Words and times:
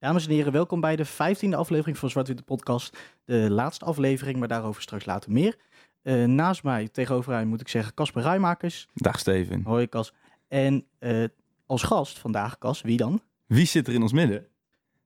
Dames 0.00 0.26
en 0.26 0.32
heren, 0.32 0.52
welkom 0.52 0.80
bij 0.80 0.96
de 0.96 1.04
vijftiende 1.04 1.56
aflevering 1.56 1.98
van 1.98 2.10
Zwart 2.10 2.26
Witte 2.26 2.42
Podcast. 2.42 2.98
De 3.24 3.50
laatste 3.50 3.84
aflevering, 3.84 4.38
maar 4.38 4.48
daarover 4.48 4.82
straks 4.82 5.04
later 5.04 5.32
meer. 5.32 5.56
Uh, 6.02 6.24
naast 6.24 6.62
mij, 6.62 6.88
tegenover 6.88 7.30
mij 7.32 7.44
moet 7.44 7.60
ik 7.60 7.68
zeggen, 7.68 7.94
Casper 7.94 8.22
Rijmakers. 8.22 8.88
Dag 8.94 9.18
Steven. 9.18 9.62
Hoi 9.64 9.88
Cas. 9.88 10.12
En 10.48 10.86
uh, 11.00 11.24
als 11.66 11.82
gast 11.82 12.18
vandaag, 12.18 12.58
Cas, 12.58 12.80
wie 12.80 12.96
dan? 12.96 13.22
Wie 13.46 13.66
zit 13.66 13.86
er 13.86 13.94
in 13.94 14.02
ons 14.02 14.12
midden? 14.12 14.46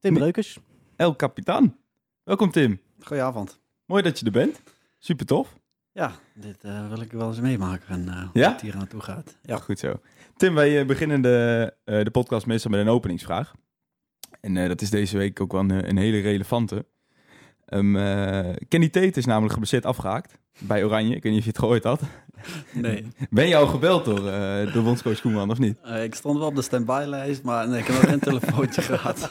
Tim 0.00 0.14
Breukers. 0.14 0.58
El 0.96 1.16
Capitan. 1.16 1.76
Welkom 2.24 2.50
Tim. 2.50 2.80
Goedenavond. 3.00 3.60
Mooi 3.84 4.02
dat 4.02 4.18
je 4.18 4.26
er 4.26 4.32
bent. 4.32 4.62
Super 4.98 5.26
tof. 5.26 5.58
Ja, 5.92 6.12
dit 6.34 6.64
uh, 6.64 6.88
wil 6.88 7.00
ik 7.00 7.12
wel 7.12 7.28
eens 7.28 7.40
meemaken 7.40 7.88
en 7.88 8.00
uh, 8.00 8.06
ja? 8.14 8.28
hoe 8.32 8.42
het 8.42 8.60
hier 8.60 8.74
aan 8.74 8.86
toe 8.86 9.00
gaat. 9.00 9.36
Ja, 9.42 9.56
goed 9.56 9.78
zo. 9.78 10.00
Tim, 10.36 10.54
wij 10.54 10.86
beginnen 10.86 11.22
de, 11.22 11.74
de 11.84 12.10
podcast 12.12 12.46
meestal 12.46 12.70
met 12.70 12.80
een 12.80 12.88
openingsvraag. 12.88 13.54
En 14.44 14.56
uh, 14.56 14.68
dat 14.68 14.80
is 14.80 14.90
deze 14.90 15.18
week 15.18 15.40
ook 15.40 15.52
wel 15.52 15.60
een, 15.60 15.88
een 15.88 15.96
hele 15.96 16.20
relevante. 16.20 16.86
Um, 17.68 17.96
uh, 17.96 18.50
Kenny 18.68 18.88
Tate 18.88 19.18
is 19.18 19.24
namelijk 19.24 19.52
geblesseerd 19.52 19.84
afgehaakt 19.84 20.38
bij 20.58 20.84
Oranje. 20.84 21.16
Ik 21.16 21.22
weet 21.22 21.32
niet 21.32 21.40
of 21.40 21.44
je 21.44 21.50
het 21.50 21.58
gehoord 21.58 21.84
had. 21.84 22.00
Nee. 22.72 23.06
Ben 23.30 23.48
je 23.48 23.56
al 23.56 23.66
gebeld 23.66 24.04
door, 24.04 24.26
uh, 24.26 24.72
door 24.72 24.82
bondscoach 24.82 25.20
Koeman 25.20 25.50
of 25.50 25.58
niet? 25.58 25.78
ik 26.02 26.14
stond 26.14 26.38
wel 26.38 26.46
op 26.46 26.54
de 26.54 26.62
standby-lijst, 26.62 27.42
maar 27.42 27.68
nee, 27.68 27.80
ik 27.80 27.86
heb 27.86 27.96
nog 27.96 28.10
geen 28.10 28.18
telefoontje 28.30 28.82
gehad. 28.82 29.30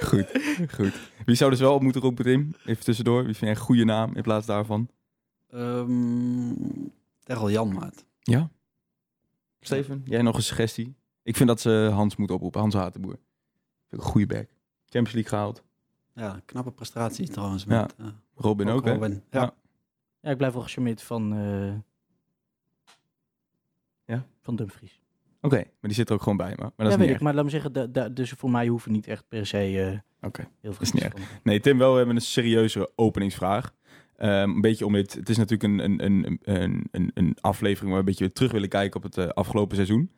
goed, 0.00 0.26
goed. 0.74 0.92
Wie 1.24 1.34
zou 1.34 1.50
dus 1.50 1.60
wel 1.60 1.74
op 1.74 1.82
moeten 1.82 2.00
roepen, 2.00 2.24
Tim? 2.24 2.54
Even 2.64 2.84
tussendoor. 2.84 3.24
Wie 3.24 3.34
vind 3.34 3.40
jij 3.40 3.50
een 3.50 3.56
goede 3.56 3.84
naam 3.84 4.14
in 4.14 4.22
plaats 4.22 4.46
daarvan? 4.46 4.88
Um, 5.54 6.92
Terrel 7.22 7.50
Janmaat. 7.50 8.04
Ja? 8.20 8.50
Steven, 9.60 10.02
jij 10.04 10.22
nog 10.22 10.36
een 10.36 10.42
suggestie? 10.42 10.96
Ik 11.22 11.36
vind 11.36 11.48
dat 11.48 11.60
ze 11.60 11.90
Hans 11.92 12.16
moet 12.16 12.30
oproepen, 12.30 12.60
Hans 12.60 12.74
Hatenboer. 12.74 13.18
Een 13.90 14.00
goede 14.00 14.26
back. 14.26 14.48
Champions 14.84 15.12
League 15.12 15.30
gehaald. 15.30 15.62
Ja, 16.14 16.40
knappe 16.44 16.70
prestatie 16.70 17.28
trouwens. 17.28 17.64
Met, 17.64 17.94
ja. 17.98 18.04
Uh, 18.04 18.10
Robin 18.34 18.68
ook, 18.68 18.84
hè? 18.84 18.92
Robin. 18.92 19.22
Ja. 19.30 19.40
ja. 19.40 19.54
Ja. 20.20 20.30
ik 20.30 20.36
blijf 20.36 20.52
wel 20.52 20.62
gecharmeerd 20.62 21.02
van... 21.02 21.34
Uh... 21.36 21.72
Ja? 24.04 24.26
Van 24.40 24.56
Dumfries. 24.56 25.00
Oké, 25.36 25.54
okay, 25.54 25.64
maar 25.64 25.90
die 25.90 25.94
zit 25.94 26.08
er 26.08 26.14
ook 26.14 26.22
gewoon 26.22 26.36
bij 26.36 26.50
me. 26.50 26.56
Maar 26.56 26.72
dat 26.76 26.86
ja, 26.86 26.92
is 26.92 26.96
weet 26.96 27.06
niet 27.06 27.16
ik. 27.16 27.22
Maar 27.22 27.34
laat 27.34 27.44
me 27.44 27.50
zeggen, 27.50 27.92
de, 27.92 28.12
dus 28.12 28.30
voor 28.30 28.50
mij 28.50 28.66
hoeven 28.66 28.92
niet 28.92 29.06
echt 29.06 29.28
per 29.28 29.46
se 29.46 29.72
uh, 29.72 29.86
Oké, 29.86 30.00
okay. 30.26 30.48
heel 30.60 30.72
veel 30.72 30.86
niet 30.92 31.14
Nee, 31.42 31.60
Tim, 31.60 31.78
wel, 31.78 31.90
we 31.90 31.96
hebben 31.96 32.16
een 32.16 32.22
serieuze 32.22 32.90
openingsvraag. 32.96 33.74
Um, 34.18 34.26
een 34.26 34.60
beetje 34.60 34.86
om 34.86 34.92
dit... 34.92 35.14
Het 35.14 35.28
is 35.28 35.36
natuurlijk 35.36 35.62
een, 35.62 36.04
een, 36.04 36.38
een, 36.42 36.88
een, 36.90 37.10
een 37.14 37.36
aflevering 37.40 37.92
waar 37.92 38.04
we 38.04 38.10
een 38.10 38.16
beetje 38.16 38.32
terug 38.32 38.52
willen 38.52 38.68
kijken 38.68 38.96
op 38.96 39.02
het 39.02 39.16
uh, 39.16 39.28
afgelopen 39.28 39.76
seizoen. 39.76 40.10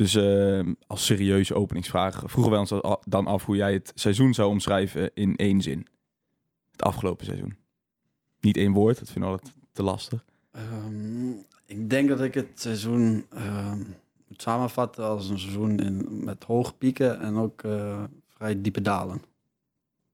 Dus 0.00 0.14
uh, 0.14 0.72
als 0.86 1.04
serieuze 1.04 1.54
openingsvraag 1.54 2.22
vroegen 2.24 2.50
wij 2.52 2.60
ons 2.60 2.72
dan 3.06 3.26
af 3.26 3.44
hoe 3.44 3.56
jij 3.56 3.72
het 3.72 3.92
seizoen 3.94 4.34
zou 4.34 4.50
omschrijven 4.50 5.10
in 5.14 5.36
één 5.36 5.60
zin. 5.60 5.86
Het 6.70 6.82
afgelopen 6.82 7.26
seizoen. 7.26 7.56
Niet 8.40 8.56
één 8.56 8.72
woord, 8.72 8.98
dat 8.98 9.10
vind 9.10 9.24
ik 9.24 9.30
altijd 9.30 9.54
te 9.72 9.82
lastig. 9.82 10.24
Um, 10.52 11.44
ik 11.64 11.90
denk 11.90 12.08
dat 12.08 12.20
ik 12.20 12.34
het 12.34 12.60
seizoen 12.60 13.26
uh, 13.34 13.72
moet 14.28 14.42
samenvatten 14.42 15.04
als 15.04 15.28
een 15.28 15.38
seizoen 15.38 15.78
in, 15.78 16.24
met 16.24 16.44
hoge 16.44 16.72
pieken 16.72 17.20
en 17.20 17.36
ook 17.36 17.62
uh, 17.62 18.02
vrij 18.28 18.60
diepe 18.60 18.80
dalen. 18.80 19.22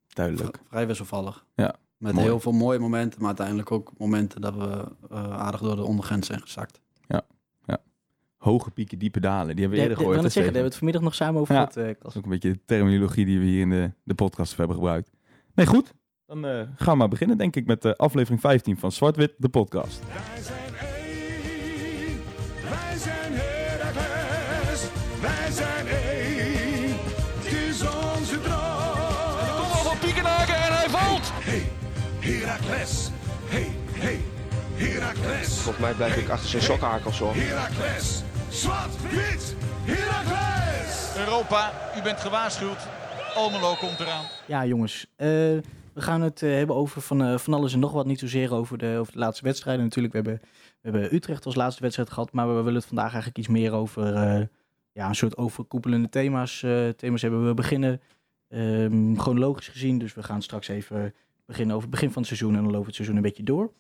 Duidelijk. 0.09 0.57
V 0.57 0.69
vrij 0.69 0.87
wisselvallig. 0.87 1.47
Ja. 1.55 1.77
Met 1.97 2.13
mooi. 2.13 2.27
heel 2.27 2.41
veel 2.41 2.53
mooie 2.53 2.79
momenten, 2.79 3.19
maar 3.19 3.29
uiteindelijk 3.29 3.71
ook 3.71 3.93
momenten 3.99 4.41
dat 4.41 4.55
we 4.55 4.85
uh, 5.13 5.33
aardig 5.33 5.61
door 5.61 5.77
de 5.77 5.85
ondergrens 5.85 6.27
zijn 6.27 6.41
gezakt. 6.41 6.81
Hoge 8.37 8.71
pieken, 8.71 8.99
diepe 8.99 9.21
dalen. 9.21 9.57
Die 9.57 9.61
hebben 9.61 9.71
we 9.71 9.83
eerder 9.83 9.97
gehoord. 9.97 10.17
Ik 10.17 10.23
wil 10.23 10.31
zeggen, 10.31 10.53
daar 10.53 10.63
hebben 10.63 10.63
we 10.63 10.69
het 10.69 10.77
vanmiddag 10.77 11.03
nog 11.03 11.15
samen 11.15 11.41
over 11.41 11.55
ja. 11.55 11.61
gehad. 11.61 11.77
Uh, 11.77 11.95
dat 12.03 12.11
is 12.11 12.17
ook 12.17 12.25
een 12.25 12.31
beetje 12.31 12.51
de 12.51 12.61
terminologie 12.65 13.25
die 13.25 13.39
we 13.39 13.45
hier 13.45 13.61
in 13.61 13.71
de, 13.71 13.93
de 14.03 14.15
podcast 14.15 14.57
hebben 14.57 14.77
gebruikt. 14.77 15.11
Nee, 15.55 15.67
goed. 15.67 15.95
Dan 16.27 16.47
uh, 16.47 16.63
gaan 16.77 16.93
we 16.93 16.97
maar 16.97 17.09
beginnen, 17.09 17.39
denk 17.39 17.57
ik, 17.57 17.67
met 17.67 17.83
de 17.83 17.97
aflevering 17.97 18.41
15 18.41 18.79
van 18.79 18.93
Zwart-Wit, 18.93 19.35
de 19.37 19.49
podcast. 19.49 20.03
Zijn 20.41 20.73
Heracles. 34.77 35.59
Volgens 35.59 35.85
mij 35.85 35.95
blijf 35.95 36.17
ik 36.17 36.29
achter 36.29 36.49
zijn 36.49 36.63
sokhakels 36.63 37.19
hoor. 37.19 37.35
Heracles, 37.35 38.23
zwart-wit, 38.49 39.57
Heracles. 39.85 41.17
Europa, 41.19 41.73
u 41.99 42.03
bent 42.03 42.21
gewaarschuwd. 42.21 42.87
Almelo 43.35 43.75
komt 43.75 44.01
eraan. 44.01 44.25
Ja, 44.47 44.67
jongens. 44.67 45.07
Uh, 45.17 45.27
we 45.95 46.03
gaan 46.03 46.21
het 46.21 46.43
uh, 46.43 46.55
hebben 46.55 46.77
over 46.77 47.01
van, 47.01 47.23
uh, 47.23 47.39
van 47.39 47.55
alles 47.55 47.73
en 47.73 47.79
nog 47.79 47.93
wat. 47.93 48.07
Niet 48.07 48.19
zozeer 48.19 48.53
over 48.53 48.79
de, 48.79 48.97
over 48.99 49.13
de 49.13 49.19
laatste 49.19 49.45
wedstrijden 49.45 49.85
natuurlijk. 49.85 50.15
We 50.15 50.21
hebben, 50.21 50.41
we 50.81 50.91
hebben 50.91 51.15
Utrecht 51.15 51.47
als 51.47 51.55
laatste 51.55 51.83
wedstrijd 51.83 52.11
gehad. 52.11 52.33
Maar 52.33 52.49
we, 52.49 52.55
willen 52.55 52.75
het 52.75 52.87
vandaag 52.87 53.13
eigenlijk 53.13 53.39
iets 53.39 53.49
meer 53.49 53.73
over 53.73 54.05
ja, 54.93 55.09
een 55.09 55.15
soort 55.15 55.37
overkoepelende 55.37 56.09
thema's, 56.09 56.65
thema's 56.97 57.23
hebben. 57.23 57.47
We 57.47 57.55
beginnen 57.55 58.01
um, 58.49 59.19
chronologisch 59.21 59.69
gezien. 59.69 59.99
Dus 59.99 60.15
we 60.15 60.23
gaan 60.23 60.43
straks 60.43 60.69
even 60.69 61.15
beginnen 61.47 61.77
over 61.77 61.89
het 61.89 61.97
begin 61.97 62.13
van 62.13 62.23
het 62.23 62.27
seizoen. 62.27 62.57
En 62.57 62.63
dan 62.63 62.81
we 62.81 62.87
het 62.87 62.95
seizoen 62.95 63.17
een 63.17 63.23
beetje 63.23 63.43
door. 63.43 63.73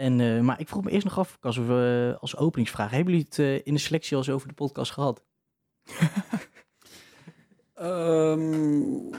En, 0.00 0.18
uh, 0.18 0.40
maar 0.40 0.60
ik 0.60 0.68
vroeg 0.68 0.84
me 0.84 0.90
eerst 0.90 1.04
nog 1.04 1.18
af, 1.18 1.38
als, 1.40 1.56
we, 1.56 2.16
als 2.20 2.36
openingsvraag, 2.36 2.90
hebben 2.90 3.12
jullie 3.12 3.26
het 3.28 3.38
uh, 3.38 3.54
in 3.54 3.74
de 3.74 3.80
selectie 3.80 4.16
al 4.16 4.22
eens 4.22 4.32
over 4.32 4.48
de 4.48 4.54
podcast 4.54 4.92
gehad? 4.92 5.22
um, 7.82 9.10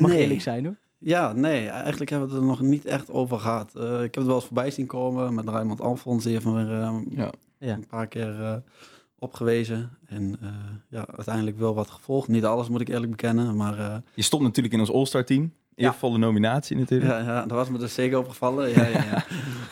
Mag 0.00 0.10
nee. 0.10 0.18
eerlijk 0.18 0.40
zijn 0.40 0.64
hoor. 0.64 0.76
Ja, 0.98 1.32
nee, 1.32 1.68
eigenlijk 1.68 2.10
hebben 2.10 2.28
we 2.28 2.34
het 2.34 2.42
er 2.42 2.48
nog 2.48 2.60
niet 2.60 2.84
echt 2.84 3.10
over 3.10 3.38
gehad. 3.38 3.72
Uh, 3.76 3.82
ik 3.82 4.00
heb 4.00 4.14
het 4.14 4.26
wel 4.26 4.34
eens 4.34 4.44
voorbij 4.44 4.70
zien 4.70 4.86
komen 4.86 5.34
met 5.34 5.48
Raymond 5.48 5.80
Alfons, 5.80 6.24
die 6.24 6.32
heeft 6.32 6.44
me 6.44 6.64
weer 6.64 7.28
ja. 7.58 7.74
een 7.74 7.86
paar 7.86 8.06
keer 8.06 8.62
opgewezen. 9.18 9.90
En 10.06 10.38
ja, 10.88 11.06
uiteindelijk 11.06 11.58
wel 11.58 11.74
wat 11.74 11.90
gevolgd. 11.90 12.28
Niet 12.28 12.44
alles 12.44 12.68
moet 12.68 12.80
ik 12.80 12.88
eerlijk 12.88 13.10
bekennen, 13.10 13.56
maar... 13.56 14.02
Je 14.14 14.22
stond 14.22 14.42
natuurlijk 14.42 14.74
in 14.74 14.80
ons 14.80 14.92
All-Star 14.92 15.24
team. 15.24 15.52
Eervolle 15.74 16.18
nominatie 16.18 16.76
natuurlijk. 16.76 17.10
Ja, 17.10 17.18
ja, 17.18 17.40
dat 17.40 17.50
was 17.50 17.68
me 17.68 17.78
dus 17.78 17.94
zeker 17.94 18.18
opgevallen. 18.18 18.68
Ja, 18.68 18.86
ja, 18.86 19.04
ja. 19.04 19.24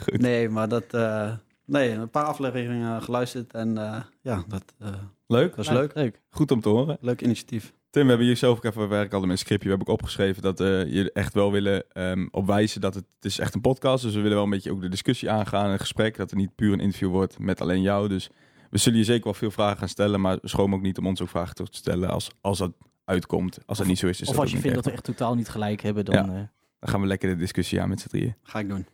nee, 0.27 0.49
maar 0.49 0.69
dat... 0.69 0.95
Uh, 0.95 1.33
nee, 1.65 1.91
een 1.91 2.11
paar 2.11 2.25
afleveringen 2.25 3.03
geluisterd 3.03 3.53
en 3.53 3.69
uh, 3.69 3.97
ja, 4.21 4.45
dat 4.49 4.65
uh, 4.83 4.89
leuk. 5.27 5.57
was 5.57 5.69
leuk. 5.69 5.95
leuk. 5.95 6.21
Goed 6.31 6.51
om 6.51 6.61
te 6.61 6.69
horen. 6.69 6.97
Leuk 7.01 7.23
initiatief. 7.23 7.73
Tim, 7.93 8.03
we 8.03 8.09
hebben 8.09 8.27
hier 8.27 8.37
zelf 8.37 8.57
ook 8.57 8.65
even 8.65 8.89
werk 8.89 9.13
hadden 9.13 9.31
een 9.31 9.39
scriptje. 9.39 9.69
We 9.69 9.75
hebben 9.75 9.95
ook 9.95 10.01
opgeschreven 10.01 10.43
dat 10.43 10.61
uh, 10.61 10.93
je 10.93 11.13
echt 11.13 11.35
wel 11.35 11.53
willen 11.53 11.85
um, 11.93 12.29
opwijzen 12.31 12.81
dat 12.81 12.95
het, 12.95 13.05
het 13.15 13.25
is 13.25 13.39
echt 13.39 13.55
een 13.55 13.61
podcast. 13.61 14.03
Dus 14.03 14.15
we 14.15 14.21
willen 14.21 14.37
wel 14.37 14.45
een 14.45 14.51
beetje 14.51 14.73
ook 14.73 14.81
de 14.81 14.89
discussie 14.89 15.31
aangaan, 15.31 15.71
een 15.71 15.79
gesprek. 15.79 16.17
Dat 16.17 16.31
het 16.31 16.39
niet 16.39 16.55
puur 16.55 16.73
een 16.73 16.81
interview 16.81 17.11
wordt 17.11 17.39
met 17.39 17.61
alleen 17.61 17.83
jou. 17.83 18.09
Dus 18.09 18.31
we 18.71 18.79
zullen 18.79 18.99
je 18.99 19.05
zeker 19.05 19.25
wel 19.25 19.35
veel 19.35 19.51
vragen 19.51 19.79
gaan 19.79 19.89
stellen. 19.89 20.21
Maar 20.21 20.39
schroom 20.43 20.75
ook 20.75 20.83
niet 20.83 20.99
om 20.99 21.07
ons 21.07 21.23
ook 21.23 21.29
vragen 21.29 21.55
te 21.55 21.67
stellen 21.71 22.11
als, 22.11 22.31
als 22.41 22.59
dat 22.59 22.73
uitkomt. 23.05 23.59
Als 23.67 23.79
dat 23.79 23.87
niet 23.87 23.99
zo 23.99 24.07
is, 24.07 24.21
is 24.21 24.29
of 24.29 24.35
dat 24.35 24.43
als 24.43 24.53
je 24.53 24.59
vindt 24.59 24.77
dat 24.77 24.85
we 24.85 24.91
echt 24.91 25.05
totaal 25.05 25.35
niet 25.35 25.49
gelijk 25.49 25.81
hebben, 25.81 26.05
dan... 26.05 26.15
Ja. 26.15 26.27
Uh... 26.27 26.41
Dan 26.79 26.91
gaan 26.91 27.01
we 27.01 27.07
lekker 27.07 27.29
de 27.29 27.37
discussie 27.37 27.81
aan 27.81 27.89
met 27.89 28.01
z'n 28.01 28.09
drieën. 28.09 28.35
Ga 28.43 28.59
ik 28.59 28.69
doen. 28.69 28.87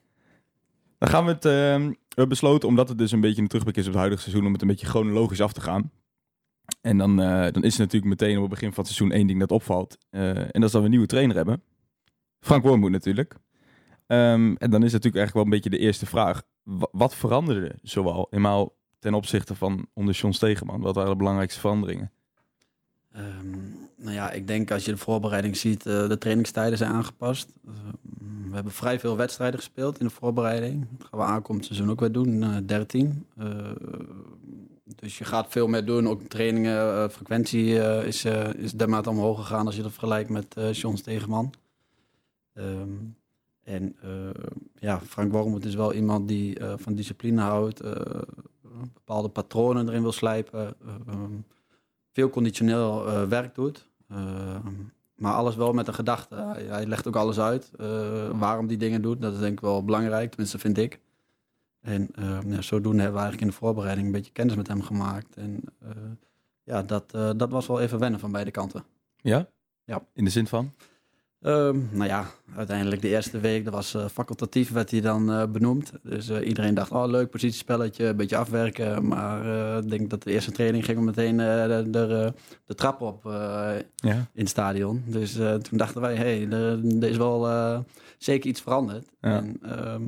Dan 0.99 1.09
gaan 1.09 1.25
we 1.25 1.31
het... 1.31 1.45
Uh, 1.45 1.53
we 1.53 1.97
hebben 2.09 2.29
besloten, 2.29 2.69
omdat 2.69 2.89
het 2.89 2.99
dus 2.99 3.13
een 3.13 3.21
beetje 3.21 3.43
een 3.43 3.49
terugblik 3.49 3.77
is 3.77 3.83
op 3.83 3.91
het 3.91 3.99
huidige 3.99 4.23
seizoen, 4.23 4.47
om 4.47 4.53
het 4.53 4.63
een 4.63 4.69
beetje 4.69 4.87
chronologisch 4.87 5.41
af 5.41 5.53
te 5.53 5.61
gaan. 5.61 5.91
En 6.81 6.99
dan, 6.99 7.21
uh, 7.21 7.51
dan 7.51 7.63
is 7.63 7.75
er 7.75 7.81
natuurlijk 7.81 8.05
meteen 8.05 8.37
op 8.37 8.41
het 8.41 8.51
begin 8.51 8.73
van 8.73 8.85
het 8.85 8.93
seizoen 8.93 9.17
één 9.17 9.27
ding 9.27 9.41
dat 9.41 9.51
opvalt. 9.51 9.99
Uh, 10.11 10.39
en 10.39 10.49
dat 10.53 10.63
is 10.63 10.71
dat 10.71 10.73
we 10.73 10.85
een 10.85 10.91
nieuwe 10.91 11.07
trainer 11.07 11.37
hebben. 11.37 11.63
Frank 12.41 12.63
Wormoed 12.63 12.91
natuurlijk. 12.91 13.35
Um, 14.07 14.57
en 14.57 14.71
dan 14.71 14.83
is 14.83 14.93
natuurlijk 14.93 15.17
eigenlijk 15.17 15.35
wel 15.35 15.45
een 15.45 15.51
beetje 15.51 15.71
de 15.71 15.79
eerste 15.79 16.07
vraag. 16.07 16.43
W 16.63 16.83
wat 16.91 17.15
veranderde 17.15 17.79
zoal 17.83 18.27
eenmaal 18.31 18.77
ten 18.99 19.15
opzichte 19.15 19.55
van 19.55 19.87
onder 19.93 20.15
John 20.15 20.33
Stegeman? 20.33 20.81
Wat 20.81 20.95
waren 20.95 21.11
de 21.11 21.17
belangrijkste 21.17 21.61
veranderingen? 21.61 22.13
Um, 23.17 23.89
nou 23.97 24.15
ja, 24.15 24.31
ik 24.31 24.47
denk 24.47 24.71
als 24.71 24.85
je 24.85 24.91
de 24.91 24.97
voorbereiding 24.97 25.57
ziet, 25.57 25.87
uh, 25.87 26.09
de 26.09 26.19
trainingstijden 26.19 26.79
zijn 26.79 26.93
aangepast. 26.93 27.53
Uh, 27.67 27.73
we 28.49 28.55
hebben 28.55 28.73
vrij 28.73 29.01
veel 29.01 29.17
wedstrijden 29.17 29.59
gespeeld 29.59 29.99
in 29.99 30.07
de 30.07 30.13
voorbereiding. 30.13 30.87
Dat 30.99 31.09
gaan 31.09 31.19
we 31.19 31.25
aankomend 31.25 31.65
seizoen 31.65 31.91
ook 31.91 32.01
weer 32.01 32.13
doen, 32.13 32.43
uh, 32.43 32.57
13. 32.67 33.27
dus 34.85 35.19
je 35.19 35.25
gaat 35.25 35.47
veel 35.49 35.67
meer 35.67 35.85
doen. 35.85 36.09
Ook 36.09 36.23
trainingen, 36.23 36.95
eh, 36.95 37.09
frequentie 37.09 37.75
is, 38.05 38.25
is 38.57 38.73
dermate 38.73 39.11
omhoog 39.11 39.39
gegaan 39.39 39.67
als 39.67 39.77
je 39.77 39.83
dat 39.83 39.91
vergelijkt 39.91 40.31
met 40.31 40.57
John 40.73 40.97
Stegeman. 40.97 41.53
Um, 42.55 43.17
en 43.65 43.97
ja, 44.79 45.01
Frank 45.01 45.33
Wormoed 45.33 45.65
is 45.65 45.75
wel 45.75 45.93
iemand 45.93 46.29
die 46.29 46.59
van 46.77 46.95
discipline 46.95 47.41
houdt, 47.41 47.83
bepaalde 48.95 49.29
patronen 49.29 49.89
erin 49.89 50.03
wil 50.03 50.13
slijpen. 50.13 50.75
Um, 51.09 51.45
veel 52.19 52.31
conditioneel 52.31 53.09
uh, 53.09 53.23
werk 53.23 53.55
doet. 53.55 53.89
Uh, 54.13 54.19
maar 55.15 55.35
alles 55.35 55.57
wel 55.57 55.73
met 55.73 55.89
een 55.89 55.95
gedachte. 55.95 56.35
Hij, 56.35 56.63
hij 56.63 56.87
legt 56.87 57.09
ook 57.09 57.17
alles 57.17 57.41
uit 57.41 57.71
uh, 57.81 58.31
waarom 58.39 58.67
die 58.67 58.77
dingen 58.77 59.03
doet. 59.03 59.21
Dat 59.21 59.33
is 59.33 59.39
denk 59.39 59.53
ik 59.53 59.61
wel 59.61 59.85
belangrijk, 59.85 60.29
tenminste 60.29 60.59
vind 60.59 60.79
ik. 60.79 61.01
En 61.81 62.09
ja, 62.47 62.63
zodoende 62.63 63.03
hebben 63.03 63.21
we 63.21 63.27
eigenlijk 63.27 63.41
in 63.41 63.47
de 63.47 63.53
voorbereiding 63.53 64.07
een 64.07 64.13
beetje 64.13 64.33
kennis 64.33 64.55
met 64.55 64.69
hem 64.69 64.83
gemaakt. 64.83 65.37
En 65.37 65.65
ja, 66.69 66.83
dat, 66.83 67.15
eh, 67.15 67.31
dat 67.37 67.51
was 67.51 67.67
wel 67.67 67.81
even 67.81 67.99
wennen 67.99 68.21
van 68.21 68.33
beide 68.33 68.51
kanten. 68.51 68.85
Ja? 69.17 69.49
Ja. 69.85 70.05
In 70.13 70.25
de 70.25 70.31
zin 70.31 70.47
van? 70.47 70.73
Ehm, 71.41 71.79
nou 71.91 72.09
ja, 72.09 72.27
uiteindelijk 72.57 73.03
de 73.03 73.09
eerste 73.09 73.41
week, 73.41 73.65
dat 73.65 73.75
was 73.75 73.95
eh, 73.95 74.07
facultatief, 74.07 74.71
werd 74.71 74.91
hij 74.91 75.01
dan 75.01 75.33
eh, 75.33 75.47
benoemd. 75.47 75.93
Dus 76.03 76.29
eh, 76.29 76.47
iedereen 76.47 76.75
dacht, 76.75 76.91
oh 76.91 77.07
leuk, 77.07 77.31
positiespelletje, 77.31 78.07
een 78.07 78.17
beetje 78.17 78.37
afwerken. 78.37 79.07
Maar 79.07 79.47
ik 79.79 79.89
denk 79.91 80.11
dat 80.11 80.23
de 80.23 80.31
eerste 80.31 80.53
training 80.53 80.85
ging 80.85 80.99
we 80.99 81.05
meteen 81.05 81.37
de, 81.37 81.87
de, 81.91 82.33
de 82.65 82.75
trap 82.75 83.01
op 83.01 83.21
Ja. 83.95 84.15
in 84.15 84.29
het 84.33 84.49
stadion. 84.49 85.03
Dus 85.07 85.33
toen 85.33 85.79
dachten 85.79 86.01
wij, 86.01 86.15
hé, 86.17 86.45
hey, 86.45 86.49
er, 86.49 87.09
is 87.09 87.17
wel 87.17 87.85
zeker 88.19 88.51
iets 88.51 88.61
veranderd. 88.61 89.09
Ja. 89.21 89.37
En 89.37 89.59
ehm, 89.63 90.03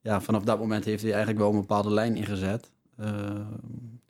ja, 0.00 0.20
vanaf 0.20 0.42
dat 0.42 0.58
moment 0.58 0.84
heeft 0.84 1.02
hij 1.02 1.10
eigenlijk 1.10 1.40
wel 1.40 1.50
een 1.52 1.60
bepaalde 1.60 1.90
lijn 1.90 2.16
ingezet. 2.16 2.70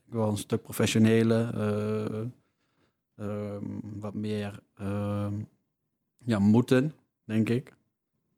Wel 0.08 0.28
een 0.28 0.36
stuk 0.36 0.62
professioneler, 0.62 1.58
eh, 1.58 2.20
ehm, 3.16 3.64
wat 4.00 4.14
meer 4.14 4.58
ja, 6.26 6.38
moeten, 6.38 6.94
denk 7.24 7.48
ik. 7.48 7.74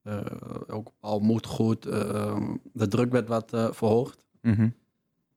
Eh, 0.03 0.21
ook 0.67 0.89
al 1.01 1.19
moet 1.21 1.47
goed, 1.47 1.87
ehm, 1.87 2.55
de 2.73 2.89
druk 2.89 3.13
werd 3.13 3.29
wat 3.29 3.53
eh, 3.53 3.73
verhoogd. 3.73 4.27
Mhm. 4.43 4.69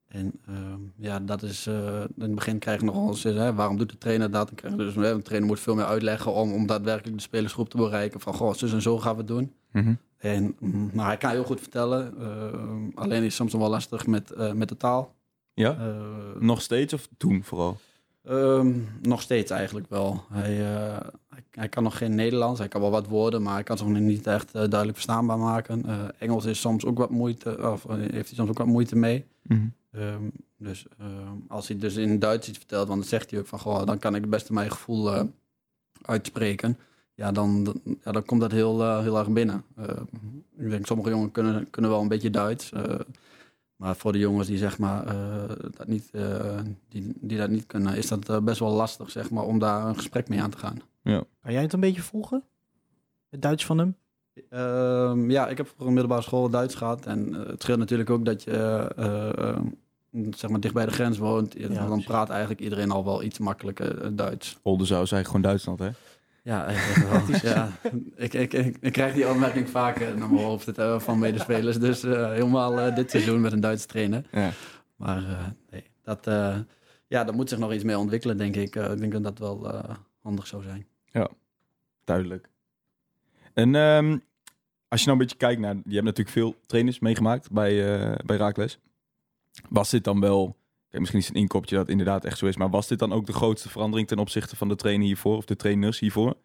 En 0.07 0.31
ehm, 0.47 0.79
ja, 0.95 1.19
dat 1.19 1.43
is, 1.43 1.67
eh, 1.67 2.01
in 2.01 2.21
het 2.23 2.35
begin 2.35 2.59
krijg 2.59 2.79
je 2.79 2.85
nog 2.85 2.95
wel 2.95 3.07
eens, 3.07 3.23
hè, 3.23 3.53
waarom 3.53 3.77
doet 3.77 3.89
de 3.89 3.97
trainer 3.97 4.31
dat? 4.31 4.51
Je 4.63 4.75
dus, 4.75 4.95
hè, 4.95 5.11
een 5.11 5.21
trainer 5.21 5.49
moet 5.49 5.59
veel 5.59 5.75
meer 5.75 5.85
uitleggen 5.85 6.33
om, 6.33 6.53
om 6.53 6.65
daadwerkelijk 6.67 7.15
de 7.15 7.21
spelersgroep 7.23 7.69
te 7.69 7.77
bereiken. 7.77 8.19
Van, 8.19 8.33
goh, 8.33 8.53
zo 8.53 8.65
en 8.67 8.81
zo 8.81 8.99
gaan 8.99 9.11
we 9.13 9.17
het 9.17 9.27
doen. 9.27 9.53
Mhm. 9.71 9.93
En, 10.17 10.55
mm, 10.59 10.89
maar 10.93 11.05
hij 11.05 11.17
kan 11.17 11.29
heel 11.31 11.43
goed 11.43 11.59
vertellen. 11.59 12.13
ehm, 12.19 12.89
alleen 12.95 13.17
is 13.17 13.23
het 13.23 13.33
soms 13.33 13.53
wel 13.53 13.69
lastig 13.69 14.07
met, 14.07 14.31
eh, 14.31 14.53
met 14.53 14.69
de 14.69 14.77
taal. 14.77 15.15
Ja? 15.53 15.77
Eh, 15.77 16.41
Nog 16.41 16.61
steeds 16.61 16.93
of 16.93 17.07
toen 17.17 17.43
vooral? 17.43 17.77
Ehm, 18.23 18.73
nog 19.01 19.21
steeds 19.21 19.51
eigenlijk 19.51 19.89
wel. 19.89 20.23
Hij, 20.29 20.59
eh, 20.75 20.97
hij, 21.29 21.43
hij 21.51 21.69
kan 21.69 21.83
nog 21.83 21.97
geen 21.97 22.15
Nederlands. 22.15 22.59
Hij 22.59 22.67
kan 22.67 22.81
wel 22.81 22.91
wat 22.91 23.07
woorden, 23.07 23.41
maar 23.41 23.53
hij 23.53 23.63
kan 23.63 23.77
zich 23.77 23.87
nog 23.87 23.99
niet 23.99 24.27
echt 24.27 24.45
eh, 24.47 24.53
duidelijk 24.53 24.93
verstaanbaar 24.93 25.37
maken. 25.37 25.85
Eh, 25.85 25.99
Engels 26.19 26.45
is 26.45 26.59
soms 26.59 26.85
ook 26.85 26.97
wat 26.97 27.09
moeite, 27.09 27.71
of 27.71 27.83
heeft 27.87 28.11
hij 28.27 28.35
soms 28.35 28.49
ook 28.49 28.57
wat 28.57 28.67
moeite 28.67 28.95
mee. 28.95 29.25
Mhm. 29.41 29.59
Ehm, 29.91 30.23
dus 30.57 30.85
ehm, 30.99 31.35
als 31.47 31.67
hij 31.67 31.77
dus 31.77 31.95
in 31.95 32.19
Duits 32.19 32.47
iets 32.49 32.57
vertelt, 32.57 32.87
want 32.87 32.99
dan 32.99 33.09
zegt 33.09 33.31
hij 33.31 33.39
ook 33.39 33.47
van, 33.47 33.59
goh, 33.59 33.85
dan 33.85 33.99
kan 33.99 34.15
ik 34.15 34.21
het 34.21 34.29
beste 34.29 34.53
mijn 34.53 34.71
gevoel 34.71 35.29
uitspreken. 36.01 36.77
Ja, 37.15 37.31
dan, 37.31 37.63
dan- 37.63 37.81
ja, 38.03 38.11
dan 38.11 38.25
komt 38.25 38.41
dat 38.41 38.51
heel, 38.51 38.99
heel 39.01 39.17
erg 39.17 39.29
binnen. 39.29 39.63
Ik 40.57 40.69
denk, 40.69 40.85
sommige 40.85 41.09
jongens 41.09 41.31
kunnen, 41.31 41.69
kunnen 41.69 41.91
wel 41.91 42.01
een 42.01 42.07
beetje 42.07 42.29
Duits. 42.29 42.71
Maar 43.81 43.95
voor 43.95 44.11
de 44.11 44.19
jongens 44.19 44.47
die, 44.47 44.57
zeg 44.57 44.77
maar, 44.77 45.07
eh, 45.07 45.55
dat 45.77 45.87
niet, 45.87 46.09
eh, 46.11 46.59
die, 46.89 47.13
die 47.19 47.37
dat 47.37 47.49
niet 47.49 47.65
kunnen, 47.65 47.95
is 47.95 48.07
dat 48.07 48.29
eh, 48.29 48.39
best 48.39 48.59
wel 48.59 48.71
lastig 48.71 49.11
zeg 49.11 49.29
maar, 49.29 49.43
om 49.43 49.59
daar 49.59 49.85
een 49.85 49.95
gesprek 49.95 50.29
mee 50.29 50.41
aan 50.41 50.49
te 50.49 50.57
gaan. 50.57 50.81
Kan 51.41 51.53
jij 51.53 51.61
het 51.61 51.73
een 51.73 51.79
beetje 51.79 52.01
volgen? 52.01 52.43
Het 53.29 53.41
Duits 53.41 53.65
van 53.65 53.77
hem? 53.77 53.95
Ehm, 54.49 55.29
ja, 55.31 55.47
ik 55.47 55.57
heb 55.57 55.73
voor 55.77 55.87
een 55.87 55.93
middelbare 55.93 56.21
school 56.21 56.49
Duits 56.49 56.75
gehad. 56.75 57.05
En 57.05 57.33
het 57.33 57.61
scheelt 57.61 57.79
natuurlijk 57.79 58.09
ook 58.09 58.25
dat 58.25 58.43
je 58.43 58.91
zeg 60.29 60.49
maar 60.49 60.59
dicht 60.59 60.73
bij 60.73 60.85
de 60.85 60.91
grens 60.91 61.17
woont. 61.17 61.53
Ja, 61.57 61.67
dan 61.67 61.85
precies. 61.85 62.05
praat 62.05 62.29
eigenlijk 62.29 62.61
iedereen 62.61 62.91
al 62.91 63.05
wel 63.05 63.23
iets 63.23 63.39
makkelijker 63.39 64.15
Duits. 64.15 64.57
Oldenzaal 64.61 65.03
is 65.03 65.11
eigenlijk 65.11 65.27
gewoon 65.27 65.41
Duitsland, 65.41 65.79
hè? 65.79 65.89
Ja, 66.43 66.65
wel. 67.09 67.39
ja. 67.41 67.71
Ik, 68.15 68.33
ik, 68.33 68.53
ik, 68.53 68.77
ik 68.79 68.91
krijg 68.93 69.13
die 69.13 69.29
opmerking 69.29 69.69
vaker 69.69 70.17
naar 70.17 70.29
mijn 70.29 70.43
hoofd 70.45 70.77
eh, 70.77 70.99
van 70.99 71.19
medespelers. 71.19 71.79
Dus 71.79 72.03
eh, 72.03 72.29
helemaal 72.29 72.79
eh, 72.79 72.95
dit 72.95 73.09
seizoen 73.11 73.41
met 73.41 73.51
een 73.51 73.59
Duitse 73.59 73.87
trainer. 73.87 74.25
Ja. 74.31 74.51
Maar 74.95 75.17
eh, 75.17 75.45
nee, 75.69 75.83
dat, 76.03 76.27
eh, 76.27 76.57
ja, 77.07 77.23
dat 77.23 77.35
moet 77.35 77.49
zich 77.49 77.57
nog 77.59 77.73
iets 77.73 77.83
mee 77.83 77.97
ontwikkelen, 77.97 78.37
denk 78.37 78.55
ik. 78.55 78.75
Eh, 78.75 78.91
ik 78.91 78.99
denk 78.99 79.11
dat 79.11 79.23
dat 79.23 79.39
wel 79.39 79.73
eh, 79.73 79.95
handig 80.21 80.47
zou 80.47 80.63
zijn. 80.63 80.85
Duidelijk. 82.03 82.49
En 83.53 83.75
ehm, 83.75 84.17
als 84.87 84.99
je 85.01 85.05
nou 85.07 85.11
een 85.11 85.17
beetje 85.17 85.37
kijkt 85.37 85.61
naar... 85.61 85.75
Je 85.75 85.93
hebt 85.93 86.05
natuurlijk 86.05 86.29
veel 86.29 86.55
trainers 86.65 86.99
meegemaakt 86.99 87.51
bij, 87.51 87.99
eh 88.11 88.15
bij 88.25 88.37
Raakles. 88.37 88.79
Was 89.69 89.89
dit 89.89 90.03
dan 90.03 90.19
wel... 90.19 90.55
Misschien 90.91 91.19
is 91.19 91.25
het 91.27 91.35
een 91.35 91.41
inkopje 91.41 91.75
dat 91.75 91.89
inderdaad 91.89 92.25
echt 92.25 92.37
zo 92.37 92.45
is. 92.45 92.55
Maar 92.57 92.69
was 92.69 92.87
dit 92.87 92.99
dan 92.99 93.13
ook 93.13 93.25
de 93.25 93.33
grootste 93.33 93.69
verandering 93.69 94.07
ten 94.07 94.19
opzichte 94.19 94.55
van 94.55 94.67
de 94.67 94.75
trainer 94.75 95.05
hiervoor? 95.05 95.37
Of 95.37 95.45
de 95.45 95.55
trainers 95.55 95.99
hiervoor? 95.99 96.35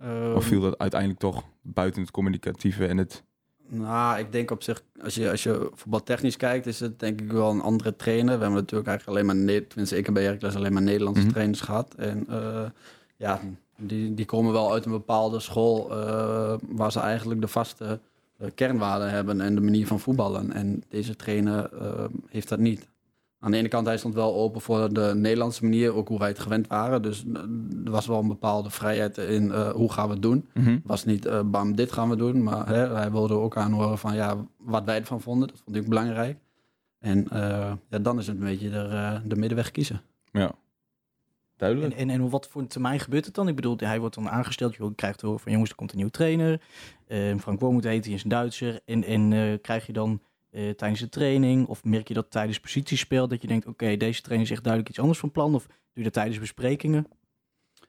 Ehm, 0.00 0.34
Of 0.34 0.44
viel 0.44 0.60
dat 0.60 0.78
uiteindelijk 0.78 1.20
toch 1.20 1.42
buiten 1.62 2.02
het 2.02 2.10
communicatieve 2.10 2.86
en 2.86 2.96
het... 2.96 3.22
Nou, 3.68 4.18
ik 4.18 4.32
denk 4.32 4.50
op 4.50 4.62
zich, 4.62 4.82
als 5.02 5.14
je, 5.14 5.30
als 5.30 5.42
je 5.42 5.70
voetbaltechnisch 5.74 6.36
kijkt, 6.36 6.66
is 6.66 6.80
het 6.80 6.98
denk 6.98 7.20
ik 7.20 7.32
wel 7.32 7.50
een 7.50 7.60
andere 7.60 7.96
trainer. 7.96 8.24
We 8.36 8.42
hebben 8.42 8.60
natuurlijk 8.60 8.88
eigenlijk 8.88 9.18
alleen 9.18 9.46
maar, 9.46 9.62
tenminste 9.68 9.96
ik 9.96 10.04
heb 10.04 10.14
bij 10.14 10.22
Heracles 10.24 10.54
alleen 10.54 10.72
maar 10.72 10.82
Nederlandse 10.82 11.22
Mhm. 11.22 11.30
trainers 11.32 11.60
gehad. 11.60 11.94
En 11.94 12.26
eh, 12.28 12.64
ja, 13.16 13.40
die, 13.76 14.14
die 14.14 14.24
komen 14.24 14.52
wel 14.52 14.72
uit 14.72 14.84
een 14.84 14.90
bepaalde 14.90 15.40
school 15.40 15.90
eh, 15.90 16.54
waar 16.68 16.92
ze 16.92 17.00
eigenlijk 17.00 17.40
de 17.40 17.48
vaste 17.48 18.00
eh, 18.38 18.48
kernwaarden 18.54 19.10
hebben 19.10 19.40
en 19.40 19.54
de 19.54 19.60
manier 19.60 19.86
van 19.86 20.00
voetballen. 20.00 20.52
En 20.52 20.82
deze 20.88 21.16
trainer 21.16 21.70
heeft 22.28 22.48
dat 22.48 22.58
niet. 22.58 22.88
Aan 23.38 23.50
de 23.50 23.56
ene 23.56 23.68
kant, 23.68 23.86
hij 23.86 23.98
stond 23.98 24.14
wel 24.14 24.34
open 24.34 24.60
voor 24.60 24.92
de 24.92 25.12
Nederlandse 25.14 25.62
manier, 25.62 25.94
ook 25.94 26.08
hoe 26.08 26.18
wij 26.18 26.28
het 26.28 26.38
gewend 26.38 26.66
waren. 26.66 27.02
Dus 27.02 27.24
eh, 27.24 27.42
er 27.84 27.90
was 27.90 28.06
wel 28.06 28.18
een 28.18 28.28
bepaalde 28.28 28.70
vrijheid 28.70 29.18
in 29.18 29.52
eh, 29.52 29.70
hoe 29.70 29.92
gaan 29.92 30.06
we 30.06 30.12
het 30.12 30.22
doen 30.22 30.48
was 30.84 31.04
niet 31.04 31.26
eh, 31.26 31.40
bam, 31.44 31.76
dit 31.76 31.92
gaan 31.92 32.08
we 32.08 32.16
doen. 32.16 32.42
Maar 32.42 32.68
hè, 32.68 32.94
hij 32.94 33.10
wilde 33.10 33.34
ook 33.34 33.56
aanhoren 33.56 33.98
van 33.98 34.14
ja, 34.14 34.46
wat 34.56 34.84
wij 34.84 34.98
ervan 34.98 35.20
vonden. 35.20 35.48
Dat 35.48 35.60
vond 35.64 35.76
ik 35.76 35.88
belangrijk. 35.88 36.38
En 36.98 37.28
eh, 37.28 37.72
ja, 37.88 37.98
dan 37.98 38.18
is 38.18 38.26
het 38.26 38.36
een 38.36 38.44
beetje 38.44 38.70
de, 38.70 39.20
de 39.24 39.36
middenweg 39.36 39.70
kiezen. 39.70 40.02
Ja. 40.32 40.54
Duidelijk. 41.56 41.92
En, 41.92 41.98
en, 41.98 42.10
en 42.10 42.22
op 42.22 42.30
wat 42.30 42.48
voor 42.48 42.60
een 42.60 42.68
termijn 42.68 43.00
gebeurt 43.00 43.24
het 43.24 43.34
dan? 43.34 43.48
Ik 43.48 43.56
bedoel, 43.56 43.76
hij 43.76 44.00
wordt 44.00 44.14
dan 44.14 44.28
aangesteld. 44.28 44.74
Je 44.74 44.94
krijgt 44.94 45.18
te 45.18 45.26
horen 45.26 45.40
van 45.40 45.52
jongens, 45.52 45.70
er 45.70 45.76
komt 45.76 45.90
een 45.90 45.96
nieuwe 45.96 46.12
trainer. 46.12 46.60
Eh, 47.06 47.36
Frank 47.38 47.60
Wormoed 47.60 47.84
heet, 47.84 48.04
hij 48.04 48.14
is 48.14 48.22
een 48.22 48.28
Duitser. 48.28 48.80
En, 48.84 49.04
en 49.04 49.32
eh, 49.32 49.58
krijg 49.62 49.86
je 49.86 49.92
dan 49.92 50.20
eh, 50.56 50.70
tijdens 50.70 51.00
de 51.00 51.08
training, 51.08 51.66
of 51.66 51.84
merk 51.84 52.08
je 52.08 52.14
dat 52.14 52.30
tijdens 52.30 52.60
positiespel, 52.60 53.28
dat 53.28 53.42
je 53.42 53.48
denkt, 53.48 53.66
oké, 53.66 53.96
deze 53.96 54.22
trainer 54.22 54.50
echt 54.50 54.62
duidelijk 54.62 54.90
iets 54.90 55.00
anders 55.00 55.18
van 55.18 55.30
plan? 55.30 55.54
Of 55.54 55.66
doe 55.66 55.76
je 55.92 56.02
dat 56.02 56.12
tijdens 56.12 56.38
besprekingen? 56.38 57.06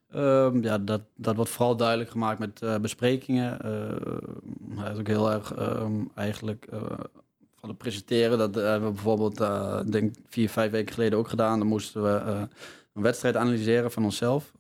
Ehm, 0.10 0.64
ja, 0.64 0.78
dat, 0.78 1.02
dat 1.16 1.36
wordt 1.36 1.52
vooral 1.52 1.78
duidelijk 1.78 2.10
gemaakt 2.10 2.40
met 2.40 2.62
eh, 2.62 2.78
besprekingen. 2.78 3.62
Eh, 3.62 4.80
hij 4.80 4.92
is 4.92 5.00
ook 5.00 5.08
heel 5.08 5.32
erg 5.32 5.54
ehm, 5.54 6.04
eigenlijk 6.16 6.68
van 7.56 7.70
het 7.70 7.78
presenteren. 7.78 8.38
Dat 8.38 8.56
hebben 8.56 8.88
we 8.88 8.94
bijvoorbeeld, 8.94 9.38
denk 9.92 10.16
vier, 10.28 10.50
vijf 10.50 10.72
weken 10.72 10.94
geleden 10.94 11.20
ook 11.20 11.30
gedaan. 11.30 11.60
Dan 11.60 11.68
moesten 11.68 12.04
we 12.04 12.48
een 12.94 13.02
wedstrijd 13.02 13.36
analyseren 13.36 13.92
van 13.92 14.04
onszelf. 14.04 14.52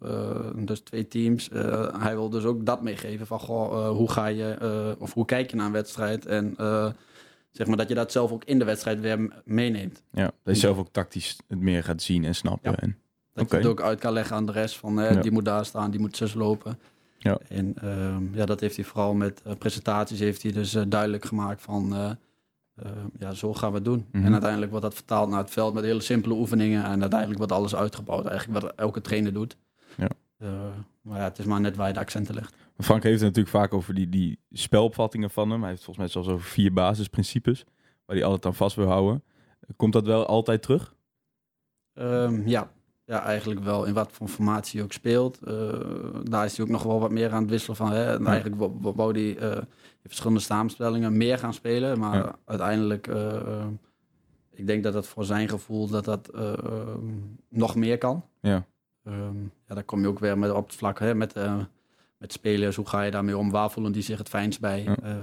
Dus 0.56 0.80
twee 0.80 1.08
teams. 1.08 1.50
Hij 1.98 2.16
wil 2.16 2.30
dus 2.30 2.44
ook 2.44 2.66
dat 2.66 2.82
meegeven 2.82 3.28
van, 3.28 3.40
goh, 3.40 3.90
hoe 3.90 4.12
ga 4.12 4.28
je, 4.28 4.96
of 5.00 5.14
hoe 5.14 5.26
kijk 5.26 5.50
je 5.50 5.56
naar 5.56 5.66
een 5.66 5.72
wedstrijd? 5.72 6.26
En 6.26 6.56
zeg 7.58 7.68
maar 7.68 7.78
dat 7.78 7.88
je 7.88 7.96
dat 7.96 8.12
zelf 8.12 8.32
ook 8.32 8.44
in 8.44 8.60
de 8.60 8.66
wedstrijd 8.66 9.00
weer 9.00 9.42
meeneemt. 9.46 10.04
Ja, 10.12 10.32
dat 10.44 10.56
je 10.56 10.62
zelf 10.62 10.78
ook 10.78 10.90
tactisch 10.92 11.38
het 11.48 11.60
meer 11.60 11.84
gaat 11.84 12.02
zien 12.02 12.24
en 12.26 12.36
snappen. 12.36 12.72
Ja. 12.72 12.78
En, 12.78 12.98
Dat 13.34 13.50
je 13.50 13.56
het 13.58 13.66
ook 13.66 13.82
uit 13.82 14.00
kan 14.00 14.14
leggen 14.14 14.36
aan 14.36 14.46
de 14.46 14.52
rest 14.52 14.78
van 14.78 14.98
hè, 14.98 15.10
Ja. 15.10 15.22
die 15.22 15.32
moet 15.32 15.46
daar 15.46 15.66
staan, 15.66 15.92
die 15.92 16.00
moet 16.00 16.18
zus 16.18 16.34
lopen. 16.34 16.80
Ja. 17.18 17.40
En 17.48 17.74
ehm, 17.82 18.36
ja, 18.36 18.46
dat 18.46 18.60
heeft 18.60 18.76
hij 18.76 18.86
vooral 18.86 19.14
met 19.14 19.42
eh, 19.46 19.54
presentaties 19.56 20.20
heeft 20.20 20.44
hij 20.44 20.52
dus 20.52 20.74
eh, 20.74 20.84
duidelijk 20.88 21.26
gemaakt 21.26 21.62
van 21.62 21.96
eh, 21.96 22.12
ja, 23.20 23.34
zo 23.34 23.54
gaan 23.54 23.70
we 23.70 23.76
het 23.76 23.86
doen. 23.86 24.06
Mhm. 24.12 24.26
En 24.26 24.32
uiteindelijk 24.32 24.72
wordt 24.72 24.86
dat 24.86 24.96
vertaald 24.96 25.30
naar 25.30 25.40
het 25.40 25.52
veld 25.52 25.74
met 25.74 25.84
hele 25.84 26.02
simpele 26.02 26.34
oefeningen 26.34 26.84
en 26.84 27.02
uiteindelijk 27.02 27.38
wordt 27.38 27.54
alles 27.54 27.76
uitgebouwd, 27.76 28.26
eigenlijk 28.26 28.62
wat 28.62 28.74
elke 28.76 29.02
trainer 29.02 29.34
doet. 29.34 29.58
Ja. 29.98 30.10
Eh, 30.38 30.50
maar 31.02 31.18
ja, 31.18 31.24
het 31.24 31.40
is 31.40 31.46
maar 31.46 31.62
net 31.62 31.76
waar 31.76 31.88
je 31.88 31.94
de 31.94 32.00
accenten 32.00 32.36
legt. 32.36 32.56
Frank 32.78 33.04
heeft 33.04 33.16
het 33.22 33.28
natuurlijk 33.36 33.56
vaak 33.56 33.74
over 33.74 33.94
die, 33.94 34.10
die 34.10 34.40
spelopvattingen 34.52 35.30
van 35.30 35.50
hem. 35.50 35.60
Hij 35.62 35.70
heeft 35.70 35.84
volgens 35.84 36.06
mij 36.06 36.08
zelfs 36.14 36.28
over 36.30 36.48
vier 36.50 36.74
basisprincipes 36.74 37.64
waar 38.06 38.16
hij 38.16 38.26
altijd 38.26 38.46
aan 38.46 38.56
vast 38.56 38.76
wil 38.76 38.88
houden. 38.88 39.24
Komt 39.76 39.94
dat 39.94 40.06
wel 40.06 40.26
altijd 40.26 40.62
terug? 40.62 40.96
Ehm, 41.94 42.48
ja. 42.48 42.72
ja, 43.06 43.22
eigenlijk 43.24 43.60
wel. 43.60 43.86
In 43.86 43.94
wat 43.94 44.12
voor 44.12 44.28
formatie 44.28 44.78
je 44.78 44.84
ook 44.84 44.92
speelt. 44.92 45.40
Eh, 45.44 45.80
daar 46.24 46.46
is 46.46 46.58
hij 46.58 46.66
ook 46.66 46.72
nog 46.72 46.84
wel 46.84 47.00
wat 47.00 47.12
meer 47.12 47.32
aan 47.32 47.42
het 47.42 47.50
wisselen 47.50 47.76
van. 47.76 47.92
Hè. 47.92 48.14
En 48.14 48.24
Ja. 48.24 48.30
Eigenlijk 48.30 48.56
wou- 48.96 49.12
hij 49.14 49.38
eh, 49.38 49.58
in 50.02 50.08
verschillende 50.08 50.40
samenstellingen 50.40 51.18
meer 51.18 51.38
gaan 51.40 51.54
spelen. 51.54 52.00
Maar 52.00 52.16
Ja. 52.18 52.36
uiteindelijk, 52.46 53.08
eh, 53.08 53.36
eh, 53.36 53.66
ik 54.52 54.68
denk 54.68 54.84
dat 54.84 54.94
dat 54.94 55.08
voor 55.08 55.26
zijn 55.26 55.50
gevoel 55.50 55.88
dat 55.88 56.06
dat 56.06 56.28
eh, 56.30 56.54
eh, 56.54 56.88
nog 57.50 57.76
meer 57.76 57.98
kan. 57.98 58.26
Ja. 58.42 58.66
Ehm, 59.08 59.42
ja, 59.68 59.76
daar 59.76 59.84
kom 59.84 60.02
je 60.02 60.08
ook 60.08 60.20
weer 60.20 60.38
met, 60.38 60.52
op 60.52 60.66
het 60.68 60.76
vlak 60.76 61.00
hè, 61.00 61.16
met, 61.16 61.34
eh, 61.34 61.58
met 62.18 62.32
spelers. 62.34 62.76
Hoe 62.76 62.88
ga 62.88 63.02
je 63.02 63.12
daarmee 63.12 63.38
om? 63.38 63.52
Waar 63.52 63.72
voelen 63.72 63.92
die 63.92 64.02
zich 64.04 64.18
het 64.18 64.30
fijnst 64.30 64.60
bij? 64.60 64.84
Ja. 64.84 64.98
Eh, 65.04 65.16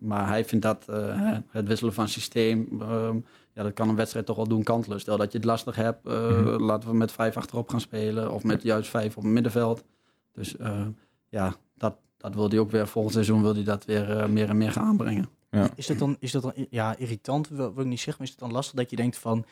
maar 0.00 0.28
hij 0.28 0.44
vindt 0.44 0.64
dat 0.64 0.84
eh, 0.88 1.36
het 1.50 1.66
wisselen 1.68 1.92
van 1.94 2.08
systeem, 2.08 2.68
ehm, 2.80 3.16
ja, 3.52 3.62
dat 3.62 3.72
kan 3.72 3.88
een 3.88 3.96
wedstrijd 3.96 4.26
toch 4.26 4.36
wel 4.36 4.48
doen 4.48 4.62
kantelen. 4.62 5.00
Stel 5.00 5.16
dat 5.16 5.32
je 5.32 5.38
het 5.38 5.46
lastig 5.46 5.76
hebt, 5.76 6.06
eh, 6.06 6.28
Mhm. 6.28 6.62
laten 6.62 6.88
we 6.88 6.94
met 6.96 7.12
vijf 7.12 7.36
achterop 7.36 7.68
gaan 7.68 7.80
spelen. 7.80 8.32
Of 8.32 8.44
met 8.44 8.62
juist 8.62 8.90
vijf 8.90 9.16
op 9.16 9.22
het 9.22 9.32
middenveld. 9.32 9.84
Dus 10.32 10.56
eh, 10.56 10.86
ja, 11.28 11.54
dat, 11.74 11.94
dat 12.16 12.34
wil 12.34 12.48
hij 12.48 12.58
ook 12.58 12.70
weer 12.70 12.86
volgend 12.88 13.14
seizoen 13.14 13.42
wil 13.42 13.54
hij 13.54 13.64
dat 13.64 13.84
weer 13.84 14.30
meer 14.30 14.48
en 14.48 14.56
meer 14.56 14.72
gaan 14.72 14.86
aanbrengen. 14.86 15.28
Is 15.74 15.86
dat 15.86 15.98
dan, 15.98 16.16
is 16.18 16.32
dat 16.32 16.42
dan 16.42 16.52
ja, 16.70 16.96
irritant, 16.96 17.48
wil, 17.48 17.74
wil 17.74 17.82
ik 17.84 17.90
niet 17.90 18.00
zeggen, 18.00 18.14
maar 18.18 18.26
is 18.26 18.30
het 18.30 18.38
dan 18.38 18.52
lastig 18.52 18.74
dat 18.74 18.90
je 18.90 18.96
denkt 18.96 19.18
van, 19.18 19.44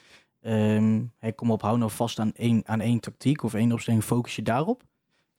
Ehm 0.49 1.03
hey, 1.19 1.33
kom 1.33 1.51
op, 1.51 1.63
hou 1.63 1.79
nou 1.79 1.91
vast 1.91 2.19
aan 2.19 2.33
één, 2.35 2.63
aan 2.65 2.81
één 2.81 3.01
tactiek 3.01 3.43
of 3.43 3.55
één 3.55 3.73
opstelling, 3.73 4.03
focus 4.05 4.37
je 4.37 4.43
daarop. 4.43 4.83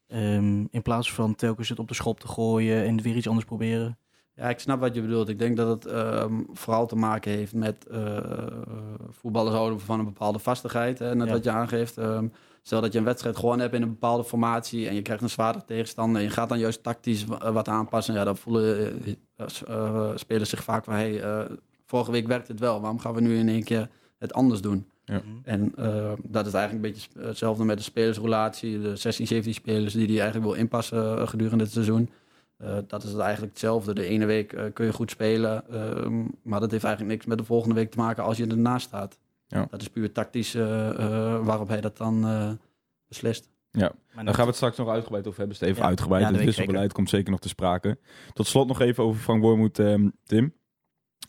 Ehm, 0.07 0.65
in 0.69 0.81
plaats 0.83 1.13
van 1.13 1.35
telkens 1.35 1.69
het 1.69 1.79
op 1.79 1.87
de 1.87 1.93
schop 1.93 2.19
te 2.19 2.27
gooien 2.27 2.83
en 2.85 3.01
weer 3.01 3.15
iets 3.15 3.27
anders 3.27 3.45
proberen. 3.45 3.97
Ja, 4.35 4.49
ik 4.49 4.59
snap 4.59 4.79
wat 4.79 4.95
je 4.95 5.01
bedoelt. 5.01 5.29
Ik 5.29 5.39
denk 5.39 5.57
dat 5.57 5.67
het 5.67 5.85
ehm, 5.93 6.41
vooral 6.51 6.87
te 6.87 6.95
maken 6.95 7.31
heeft 7.31 7.53
met 7.53 7.87
eh, 7.87 8.17
voetballers 9.09 9.55
houden 9.55 9.79
van 9.79 9.99
een 9.99 10.05
bepaalde 10.05 10.39
vastigheid. 10.39 10.99
Hè, 10.99 11.15
net 11.15 11.27
Ja. 11.27 11.33
wat 11.33 11.43
je 11.43 11.49
aangeeft. 11.51 11.97
Ehm, 11.97 12.27
stel 12.61 12.81
dat 12.81 12.91
je 12.93 12.99
een 12.99 13.05
wedstrijd 13.05 13.35
gewonnen 13.35 13.61
hebt 13.61 13.73
in 13.75 13.81
een 13.81 13.89
bepaalde 13.89 14.23
formatie 14.23 14.87
en 14.87 14.95
je 14.95 15.01
krijgt 15.01 15.23
een 15.23 15.29
zwaardere 15.29 15.65
tegenstander 15.65 16.21
en 16.21 16.27
je 16.27 16.33
gaat 16.33 16.49
dan 16.49 16.59
juist 16.59 16.83
tactisch 16.83 17.25
wa- 17.25 17.51
wat 17.51 17.67
aanpassen. 17.67 18.13
Ja, 18.13 18.23
dan 18.23 18.37
voelen 18.37 19.01
eh, 19.35 19.45
eh, 19.67 20.11
spelers 20.15 20.49
zich 20.49 20.63
vaak 20.63 20.83
van, 20.83 20.93
hey, 20.93 21.47
vorige 21.85 22.11
week 22.11 22.27
werkte 22.27 22.51
het 22.51 22.61
wel, 22.61 22.79
waarom 22.81 22.99
gaan 22.99 23.13
we 23.13 23.21
nu 23.21 23.37
in 23.37 23.49
één 23.49 23.63
keer 23.63 23.89
het 24.17 24.33
anders 24.33 24.61
doen? 24.61 24.87
Ja. 25.09 25.21
En 25.43 25.71
eh, 25.75 26.11
dat 26.23 26.45
is 26.45 26.53
eigenlijk 26.53 26.85
een 26.85 26.91
beetje 26.91 27.09
sp- 27.11 27.23
hetzelfde 27.27 27.63
met 27.63 27.77
de 27.77 27.83
spelersrelatie. 27.83 28.81
De 28.81 28.95
16, 28.95 29.27
17 29.27 29.53
spelers 29.53 29.93
die 29.93 30.07
die 30.07 30.19
eigenlijk 30.21 30.49
wil 30.51 30.59
inpassen 30.59 31.17
eh, 31.19 31.27
gedurende 31.27 31.63
het 31.63 31.73
seizoen. 31.73 32.09
Eh, 32.57 32.77
dat 32.87 33.03
is 33.03 33.11
het 33.11 33.19
eigenlijk 33.19 33.51
hetzelfde. 33.51 33.93
De 33.93 34.03
ene 34.05 34.25
week 34.25 34.53
eh, 34.53 34.63
kun 34.73 34.85
je 34.85 34.93
goed 34.93 35.11
spelen, 35.11 35.69
ehm, 35.71 36.19
maar 36.43 36.59
dat 36.59 36.71
heeft 36.71 36.83
eigenlijk 36.83 37.13
niks 37.15 37.25
met 37.25 37.37
de 37.37 37.43
volgende 37.43 37.75
week 37.75 37.91
te 37.91 37.97
maken 37.97 38.23
als 38.23 38.37
je 38.37 38.47
ernaast 38.47 38.87
staat. 38.87 39.17
Ja. 39.47 39.67
Dat 39.69 39.81
is 39.81 39.87
puur 39.89 40.11
tactisch 40.11 40.55
eh, 40.55 40.89
eh, 40.89 41.45
waarop 41.45 41.67
hij 41.67 41.81
dat 41.81 41.97
dan 41.97 42.25
eh, 42.25 42.49
beslist. 43.07 43.49
Ja, 43.71 43.91
Maar 44.13 44.25
daar 44.25 44.33
gaan 44.33 44.43
we 44.43 44.47
het 44.49 44.55
straks 44.55 44.77
nog 44.77 44.89
uitgebreid 44.89 45.27
over 45.27 45.39
hebben. 45.39 45.55
Steven 45.57 45.81
Ja. 45.81 45.87
uitgebreid. 45.87 46.23
Ja, 46.23 46.31
het 46.31 46.43
wisselbeleid 46.45 46.93
komt 46.93 47.09
zeker 47.09 47.31
nog 47.31 47.39
te 47.39 47.47
sprake. 47.47 47.97
Tot 48.33 48.47
slot 48.47 48.67
nog 48.67 48.79
even 48.81 49.03
over 49.03 49.21
Frank 49.21 49.41
Wormoed, 49.41 49.79
ehm, 49.79 50.09
Tim. 50.23 50.53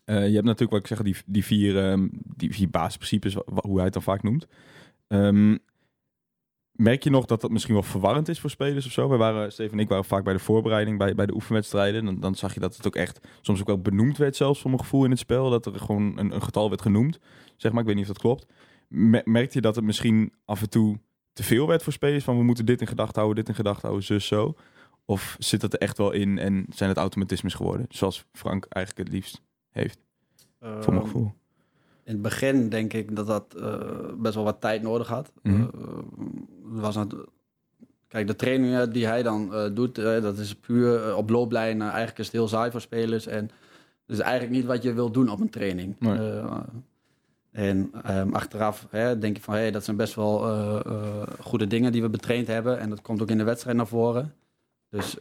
Eh, 0.04 0.26
je 0.26 0.34
hebt 0.34 0.46
natuurlijk, 0.46 0.70
wat 0.70 0.80
ik 0.80 0.86
zeg, 0.86 1.02
die, 1.02 1.16
die, 1.26 1.44
vier, 1.44 1.78
ehm, 1.84 2.08
die 2.12 2.54
vier 2.54 2.70
basisprincipes, 2.70 3.34
hoe 3.62 3.74
hij 3.76 3.84
het 3.84 3.92
dan 3.92 4.02
vaak 4.02 4.22
noemt. 4.22 4.46
Ehm, 5.06 5.56
merk 6.72 7.02
je 7.02 7.10
nog 7.10 7.24
dat 7.24 7.40
dat 7.40 7.50
misschien 7.50 7.74
wel 7.74 7.82
verwarrend 7.82 8.28
is 8.28 8.40
voor 8.40 8.50
spelers 8.50 8.86
of 8.86 8.92
zo? 8.92 9.08
Wij 9.08 9.18
waren, 9.18 9.52
Steven 9.52 9.72
en 9.72 9.78
ik 9.78 9.88
waren 9.88 10.04
vaak 10.04 10.24
bij 10.24 10.32
de 10.32 10.38
voorbereiding, 10.38 10.98
bij, 10.98 11.14
bij 11.14 11.26
de 11.26 11.34
oefenwedstrijden. 11.34 12.04
Dan, 12.04 12.20
dan 12.20 12.34
zag 12.34 12.54
je 12.54 12.60
dat 12.60 12.76
het 12.76 12.86
ook 12.86 12.96
echt 12.96 13.26
soms 13.40 13.60
ook 13.60 13.66
wel 13.66 13.80
benoemd 13.80 14.16
werd 14.16 14.36
zelfs 14.36 14.60
voor 14.60 14.70
mijn 14.70 14.82
gevoel 14.82 15.04
in 15.04 15.10
het 15.10 15.18
spel. 15.18 15.50
Dat 15.50 15.66
er 15.66 15.74
gewoon 15.74 16.18
een, 16.18 16.34
een 16.34 16.42
getal 16.42 16.68
werd 16.68 16.82
genoemd. 16.82 17.18
Zeg 17.56 17.72
maar, 17.72 17.80
ik 17.80 17.86
weet 17.86 17.96
niet 17.96 18.08
of 18.08 18.12
dat 18.12 18.22
klopt. 18.22 18.46
Me- 18.88 19.22
merkte 19.24 19.56
je 19.56 19.60
dat 19.60 19.76
het 19.76 19.84
misschien 19.84 20.32
af 20.44 20.60
en 20.60 20.70
toe 20.70 20.98
te 21.32 21.42
veel 21.42 21.66
werd 21.66 21.82
voor 21.82 21.92
spelers? 21.92 22.24
Van 22.24 22.36
we 22.36 22.42
moeten 22.42 22.66
dit 22.66 22.80
in 22.80 22.86
gedachten 22.86 23.22
houden, 23.22 23.36
dit 23.36 23.48
in 23.48 23.54
gedachten 23.54 23.82
houden, 23.82 24.06
zus 24.06 24.26
zo. 24.26 24.54
Of 25.04 25.36
zit 25.38 25.60
dat 25.60 25.72
er 25.72 25.78
echt 25.78 25.98
wel 25.98 26.10
in 26.10 26.38
en 26.38 26.66
zijn 26.68 26.88
het 26.88 26.98
automatismes 26.98 27.54
geworden? 27.54 27.86
Zoals 27.88 28.24
Frank 28.32 28.66
eigenlijk 28.68 29.08
het 29.08 29.16
liefst 29.16 29.42
heeft, 29.70 29.98
voor 30.60 30.68
mijn 30.70 30.84
Ehm, 30.90 31.00
gevoel. 31.00 31.32
In 32.10 32.12
het 32.12 32.22
begin 32.22 32.68
denk 32.68 32.92
ik 32.92 33.16
dat 33.16 33.26
dat 33.26 33.54
eh, 33.54 33.78
best 34.16 34.34
wel 34.34 34.44
wat 34.44 34.60
tijd 34.60 34.82
nodig 34.82 35.08
had. 35.08 35.32
Er 35.42 36.80
was 36.80 36.94
het, 36.94 37.14
kijk, 38.08 38.26
de 38.26 38.36
trainingen 38.36 38.92
die 38.92 39.06
hij 39.06 39.22
dan 39.22 39.54
eh, 39.54 39.74
doet, 39.74 39.94
dat 39.94 40.38
is 40.38 40.54
puur 40.54 41.16
op 41.16 41.30
looplijnen. 41.30 41.86
Eigenlijk 41.88 42.18
is 42.18 42.26
het 42.26 42.34
heel 42.34 42.48
saai 42.48 42.70
voor 42.70 42.80
spelers. 42.80 43.26
En 43.26 43.50
dat 44.06 44.16
is 44.16 44.22
eigenlijk 44.22 44.52
niet 44.52 44.64
wat 44.64 44.82
je 44.82 44.92
wil 44.92 45.10
doen 45.10 45.28
op 45.28 45.40
een 45.40 45.50
training. 45.50 45.96
Nee. 45.98 46.42
En 47.50 47.90
ehm, 48.04 48.32
achteraf 48.32 48.86
hè, 48.90 49.18
denk 49.18 49.36
je 49.36 49.42
van, 49.42 49.54
hé, 49.54 49.70
dat 49.70 49.84
zijn 49.84 49.96
best 49.96 50.14
wel 50.14 50.38
goede 51.40 51.66
dingen 51.66 51.92
die 51.92 52.02
we 52.02 52.08
betraind 52.08 52.46
hebben. 52.46 52.78
En 52.78 52.90
dat 52.90 53.02
komt 53.02 53.22
ook 53.22 53.30
in 53.30 53.38
de 53.38 53.44
wedstrijd 53.44 53.76
naar 53.76 53.86
voren. 53.86 54.34
Dus 54.88 55.16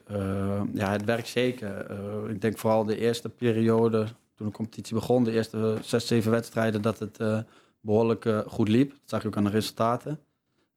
ja, 0.73 0.91
het 0.91 1.05
werkt 1.05 1.27
zeker. 1.27 1.91
Ik 2.29 2.41
denk 2.41 2.57
vooral 2.57 2.85
de 2.85 2.97
eerste 2.97 3.29
periode, 3.29 4.07
toen 4.39 4.47
de 4.47 4.53
competitie 4.53 4.95
begon, 4.95 5.23
de 5.23 5.31
eerste 5.31 5.77
zes, 5.81 6.07
zeven 6.07 6.31
wedstrijden, 6.31 6.81
dat 6.81 6.99
het 6.99 7.19
eh, 7.19 7.39
behoorlijk 7.81 8.25
eh, 8.25 8.39
goed 8.39 8.67
liep. 8.67 8.89
Dat 8.89 8.99
zag 9.05 9.21
je 9.21 9.27
ook 9.27 9.37
aan 9.37 9.43
de 9.43 9.49
resultaten. 9.49 10.19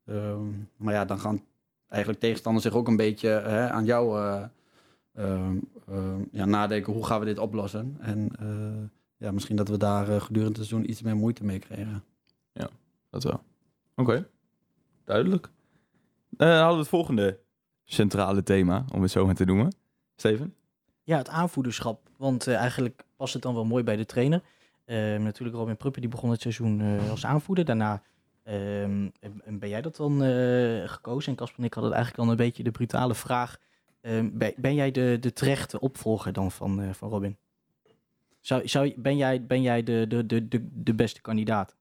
Ehm, 0.07 0.47
maar 0.76 0.95
ja, 0.95 1.04
dan 1.04 1.21
gaan 1.21 1.45
eigenlijk 1.88 2.23
tegenstanders 2.23 2.64
zich 2.64 2.75
ook 2.75 2.88
een 2.88 2.97
beetje 2.97 3.28
hè, 3.28 3.71
aan 3.71 3.85
jou 3.85 4.19
eh, 4.19 4.45
ehm, 5.14 5.57
ehm, 5.88 6.23
ja, 6.31 6.45
nadenken, 6.45 6.92
hoe 6.92 7.07
gaan 7.07 7.21
we 7.21 7.26
dit 7.26 7.38
oplossen? 7.38 7.97
En 8.00 8.28
eh, 8.38 8.88
ja, 9.16 9.33
misschien 9.33 9.57
dat 9.57 9.69
we 9.69 9.76
daar 9.76 10.09
eh, 10.09 10.21
gedurende 10.21 10.59
het 10.59 10.69
seizoen 10.69 10.90
iets 10.90 11.02
meer 11.02 11.16
moeite 11.16 11.45
mee 11.45 11.59
kregen. 11.59 12.04
Dat 13.11 13.23
wel. 13.23 13.42
Oké, 13.95 14.28
duidelijk. 15.04 15.50
Eh, 16.37 16.49
dan 16.49 16.57
hadden 16.57 16.75
we 16.75 16.81
het 16.81 16.88
volgende 16.88 17.38
centrale 17.85 18.42
thema, 18.42 18.85
om 18.92 19.02
het 19.02 19.11
zo 19.11 19.26
maar 19.26 19.35
te 19.35 19.45
noemen. 19.45 19.75
Steven? 20.16 20.54
Ja, 21.12 21.19
het 21.19 21.28
aanvoederschap. 21.28 22.00
Want 22.16 22.47
eh, 22.47 22.54
eigenlijk 22.57 23.04
past 23.16 23.33
het 23.33 23.42
dan 23.42 23.54
wel 23.54 23.64
mooi 23.64 23.85
bij 23.85 23.97
de 23.97 24.04
trainer. 24.07 24.42
Ehm, 24.85 25.23
natuurlijk 25.23 25.57
Robin 25.57 25.76
Pruppen 25.76 26.00
die 26.00 26.11
begon 26.11 26.31
het 26.31 26.40
seizoen 26.40 26.81
eh, 26.81 27.11
als 27.11 27.26
aanvoerder. 27.26 27.64
Daarna 27.64 28.02
ehm, 28.42 29.09
en- 29.21 29.40
en 29.45 29.59
ben 29.59 29.69
jij 29.69 29.83
dat 29.83 29.97
dan 29.97 30.23
eh, 30.23 30.88
gekozen. 30.88 31.31
En 31.31 31.37
Casper 31.38 31.59
en 31.59 31.64
ik 31.64 31.75
hadden 31.75 31.92
eigenlijk 31.92 32.25
al 32.25 32.31
een 32.31 32.37
beetje 32.37 32.62
de 32.62 32.71
brutale 32.71 33.14
vraag. 33.14 33.59
Ehm, 34.00 34.28
ben, 34.57 34.75
jij 34.75 34.90
de, 34.90 35.16
de 35.21 35.33
terechte 35.33 35.81
opvolger 35.81 36.33
dan 36.33 36.50
van, 36.50 36.95
van 36.95 37.09
Robin? 37.09 37.37
Zou, 38.40 38.69
zou, 38.69 38.95
ben 38.97 39.16
jij, 39.16 39.47
ben 39.47 39.62
jij 39.62 39.83
de, 39.83 40.04
de, 40.09 40.26
de, 40.26 40.49
de, 40.73 40.95
beste 40.95 41.21
kandidaat? 41.21 41.76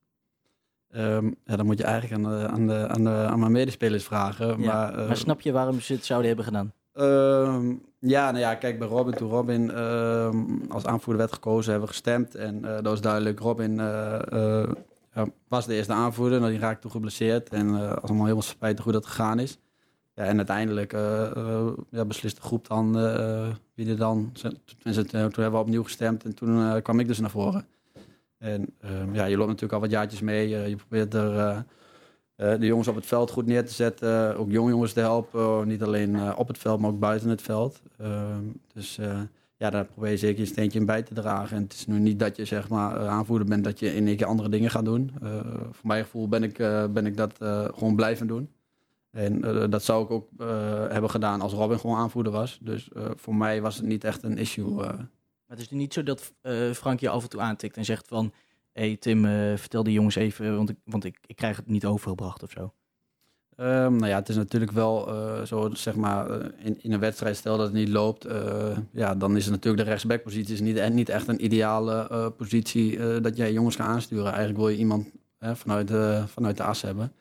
Ja, 0.89 1.21
dan 1.55 1.65
moet 1.65 1.77
je 1.77 1.83
eigenlijk 1.83 2.13
aan, 2.25 2.31
de, 2.31 2.47
aan, 2.47 2.67
de, 2.67 2.88
aan, 2.88 3.03
de, 3.03 3.09
aan 3.09 3.39
mijn 3.39 3.51
medespelers 3.51 4.03
vragen. 4.03 4.47
Ja, 4.47 4.55
Maar, 4.65 5.07
maar 5.07 5.17
snap 5.17 5.41
je 5.41 5.51
waarom 5.51 5.79
ze 5.79 5.93
het 5.93 6.05
zouden 6.05 6.27
hebben 6.27 6.45
gedaan? 6.45 6.73
Ehm, 6.93 7.75
ja, 8.00 8.25
nou 8.31 8.39
ja, 8.39 8.55
kijk, 8.55 8.79
bij 8.79 8.88
Robin, 8.88 9.13
toen 9.13 9.29
Robin 9.29 9.71
ehm, 9.71 10.45
als 10.69 10.86
aanvoerder 10.86 11.17
werd 11.17 11.33
gekozen, 11.33 11.71
hebben 11.71 11.89
we 11.89 11.95
gestemd. 11.95 12.36
En 12.36 12.65
eh, 12.65 12.74
dat 12.74 12.83
was 12.83 13.01
duidelijk, 13.01 13.39
Robin 13.39 13.79
eh, 13.79 14.62
eh, 15.13 15.25
was 15.48 15.65
de 15.65 15.74
eerste 15.74 15.93
aanvoerder. 15.93 16.39
Nou, 16.39 16.51
die 16.51 16.62
raakte 16.62 16.81
toen 16.81 16.91
geblesseerd. 16.91 17.50
En 17.50 17.69
als 17.95 18.10
allemaal 18.10 18.25
heel 18.25 18.41
spijtig 18.41 18.83
hoe 18.83 18.93
dat 18.93 19.05
gegaan 19.05 19.39
is. 19.39 19.57
Ja, 20.15 20.24
en 20.24 20.38
uiteindelijk 20.38 20.93
eh, 20.93 21.67
ja, 21.89 22.05
beslist 22.05 22.36
de 22.36 22.41
groep 22.41 22.67
dan 22.67 22.91
wie 23.74 23.89
er 23.89 23.98
dan... 23.98 24.31
Tenminste, 24.77 25.05
toen 25.05 25.19
hebben 25.19 25.51
we 25.51 25.57
opnieuw 25.57 25.83
gestemd 25.83 26.24
en 26.24 26.36
toen 26.36 26.81
kwam 26.81 27.00
ik 27.00 27.07
dus 27.07 27.19
naar 27.19 27.29
voren. 27.29 27.67
En 28.38 28.75
ehm, 28.79 29.13
ja, 29.13 29.25
je 29.25 29.36
loopt 29.38 29.48
natuurlijk 29.48 29.74
al 29.74 29.79
wat 29.79 29.91
jaartjes 29.91 30.21
mee. 30.21 30.50
je 30.50 30.75
probeert 30.75 31.13
er... 31.13 31.65
eh, 32.41 32.53
eh, 32.53 32.60
de 32.60 32.65
jongens 32.65 32.88
op 32.88 32.95
het 32.95 33.05
veld 33.05 33.31
goed 33.31 33.45
neer 33.45 33.65
te 33.65 33.74
zetten. 33.74 34.38
ook 34.38 34.51
jonge 34.51 34.69
jongens 34.69 34.93
te 34.93 35.00
helpen. 35.00 35.67
niet 35.67 35.83
alleen 35.83 36.15
eh, 36.15 36.33
op 36.38 36.48
het 36.48 36.57
veld, 36.57 36.79
maar 36.79 36.89
ook 36.89 37.00
buiten 37.00 37.29
het 37.29 37.41
veld. 37.41 37.81
Ehm, 37.98 38.43
dus 38.74 38.98
eh, 38.98 39.19
ja, 39.57 39.69
daar 39.69 39.86
probeer 39.86 40.12
je 40.12 40.17
zeker 40.17 40.39
je 40.39 40.45
steentje 40.45 40.79
in 40.79 40.86
bij 40.86 41.01
te 41.01 41.13
dragen. 41.13 41.57
En 41.57 41.63
het 41.63 41.74
is 41.74 41.88
nu 41.88 42.00
niet 42.00 42.19
dat 42.19 42.36
je 42.36 42.45
zeg 42.45 42.69
maar 42.69 42.95
eh, 43.01 43.07
aanvoerder 43.07 43.48
bent 43.48 43.63
dat 43.63 43.79
je 43.79 43.95
in 43.95 44.07
één 44.07 44.15
keer 44.17 44.25
andere 44.25 44.50
dingen 44.50 44.69
gaat 44.71 44.86
doen. 44.86 45.12
Eh, 45.21 45.29
voor 45.71 45.88
mijn 45.88 46.03
gevoel 46.03 46.27
ben 46.27 46.43
ik, 46.43 46.60
eh, 46.60 46.86
ben 46.88 47.05
ik 47.05 47.17
dat 47.17 47.33
eh, 47.39 47.65
gewoon 47.74 47.95
blijven 47.95 48.27
doen. 48.27 48.50
En 49.12 49.43
eh, 49.43 49.69
dat 49.69 49.83
zou 49.83 50.03
ik 50.03 50.12
ook 50.12 50.27
eh, 50.38 50.48
hebben 50.89 51.10
gedaan 51.10 51.41
als 51.41 51.53
Robin 51.53 51.79
gewoon 51.79 51.98
aanvoerder 51.98 52.31
was. 52.31 52.60
Dus 52.62 52.89
eh, 52.91 53.05
voor 53.15 53.36
mij 53.36 53.62
was 53.62 53.75
het 53.75 53.86
niet 53.86 54.03
echt 54.03 54.24
een 54.24 54.38
issue. 54.38 54.81
eh. 54.83 54.88
Maar 54.88 55.60
het 55.60 55.60
is 55.60 55.69
nu 55.69 55.77
niet 55.77 55.93
zo 55.93 56.03
dat 56.03 56.33
eh, 56.41 56.71
Frank 56.71 57.00
je 57.00 57.10
af 57.10 57.24
en 57.24 57.29
toe 57.29 57.41
aantikt 57.41 57.77
en 57.77 57.86
zegt 57.86 58.07
van... 58.07 58.31
Hey 58.73 58.97
Tim, 58.99 59.25
eh, 59.25 59.31
vertel 59.55 59.83
die 59.83 59.93
jongens 59.93 60.15
even, 60.15 60.55
want, 60.55 60.69
ik, 60.69 60.75
want 60.85 61.03
ik, 61.03 61.17
ik 61.25 61.35
krijg 61.35 61.57
het 61.57 61.67
niet 61.67 61.85
overgebracht 61.85 62.43
of 62.43 62.51
zo. 62.51 62.73
Ehm, 63.55 63.95
nou 63.95 64.07
ja, 64.07 64.15
het 64.15 64.29
is 64.29 64.35
natuurlijk 64.35 64.71
wel 64.71 65.07
eh, 65.07 65.41
zo, 65.41 65.69
zeg 65.73 65.95
maar, 65.95 66.29
eh, 66.29 66.65
in, 66.65 66.77
in 66.81 66.91
een 66.91 66.99
wedstrijd, 66.99 67.37
stel 67.37 67.57
dat 67.57 67.65
het 67.65 67.75
niet 67.75 67.89
loopt, 67.89 68.27
ja, 68.91 69.15
dan 69.15 69.37
is 69.37 69.45
het 69.45 69.53
natuurlijk 69.53 69.83
de 69.83 69.89
rechtsbackpositie 69.89 70.53
is 70.53 70.61
niet, 70.61 70.89
niet 70.89 71.09
echt 71.09 71.27
een 71.27 71.43
ideale 71.43 72.31
positie 72.37 73.19
dat 73.21 73.37
jij 73.37 73.53
jongens 73.53 73.75
gaat 73.75 73.87
aansturen. 73.87 74.25
Eigenlijk 74.25 74.57
wil 74.57 74.69
je 74.69 74.77
iemand 74.77 75.07
vanuit, 75.39 75.87
de, 75.87 76.23
vanuit 76.27 76.57
de 76.57 76.63
as 76.63 76.81
hebben. 76.81 77.13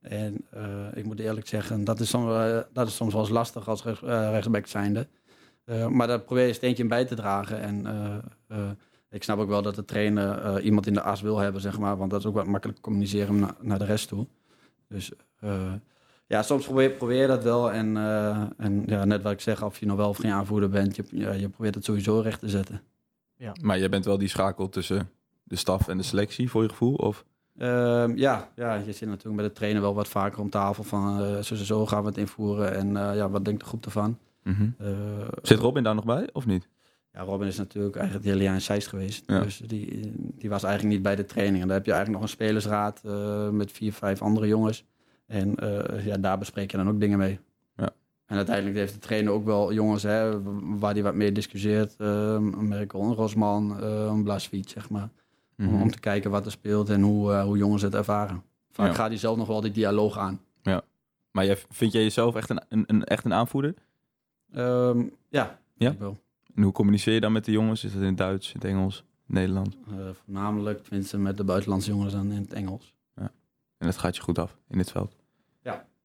En 0.00 0.46
ik 0.94 1.04
moet 1.04 1.20
eerlijk 1.20 1.48
zeggen, 1.48 1.84
dat 1.84 2.00
is 2.00 2.08
soms, 2.08 2.32
dat 2.72 2.88
is 2.88 2.96
soms 2.96 3.12
wel 3.12 3.22
eens 3.22 3.30
lastig 3.30 3.68
als 3.68 3.84
rechts, 3.84 4.00
rechtsback 4.02 4.66
zijnde. 4.66 5.08
Maar 5.88 6.06
daar 6.06 6.20
probeer 6.20 6.42
je 6.42 6.48
een 6.48 6.54
steentje 6.54 6.86
bij 6.86 7.04
te 7.04 7.14
dragen. 7.14 7.60
En 7.60 7.86
ik 9.10 9.22
snap 9.22 9.38
ook 9.38 9.48
wel 9.48 9.62
dat 9.62 9.74
de 9.74 9.84
trainer 9.84 10.38
eh, 10.38 10.64
iemand 10.64 10.86
in 10.86 10.94
de 10.94 11.02
as 11.02 11.20
wil 11.20 11.38
hebben, 11.38 11.60
zeg 11.60 11.78
maar, 11.78 11.96
want 11.96 12.10
dat 12.10 12.20
is 12.20 12.26
ook 12.26 12.34
wat 12.34 12.46
makkelijk 12.46 12.80
communiceren 12.80 13.38
na- 13.38 13.56
naar 13.60 13.78
de 13.78 13.84
rest 13.84 14.08
toe. 14.08 14.26
Dus 14.88 15.12
eh, 15.40 15.72
ja, 16.26 16.42
soms 16.42 16.64
probeer, 16.64 16.90
probeer 16.90 17.20
je 17.20 17.26
dat 17.26 17.42
wel. 17.42 17.72
En, 17.72 17.96
eh, 17.96 18.42
en 18.56 18.82
ja, 18.86 19.04
net 19.04 19.22
wat 19.22 19.32
ik 19.32 19.40
zeg, 19.40 19.62
of 19.64 19.78
je 19.78 19.86
nou 19.86 19.98
wel 19.98 20.08
of 20.08 20.16
geen 20.16 20.30
aanvoerder 20.32 20.68
bent, 20.68 20.96
je, 20.96 21.04
ja, 21.10 21.32
je 21.32 21.48
probeert 21.48 21.74
het 21.74 21.84
sowieso 21.84 22.20
recht 22.20 22.40
te 22.40 22.48
zetten. 22.48 22.80
Maar 23.62 23.78
jij 23.78 23.88
bent 23.88 24.04
wel 24.04 24.18
die 24.18 24.28
schakel 24.28 24.68
tussen 24.68 25.10
de 25.44 25.56
staf 25.56 25.88
en 25.88 25.96
de 25.96 26.02
selectie, 26.02 26.50
voor 26.50 26.62
je 26.62 26.68
gevoel? 26.68 26.94
Of? 26.94 27.24
Ehm, 27.58 28.16
ja, 28.16 28.48
ja, 28.56 28.74
je 28.74 28.92
zit 28.92 29.08
natuurlijk 29.08 29.36
met 29.36 29.44
de 29.46 29.52
trainer 29.52 29.82
wel 29.82 29.94
wat 29.94 30.08
vaker 30.08 30.40
om 30.40 30.50
tafel 30.50 30.84
van 30.84 31.20
eh, 31.22 31.38
zo, 31.42 31.54
zo, 31.54 31.86
gaan 31.86 32.02
we 32.02 32.08
het 32.08 32.18
invoeren. 32.18 32.74
En 32.74 32.96
eh, 32.96 33.16
ja, 33.16 33.30
wat 33.30 33.44
denkt 33.44 33.60
de 33.60 33.66
groep 33.66 33.84
ervan? 33.84 34.18
Mhm. 34.42 34.68
Eh, 34.78 34.88
Zit 35.42 35.58
Robin 35.58 35.82
daar 35.82 35.94
nog 35.94 36.04
bij, 36.04 36.28
of 36.32 36.46
niet? 36.46 36.68
Ja, 37.18 37.24
Robin 37.24 37.46
is 37.46 37.56
natuurlijk 37.58 37.96
eigenlijk 37.96 38.24
het 38.24 38.34
hele 38.34 38.46
jaar 38.46 38.54
in 38.56 38.60
Zeist 38.62 38.86
geweest. 38.88 39.22
Ja. 39.26 39.40
Dus 39.40 39.56
die, 39.66 40.12
die 40.38 40.50
was 40.50 40.62
eigenlijk 40.62 40.94
niet 40.94 41.02
bij 41.02 41.16
de 41.16 41.24
training. 41.24 41.62
En 41.62 41.68
daar 41.68 41.76
heb 41.76 41.86
je 41.86 41.92
eigenlijk 41.92 42.20
nog 42.22 42.30
een 42.30 42.36
spelersraad 42.36 43.00
eh, 43.04 43.48
met 43.48 43.72
vier, 43.72 43.92
vijf 43.92 44.22
andere 44.22 44.46
jongens. 44.46 44.84
En 45.26 45.54
eh, 45.56 46.06
ja, 46.06 46.16
daar 46.16 46.38
bespreek 46.38 46.70
je 46.70 46.76
dan 46.76 46.88
ook 46.88 47.00
dingen 47.00 47.18
mee. 47.18 47.38
Ja. 47.76 47.90
En 48.26 48.36
uiteindelijk 48.36 48.76
heeft 48.76 48.92
de 48.92 48.98
trainer 48.98 49.32
ook 49.32 49.44
wel 49.44 49.72
jongens 49.72 50.02
hè, 50.02 50.42
waar 50.78 50.92
hij 50.92 51.02
wat 51.02 51.14
mee 51.14 51.32
discussieert. 51.32 51.94
Uh, 51.98 52.38
Merkel, 52.38 53.14
Rosman, 53.14 53.76
uh, 53.80 54.04
een 54.04 54.22
Blasfiet, 54.22 54.70
zeg 54.70 54.90
maar. 54.90 55.08
Om, 55.58 55.64
Mhm. 55.64 55.82
om 55.82 55.90
te 55.90 56.00
kijken 56.00 56.30
wat 56.30 56.44
er 56.44 56.50
speelt 56.50 56.88
en 56.90 57.00
hoe, 57.02 57.32
eh, 57.32 57.42
hoe 57.42 57.56
jongens 57.58 57.82
het 57.82 57.94
ervaren. 57.94 58.42
Vaak 58.70 58.86
Ja. 58.86 58.94
gaat 58.94 59.08
hij 59.08 59.18
zelf 59.18 59.36
nog 59.36 59.46
wel 59.46 59.60
die 59.60 59.70
dialoog 59.70 60.18
aan. 60.18 60.40
Maar 61.30 61.44
jij, 61.46 61.56
vind 61.70 61.92
jij 61.92 62.02
jezelf 62.02 62.34
echt 62.34 62.50
een, 62.50 62.60
een, 62.68 62.84
een, 62.86 63.04
echt 63.04 63.24
een 63.24 63.32
aanvoerder? 63.32 63.74
Ehm, 64.52 65.02
ja, 65.28 65.58
Ja? 65.74 65.90
ik 65.90 65.98
wel. 65.98 66.18
En 66.58 66.64
hoe 66.64 66.72
communiceer 66.72 67.14
je 67.14 67.20
dan 67.20 67.32
met 67.32 67.44
de 67.44 67.52
jongens? 67.52 67.84
Is 67.84 67.92
dat 67.92 68.00
in 68.00 68.06
het 68.08 68.16
Duits, 68.16 68.46
in 68.48 68.60
het 68.60 68.64
Engels, 68.64 68.96
in 68.98 69.04
het 69.26 69.34
Nederlands? 69.34 69.76
Eh, 69.90 69.94
voornamelijk, 70.24 70.82
tenminste 70.84 71.18
met 71.18 71.36
de 71.36 71.44
buitenlandse 71.44 71.90
jongens 71.90 72.12
dan 72.12 72.30
in 72.32 72.40
het 72.40 72.52
Engels. 72.52 72.94
En 73.78 73.86
dat 73.86 73.96
gaat 73.96 74.16
je 74.16 74.22
goed 74.22 74.38
af 74.38 74.56
in 74.68 74.78
dit 74.78 74.90
veld. 74.90 75.16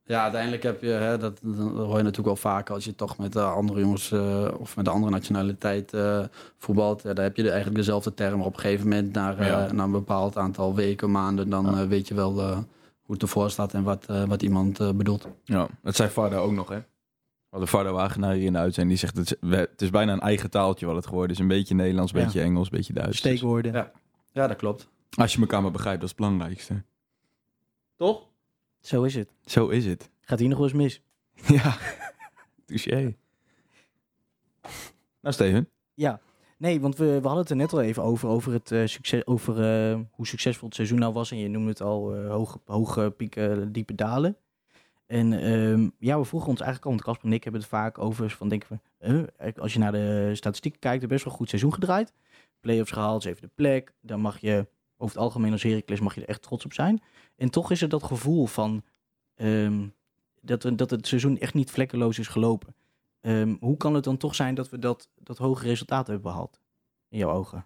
Ja, 0.06 0.22
uiteindelijk 0.24 0.64
heb 0.64 0.82
je, 0.82 0.88
hè, 0.90 1.18
dat, 1.18 1.40
dat 1.44 1.56
hoor 1.58 1.98
je 1.98 2.04
natuurlijk 2.04 2.26
wel 2.26 2.36
vaak 2.36 2.70
als 2.70 2.86
je 2.86 2.96
toch 2.96 3.18
met 3.18 3.36
eh, 3.36 3.54
andere 3.54 3.80
jongens 3.80 4.12
eh, 4.12 4.48
of 4.58 4.76
met 4.76 4.86
de 4.86 4.92
andere 4.92 5.12
nationaliteit 5.12 5.94
voetbalt. 6.58 7.02
Ja, 7.04 7.14
daar 7.14 7.24
heb 7.26 7.36
je 7.36 7.44
eigenlijk 7.44 7.76
dezelfde 7.76 8.14
term. 8.14 8.42
Op 8.42 8.54
een 8.54 8.60
gegeven 8.60 8.88
moment, 8.88 9.14
na, 9.14 9.36
Ja. 9.46 9.72
na 9.72 9.84
een 9.84 9.92
bepaald 9.92 10.38
aantal 10.38 10.76
weken, 10.76 11.12
maanden, 11.12 11.50
dan 11.50 11.66
Ja. 11.66 11.88
weet 11.88 12.08
je 12.08 12.14
wel 12.14 12.34
hoe 13.02 13.14
het 13.14 13.22
ervoor 13.22 13.50
staat 13.50 13.74
en 13.74 13.84
wat, 13.84 14.06
wat 14.28 14.42
iemand 14.42 14.98
bedoelt. 14.98 15.28
Ja, 15.44 15.68
dat 15.82 15.96
zei 15.96 16.10
Varda 16.10 16.38
ook 16.38 16.52
nog, 16.54 16.70
hè? 16.70 16.80
We 17.54 17.60
hadden 17.60 17.78
Varda 17.80 17.92
Wagenaar 17.92 18.34
hier 18.34 18.46
in 18.46 18.54
de 18.54 18.60
uitzending. 18.60 19.00
Die 19.00 19.10
zegt, 19.10 19.18
het 19.18 19.32
is, 19.42 19.50
we- 19.50 19.56
het 19.72 19.82
is 19.82 19.90
bijna 19.90 20.14
een 20.14 20.20
eigen 20.20 20.50
taaltje 20.50 20.86
wat 20.86 20.96
het 20.96 21.06
geworden 21.08 21.32
is. 21.36 21.42
Een 21.42 21.48
beetje 21.48 21.76
Nederlands, 21.76 22.12
een 22.14 22.20
Ja. 22.20 22.26
beetje 22.26 22.42
Engels, 22.42 22.66
een 22.72 22.78
beetje 22.78 22.94
Duits. 22.94 23.10
Dus 23.10 23.20
Steekwoorden. 23.20 23.74
Ja. 23.74 23.92
Ja, 24.32 24.48
dat 24.48 24.58
klopt. 24.58 24.88
als 25.18 25.34
je 25.34 25.40
elkaar 25.40 25.62
maar 25.62 25.72
begrijpt, 25.72 26.00
dat 26.02 26.10
is 26.10 26.16
het 26.18 26.26
belangrijkste. 26.28 26.84
Toch? 27.96 28.28
Zo 28.80 29.04
is 29.04 29.16
het. 29.16 29.30
Zo 29.46 29.68
is 29.68 29.86
het. 29.86 30.10
Gaat 30.22 30.40
hier 30.40 30.48
nog 30.50 30.58
wel 30.58 30.68
eens 30.68 30.76
mis? 30.78 31.02
Ja, 31.58 31.78
touché. 32.66 33.16
Nou, 35.22 35.34
Steven. 35.34 35.70
Ja. 35.94 36.20
Nee, 36.58 36.82
want 36.82 36.98
we, 36.98 37.06
we 37.06 37.12
hadden 37.28 37.38
het 37.38 37.50
er 37.50 37.56
net 37.56 37.74
al 37.74 37.82
even 37.82 38.04
over, 38.04 38.30
over, 38.30 38.54
het, 38.54 38.72
eh, 38.72 38.86
succes, 38.86 39.26
over 39.26 39.54
eh, 39.92 40.00
hoe 40.12 40.28
succesvol 40.28 40.68
het 40.68 40.76
seizoen 40.76 41.00
nou 41.00 41.14
was. 41.14 41.32
En 41.32 41.38
je 41.38 41.48
noemde 41.48 41.70
het 41.70 41.82
al 41.82 42.16
eh, 42.16 42.30
hoge, 42.30 42.60
hoge 42.66 43.14
pieken, 43.18 43.72
diepe 43.72 43.96
dalen. 43.96 44.38
En 45.14 45.34
ehm, 45.34 45.90
ja, 46.00 46.20
we 46.20 46.26
vroegen 46.26 46.50
ons 46.50 46.60
eigenlijk 46.60 46.86
al, 46.86 46.92
want 46.92 47.04
Casper 47.04 47.28
en 47.28 47.34
ik 47.34 47.44
hebben 47.44 47.62
het 47.62 47.70
vaak 47.70 47.98
over, 47.98 48.30
van 48.30 48.50
denken 48.50 48.82
we, 48.98 49.54
als 49.58 49.74
je 49.74 49.80
naar 49.80 49.92
de 49.92 50.32
statistieken 50.34 50.80
kijkt, 50.80 51.04
er 51.04 51.10
best 51.10 51.24
wel 51.24 51.34
goed 51.34 51.50
seizoen 51.50 51.74
gedraaid. 51.74 52.14
Playoffs 52.60 52.92
gehaald, 52.92 53.24
zevende 53.24 53.52
plek. 53.56 53.94
Dan 54.02 54.20
mag 54.20 54.40
je, 54.40 54.68
over 54.98 55.16
het 55.16 55.24
algemeen 55.24 55.52
als 55.52 55.64
Heracles, 55.64 56.00
mag 56.00 56.16
je 56.16 56.22
er 56.22 56.28
echt 56.28 56.42
trots 56.42 56.66
op 56.66 56.74
zijn. 56.74 57.02
En 57.36 57.50
toch 57.50 57.72
is 57.72 57.82
er 57.82 57.90
dat 57.90 58.04
gevoel 58.04 58.46
van, 58.46 58.84
ehm, 59.36 59.88
dat, 60.42 60.72
dat 60.76 60.90
het 60.90 61.08
seizoen 61.08 61.40
echt 61.40 61.54
niet 61.54 61.72
vlekkeloos 61.72 62.20
is 62.20 62.28
gelopen. 62.28 62.76
Ehm, 63.22 63.56
hoe 63.60 63.78
kan 63.78 63.94
het 63.94 64.04
dan 64.04 64.18
toch 64.18 64.36
zijn 64.36 64.56
dat 64.56 64.70
we 64.70 64.80
dat, 64.80 65.10
dat 65.16 65.38
hoge 65.38 65.66
resultaat 65.66 66.08
hebben 66.08 66.26
behaald? 66.26 66.60
In 67.10 67.18
jouw 67.18 67.32
ogen. 67.32 67.66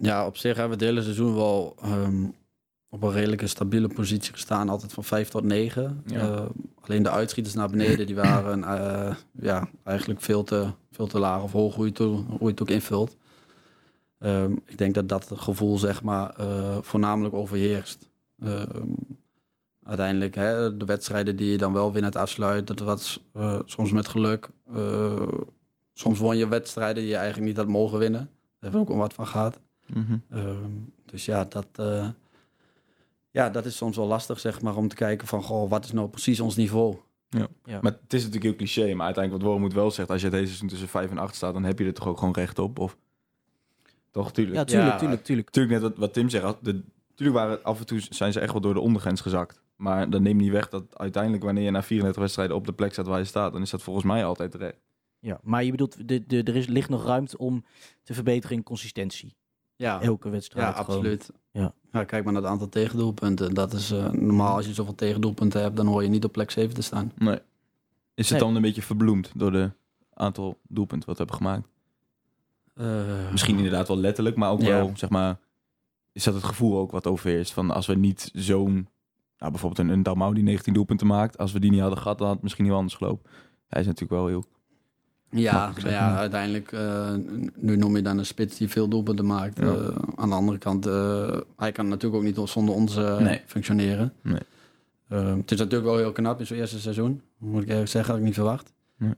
Ja, 0.00 0.26
op 0.26 0.36
zich 0.36 0.56
hebben 0.56 0.78
we 0.78 0.84
het 0.84 0.94
hele 0.94 1.02
seizoen 1.02 1.34
wel 1.34 1.76
op 2.90 3.02
een 3.02 3.12
redelijke 3.12 3.46
stabiele 3.46 3.88
positie 3.88 4.32
gestaan. 4.32 4.68
Altijd 4.68 4.92
van 4.92 5.04
5 5.04 5.28
tot 5.28 5.44
9. 5.44 6.02
Ja. 6.06 6.48
alleen 6.80 7.02
de 7.02 7.10
uitschieters 7.10 7.54
naar 7.54 7.68
beneden, 7.70 8.06
die 8.06 8.14
waren 8.16 8.64
eh, 8.64 9.14
ja, 9.40 9.68
eigenlijk 9.84 10.20
veel 10.20 10.44
te, 10.44 10.66
veel 10.90 11.06
te 11.06 11.18
laag 11.18 11.42
of 11.42 11.52
hoog, 11.52 11.74
hoe 11.74 11.84
je 11.84 11.90
het, 11.90 12.00
ook- 12.00 12.28
hoe 12.28 12.38
je 12.40 12.46
het 12.46 12.62
ook 12.62 12.70
invult. 12.70 13.16
Ehm, 14.18 14.52
ik 14.66 14.78
denk 14.78 14.94
dat 14.94 15.08
dat 15.08 15.30
gevoel, 15.34 15.78
zeg 15.78 16.02
maar, 16.02 16.30
eh, 16.36 16.78
voornamelijk 16.80 17.34
overheerst. 17.34 18.08
Ehm, 18.40 18.86
uiteindelijk, 19.82 20.34
hè, 20.34 20.76
de 20.76 20.84
wedstrijden 20.84 21.36
die 21.36 21.50
je 21.50 21.58
dan 21.58 21.72
wel 21.72 21.92
winnend 21.92 22.16
afsluit, 22.16 22.66
dat 22.66 22.78
was 22.78 23.24
eh, 23.32 23.58
soms 23.64 23.92
met 23.92 24.08
geluk. 24.08 24.48
Eh, 24.74 25.22
soms 25.92 26.18
won 26.18 26.36
je 26.36 26.48
wedstrijden 26.48 27.02
die 27.02 27.10
je 27.12 27.16
eigenlijk 27.16 27.46
niet 27.46 27.56
had 27.56 27.66
mogen 27.68 27.98
winnen. 27.98 28.20
Daar 28.20 28.70
hebben 28.70 28.80
we 28.80 28.86
ook 28.86 28.92
al 28.92 29.00
wat 29.00 29.14
van 29.14 29.26
gehad. 29.26 29.58
Ehm, 30.30 30.70
dus 31.04 31.24
ja 31.24 31.44
dat, 31.44 31.66
eh, 31.72 32.08
ja, 33.30 33.50
dat 33.50 33.64
is 33.64 33.76
soms 33.76 33.96
wel 33.96 34.06
lastig, 34.06 34.40
zeg 34.40 34.62
maar, 34.62 34.76
om 34.76 34.88
te 34.88 34.94
kijken 34.94 35.26
van, 35.26 35.42
goh, 35.42 35.70
wat 35.70 35.84
is 35.84 35.92
nou 35.92 36.08
precies 36.08 36.40
ons 36.40 36.56
niveau? 36.56 36.96
Ja. 37.28 37.48
Maar 37.64 37.92
het 37.92 38.12
is 38.12 38.24
natuurlijk 38.24 38.44
heel 38.44 38.56
cliché, 38.56 38.94
maar 38.94 39.06
uiteindelijk 39.06 39.44
wat 39.44 39.52
Wormoed 39.52 39.72
wel 39.72 39.90
zegt, 39.90 40.10
als 40.10 40.22
je 40.22 40.30
deze 40.30 40.46
seizoen 40.46 40.68
tussen 40.68 40.88
5 40.88 41.10
en 41.10 41.18
8 41.18 41.34
staat, 41.34 41.52
dan 41.52 41.64
heb 41.64 41.78
je 41.78 41.84
er 41.84 41.94
toch 41.94 42.06
ook 42.06 42.18
gewoon 42.18 42.34
recht 42.34 42.58
op? 42.58 42.78
Of... 42.78 42.96
Toch, 44.10 44.32
tuurlijk. 44.32 44.56
Ja, 44.56 44.64
tuurlijk, 44.64 44.92
Ja, 44.92 44.98
tuurlijk, 44.98 45.24
tuurlijk. 45.24 45.46
Natuurlijk 45.46 45.80
net 45.80 45.90
wat, 45.90 45.98
wat 45.98 46.12
Tim 46.12 46.28
zegt, 46.28 46.64
de, 46.64 46.82
tuurlijk 47.14 47.38
waren 47.38 47.62
af 47.62 47.78
en 47.78 47.86
toe 47.86 48.00
zijn 48.10 48.32
ze 48.32 48.40
echt 48.40 48.52
wel 48.52 48.60
door 48.60 48.74
de 48.74 48.80
ondergrens 48.80 49.20
gezakt. 49.20 49.62
Maar 49.76 50.10
dat 50.10 50.20
neemt 50.20 50.40
niet 50.40 50.50
weg 50.50 50.68
dat 50.68 50.98
uiteindelijk 50.98 51.44
wanneer 51.44 51.64
je 51.64 51.70
na 51.70 51.82
34 51.82 52.22
wedstrijden 52.22 52.56
op 52.56 52.66
de 52.66 52.72
plek 52.72 52.92
staat 52.92 53.06
waar 53.06 53.18
je 53.18 53.24
staat, 53.24 53.52
dan 53.52 53.62
is 53.62 53.70
dat 53.70 53.82
volgens 53.82 54.04
mij 54.04 54.24
altijd 54.24 54.50
terecht. 54.50 54.78
Ja, 55.20 55.40
maar 55.42 55.64
je 55.64 55.70
bedoelt, 55.70 56.08
de, 56.08 56.26
de, 56.26 56.42
er 56.42 56.56
is, 56.56 56.66
ligt 56.66 56.88
nog 56.88 57.04
ruimte 57.04 57.38
om 57.38 57.64
te 58.02 58.14
verbeteren 58.14 58.56
in 58.56 58.62
consistentie. 58.62 59.36
Ja, 59.78 60.00
Elke 60.00 60.28
wedstrijd. 60.28 60.66
ja 60.66 60.72
gewoon. 60.82 60.96
absoluut. 60.96 61.30
Ja. 61.52 61.72
Ja, 61.92 62.04
kijk 62.04 62.24
maar 62.24 62.32
naar 62.32 62.42
het 62.42 62.50
aantal 62.50 62.68
tegendoelpunten. 62.68 63.54
Dat 63.54 63.72
is 63.72 63.90
eh, 63.90 64.10
normaal, 64.10 64.56
als 64.56 64.66
je 64.66 64.74
zoveel 64.74 64.94
tegendoelpunten 64.94 65.60
hebt, 65.62 65.76
dan 65.76 65.86
hoor 65.86 66.02
je 66.02 66.08
niet 66.08 66.24
op 66.24 66.32
plek 66.32 66.50
7 66.50 66.74
te 66.74 66.82
staan. 66.82 67.12
Nee. 67.18 67.38
Is 68.14 68.28
het 68.28 68.30
Nee. 68.30 68.40
dan 68.46 68.56
een 68.56 68.62
beetje 68.62 68.82
verbloemd 68.82 69.30
door 69.34 69.52
de 69.52 69.70
aantal 70.14 70.58
doelpunten 70.68 71.08
wat 71.08 71.18
we 71.18 71.24
hebben 71.24 71.46
gemaakt? 71.46 71.68
Eh, 72.74 73.30
Misschien 73.30 73.56
inderdaad 73.56 73.88
wel 73.88 73.96
letterlijk, 73.96 74.36
maar 74.36 74.50
ook 74.50 74.60
Ja. 74.62 74.68
wel, 74.68 74.90
zeg 74.94 75.10
maar, 75.10 75.38
is 76.12 76.24
dat 76.24 76.34
het 76.34 76.44
gevoel 76.44 76.78
ook 76.78 76.90
wat 76.90 77.06
overheerst 77.06 77.52
van 77.52 77.70
als 77.70 77.86
we 77.86 77.94
niet 77.94 78.30
zo'n, 78.34 78.88
nou 79.38 79.50
bijvoorbeeld 79.52 79.78
een, 79.88 79.94
een 79.94 80.02
Dalmau 80.02 80.34
die 80.34 80.42
19 80.42 80.74
doelpunten 80.74 81.06
maakt, 81.06 81.38
als 81.38 81.52
we 81.52 81.60
die 81.60 81.70
niet 81.70 81.80
hadden 81.80 81.98
gehad, 81.98 82.16
dan 82.18 82.26
had 82.26 82.34
het 82.34 82.42
misschien 82.42 82.64
niet 82.64 82.72
anders 82.72 82.94
gelopen. 82.94 83.30
Hij 83.68 83.80
is 83.80 83.86
natuurlijk 83.86 84.20
wel 84.20 84.26
heel, 84.26 84.44
Ja, 85.30 85.72
ja, 85.84 86.16
uiteindelijk, 86.16 86.72
eh, 86.72 87.14
nu 87.54 87.76
noem 87.76 87.96
je 87.96 88.02
dan 88.02 88.18
een 88.18 88.26
spits 88.26 88.56
die 88.56 88.68
veel 88.68 88.88
doelpunten 88.88 89.26
maakt. 89.26 89.58
Ja. 89.58 89.64
Eh, 89.64 89.88
aan 90.16 90.28
de 90.28 90.34
andere 90.34 90.58
kant, 90.58 90.86
eh, 90.86 91.36
hij 91.56 91.72
kan 91.72 91.88
natuurlijk 91.88 92.22
ook 92.24 92.38
niet 92.38 92.48
zonder 92.48 92.74
ons 92.74 92.94
Nee. 92.96 93.40
functioneren. 93.46 94.12
Nee. 94.22 94.40
Het 95.08 95.50
is 95.50 95.58
natuurlijk 95.58 95.84
wel 95.90 95.96
heel 95.96 96.12
knap 96.12 96.40
in 96.40 96.46
zo'n 96.46 96.56
eerste 96.56 96.80
seizoen. 96.80 97.22
Moet 97.38 97.62
ik 97.62 97.68
eerlijk 97.68 97.88
zeggen, 97.88 98.10
had 98.10 98.20
ik 98.20 98.26
niet 98.26 98.34
verwacht. 98.34 98.72
Nee. 98.96 99.14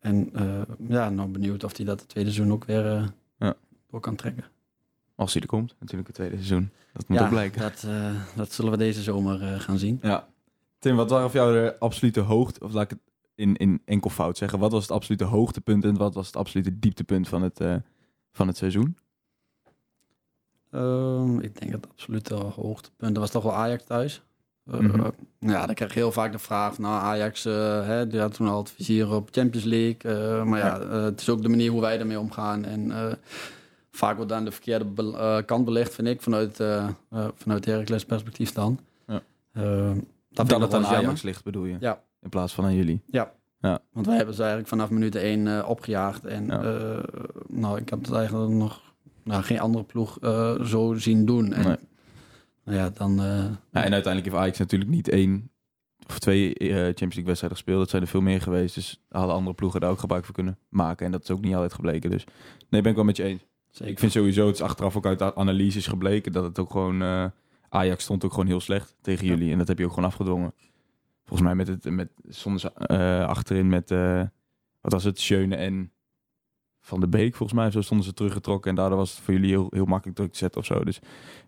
En 0.00 0.30
ja, 0.88 1.08
nou 1.10 1.28
benieuwd 1.28 1.64
of 1.64 1.76
hij 1.76 1.86
dat 1.86 2.00
het 2.00 2.08
tweede 2.08 2.30
seizoen 2.30 2.54
ook 2.54 2.64
weer 2.64 3.12
Ja. 3.38 3.54
door 3.90 4.00
kan 4.00 4.14
trekken. 4.14 4.44
als 5.16 5.32
hij 5.32 5.42
er 5.42 5.48
komt, 5.48 5.74
natuurlijk 5.78 6.06
het 6.06 6.16
tweede 6.16 6.34
seizoen. 6.36 6.70
Dat 6.92 7.08
moet 7.08 7.18
ja, 7.18 7.24
ook 7.24 7.30
blijken. 7.30 7.60
Dat, 7.60 7.86
dat 8.36 8.52
zullen 8.52 8.70
we 8.70 8.76
deze 8.76 9.02
zomer 9.02 9.60
gaan 9.60 9.78
zien. 9.78 9.98
Ja. 10.02 10.26
Tim, 10.78 10.96
wat 10.96 11.10
waren 11.10 11.30
voor 11.30 11.40
jou 11.40 11.52
de 11.52 11.76
absolute 11.78 12.20
hoogte, 12.20 12.64
of 12.64 12.72
laat 12.72 12.82
ik 12.82 12.90
het 12.90 12.98
in, 13.34 13.56
in 13.56 13.82
enkelvoud 13.84 14.36
zeggen, 14.38 14.58
wat 14.58 14.72
was 14.72 14.82
het 14.82 14.90
absolute 14.90 15.24
hoogtepunt 15.24 15.84
en 15.84 15.96
wat 15.96 16.14
was 16.14 16.26
het 16.26 16.36
absolute 16.36 16.78
dieptepunt 16.78 17.28
van 17.28 17.42
het, 17.42 17.60
eh, 17.60 17.74
van 18.32 18.46
het 18.46 18.56
seizoen? 18.56 18.96
Ehm, 20.70 21.38
ik 21.38 21.60
denk 21.60 21.72
het 21.72 21.86
absolute 21.90 22.34
hoogtepunt. 22.34 23.10
Dat 23.12 23.22
was 23.22 23.30
toch 23.30 23.42
wel 23.42 23.54
Ajax 23.54 23.84
thuis. 23.84 24.22
Eh, 24.70 24.78
Mhm. 24.78 25.10
Ja, 25.38 25.66
dan 25.66 25.74
krijg 25.74 25.92
je 25.94 25.98
heel 25.98 26.12
vaak 26.12 26.32
de 26.32 26.38
vraag. 26.38 26.78
Nou, 26.78 26.94
Ajax 27.02 27.44
eh, 27.44 27.86
hè, 27.86 28.06
die 28.06 28.20
had 28.20 28.34
toen 28.34 28.48
al 28.48 28.58
het 28.58 28.70
vizier 28.70 29.12
op 29.14 29.28
Champions 29.32 29.66
League. 29.66 30.44
maar 30.44 30.58
ja, 30.58 30.80
het 30.88 31.20
is 31.20 31.28
ook 31.28 31.42
de 31.42 31.48
manier 31.48 31.70
hoe 31.70 31.80
wij 31.80 31.98
ermee 31.98 32.18
omgaan. 32.18 32.64
En 32.64 32.92
vaak 33.90 34.16
wordt 34.16 34.30
dan 34.30 34.44
de 34.44 34.50
verkeerde 34.50 34.84
be- 34.84 35.42
kant 35.46 35.64
belicht, 35.64 35.94
vind 35.94 36.08
ik, 36.08 36.22
vanuit, 36.22 36.56
vanuit 37.34 37.64
Heracles 37.64 38.04
perspectief 38.04 38.52
dan. 38.52 38.78
Ja. 39.06 39.22
Eh, 39.52 39.90
dat 40.30 40.48
Dat, 40.48 40.60
het 40.60 40.74
aan 40.74 40.80
jammer. 40.80 40.96
Ajax 40.98 41.22
ligt, 41.22 41.44
bedoel 41.44 41.64
je? 41.64 41.76
Ja. 41.80 42.00
In 42.24 42.30
plaats 42.30 42.52
van 42.54 42.64
aan 42.64 42.74
jullie. 42.74 43.02
Want 43.92 44.06
wij 44.06 44.16
hebben 44.16 44.34
ze 44.34 44.40
eigenlijk 44.40 44.70
vanaf 44.70 44.90
minuut 44.90 45.14
1 45.14 45.66
opgejaagd. 45.66 46.24
En 46.24 46.46
Ja. 46.46 46.62
eh, 46.62 47.02
nou, 47.48 47.78
ik 47.80 47.88
heb 47.88 48.00
het 48.04 48.12
eigenlijk 48.12 48.50
nog 48.52 48.94
nou, 49.24 49.42
geen 49.42 49.60
andere 49.60 49.84
ploeg 49.84 50.18
eh, 50.20 50.62
zo 50.62 50.94
zien 50.94 51.24
doen. 51.26 51.52
En, 51.52 51.66
Nee. 51.66 51.76
Nou 52.64 52.78
ja, 52.78 52.90
dan... 52.90 53.18
eh, 53.20 53.26
Ja, 53.26 53.84
en 53.84 53.92
uiteindelijk 53.92 54.24
heeft 54.24 54.36
Ajax 54.36 54.58
natuurlijk 54.58 54.90
niet 54.90 55.08
één 55.08 55.50
of 56.08 56.18
twee 56.18 56.54
eh, 56.54 56.68
Champions 56.68 56.98
League 56.98 57.24
wedstrijden 57.24 57.58
gespeeld. 57.58 57.78
Dat 57.80 57.90
zijn 57.90 58.02
er 58.02 58.08
veel 58.08 58.20
meer 58.20 58.40
geweest. 58.40 58.74
Dus 58.74 59.02
hadden 59.08 59.34
andere 59.34 59.54
ploegen 59.56 59.80
daar 59.80 59.90
ook 59.90 59.98
gebruik 59.98 60.24
van 60.24 60.34
kunnen 60.34 60.58
maken. 60.68 61.06
En 61.06 61.12
dat 61.12 61.22
is 61.22 61.30
ook 61.30 61.40
niet 61.40 61.54
altijd 61.54 61.72
gebleken. 61.74 62.10
Dus 62.10 62.24
nee, 62.68 62.80
ben 62.80 62.90
ik 62.90 62.96
wel 62.96 63.04
met 63.06 63.16
je 63.16 63.22
eens. 63.22 63.44
zeker. 63.70 63.92
Ik 63.92 63.98
vind 63.98 64.12
sowieso, 64.12 64.46
het 64.46 64.54
is 64.54 64.62
achteraf 64.62 64.96
ook 64.96 65.06
uit 65.06 65.18
de 65.18 65.34
analyses 65.34 65.86
gebleken 65.86 66.32
dat 66.32 66.44
het 66.44 66.58
ook 66.58 66.70
gewoon... 66.70 67.02
eh, 67.02 67.24
Ajax 67.68 68.02
stond 68.04 68.24
ook 68.24 68.30
gewoon 68.30 68.46
heel 68.46 68.60
slecht 68.60 68.96
tegen 69.00 69.26
Ja. 69.26 69.32
jullie. 69.32 69.52
En 69.52 69.58
dat 69.58 69.68
heb 69.68 69.78
je 69.78 69.84
ook 69.84 69.92
gewoon 69.92 70.08
afgedwongen. 70.08 70.52
Volgens 71.34 71.54
mij 71.54 71.64
met 71.66 71.84
het, 71.84 71.94
met, 71.94 72.10
stonden 72.28 72.60
ze 72.60 72.72
eh, 72.72 73.26
achterin 73.26 73.68
met, 73.68 73.90
eh, 73.90 74.22
wat 74.80 74.92
was 74.92 75.04
het, 75.04 75.20
Schöne 75.20 75.56
en 75.56 75.92
Van 76.80 77.00
de 77.00 77.08
Beek 77.08 77.34
volgens 77.34 77.58
mij. 77.58 77.70
Zo 77.70 77.80
stonden 77.80 78.06
ze 78.06 78.12
teruggetrokken 78.12 78.70
en 78.70 78.76
daardoor 78.76 78.98
was 78.98 79.10
het 79.10 79.20
voor 79.20 79.34
jullie 79.34 79.48
heel, 79.48 79.66
heel 79.70 79.84
makkelijk 79.84 80.16
druk 80.16 80.32
te 80.32 80.38
zetten 80.38 80.60
of 80.60 80.66
zo. 80.66 80.84
Dus 80.84 81.00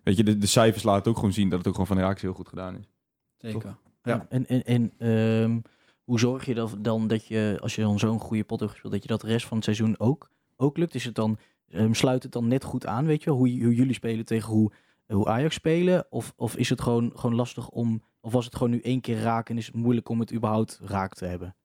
weet 0.03 0.17
je, 0.17 0.23
de, 0.23 0.37
de 0.37 0.47
cijfers 0.47 0.83
laten 0.83 1.11
ook 1.11 1.17
gewoon 1.17 1.33
zien 1.33 1.49
dat 1.49 1.57
het 1.57 1.67
ook 1.67 1.73
gewoon 1.73 1.87
van 1.87 1.97
de 1.97 2.03
Ajax 2.03 2.21
heel 2.21 2.33
goed 2.33 2.47
gedaan 2.47 2.77
is. 2.77 2.89
zeker. 3.37 3.77
Ja. 4.03 4.25
En, 4.29 4.47
en, 4.47 4.63
en 4.63 4.93
ehm, 4.97 5.59
hoe 6.03 6.19
zorg 6.19 6.45
je 6.45 6.53
dan, 6.53 6.69
dan 6.79 7.07
dat 7.07 7.25
je, 7.25 7.57
als 7.61 7.75
je 7.75 7.81
dan 7.81 7.99
zo'n 7.99 8.19
goede 8.19 8.43
pot 8.43 8.59
hebt 8.59 8.71
gespeeld, 8.71 8.93
dat 8.93 9.01
je 9.01 9.09
dat 9.09 9.21
de 9.21 9.27
rest 9.27 9.45
van 9.45 9.55
het 9.55 9.65
seizoen 9.65 9.99
ook, 9.99 10.29
ook 10.55 10.77
lukt? 10.77 10.95
Is 10.95 11.05
het 11.05 11.15
dan, 11.15 11.37
ehm, 11.69 11.93
sluit 11.93 12.23
het 12.23 12.31
dan 12.31 12.47
net 12.47 12.63
goed 12.63 12.85
aan, 12.85 13.05
weet 13.05 13.23
je, 13.23 13.29
hoe, 13.29 13.63
hoe 13.63 13.75
jullie 13.75 13.93
spelen 13.93 14.25
tegen 14.25 14.53
hoe, 14.53 14.71
hoe 15.05 15.27
Ajax 15.27 15.55
spelen? 15.55 16.05
Of, 16.09 16.33
of 16.35 16.55
is 16.55 16.69
het 16.69 16.81
gewoon, 16.81 17.11
gewoon 17.15 17.35
lastig 17.35 17.69
om, 17.69 18.01
of 18.27 18.33
was 18.33 18.45
het 18.45 18.55
gewoon 18.55 18.71
nu 18.71 18.79
één 18.79 19.01
keer 19.01 19.19
raak 19.21 19.49
en 19.49 19.57
is 19.57 19.65
het 19.65 19.75
moeilijk 19.75 20.09
om 20.09 20.19
het 20.19 20.33
überhaupt 20.33 20.79
raak 20.83 21.13
te 21.13 21.25
hebben? 21.25 21.55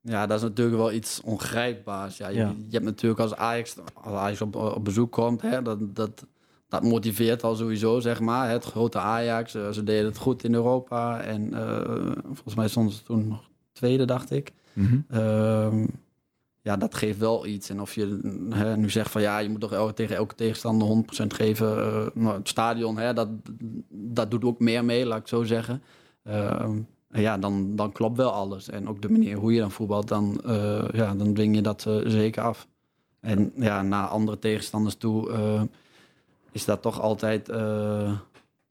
Ja, 0.00 0.26
dat 0.26 0.36
is 0.36 0.42
natuurlijk 0.42 0.76
wel 0.76 0.92
iets 0.92 1.20
ongrijpbaars. 1.20 2.16
Ja, 2.16 2.28
je, 2.28 2.36
Ja. 2.36 2.48
je 2.48 2.70
hebt 2.72 2.84
natuurlijk 2.84 3.20
als 3.20 3.34
Ajax, 3.34 3.76
als 3.94 4.14
Ajax 4.14 4.40
op, 4.40 4.54
op 4.56 4.84
bezoek 4.84 5.12
komt, 5.12 5.42
hè, 5.42 5.62
dat, 5.62 5.78
dat, 5.96 6.26
dat 6.68 6.82
motiveert 6.82 7.42
al 7.42 7.54
sowieso, 7.54 8.00
zeg 8.00 8.20
maar. 8.20 8.50
Het 8.50 8.64
grote 8.64 8.98
Ajax, 8.98 9.54
eh, 9.54 9.70
ze 9.70 9.82
deden 9.84 10.04
het 10.06 10.16
goed 10.16 10.44
in 10.44 10.54
Europa. 10.54 11.20
En 11.20 11.54
eh, 11.54 12.12
volgens 12.24 12.54
mij 12.54 12.68
stonden 12.68 12.92
ze 12.94 13.02
toen 13.02 13.28
nog 13.28 13.50
tweede, 13.72 14.04
dacht 14.04 14.30
ik. 14.30 14.52
Mhm. 14.72 14.98
Ehm, 15.08 15.86
ja, 16.62 16.76
dat 16.76 16.94
geeft 16.94 17.18
wel 17.18 17.46
iets. 17.46 17.70
En 17.70 17.80
of 17.80 17.94
je 17.94 18.18
hè, 18.50 18.76
nu 18.76 18.90
zegt 18.90 19.10
van 19.10 19.22
ja, 19.22 19.38
je 19.38 19.48
moet 19.48 19.60
toch 19.60 19.92
tegen 19.92 20.16
elke 20.16 20.34
tegenstander 20.34 20.88
100% 20.88 21.26
geven. 21.26 21.78
eh, 21.78 22.06
nou, 22.14 22.36
het 22.36 22.48
stadion, 22.48 22.98
hè, 22.98 23.14
dat, 23.14 23.28
dat 23.88 24.30
doet 24.30 24.44
ook 24.44 24.58
meer 24.58 24.84
mee, 24.84 25.06
laat 25.06 25.18
ik 25.20 25.28
zo 25.28 25.42
zeggen. 25.42 25.82
Ehm, 26.22 26.78
ja, 27.10 27.38
dan, 27.38 27.76
dan 27.76 27.92
klopt 27.92 28.16
wel 28.16 28.32
alles. 28.32 28.68
En 28.68 28.88
ook 28.88 29.02
de 29.02 29.10
manier 29.10 29.36
hoe 29.36 29.52
je 29.52 29.60
dan 29.60 29.70
voetbalt, 29.70 30.08
dan, 30.08 30.40
eh, 30.44 30.88
ja, 30.92 31.14
dan 31.14 31.34
dwing 31.34 31.54
je 31.54 31.62
dat 31.62 31.86
eh, 31.86 31.96
zeker 32.04 32.42
af. 32.42 32.68
En 33.20 33.52
ja, 33.56 33.82
naar 33.82 34.06
andere 34.06 34.38
tegenstanders 34.38 34.94
toe 34.94 35.68
is 36.52 36.64
dat 36.64 36.82
toch 36.82 37.00
altijd... 37.00 37.46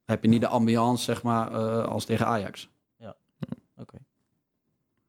heb 0.05 0.23
je 0.23 0.29
niet 0.29 0.41
de 0.41 0.47
ambiance, 0.47 1.03
zeg 1.03 1.23
maar, 1.23 1.49
als 1.85 2.05
tegen 2.05 2.25
Ajax. 2.25 2.69
Oké. 3.77 3.97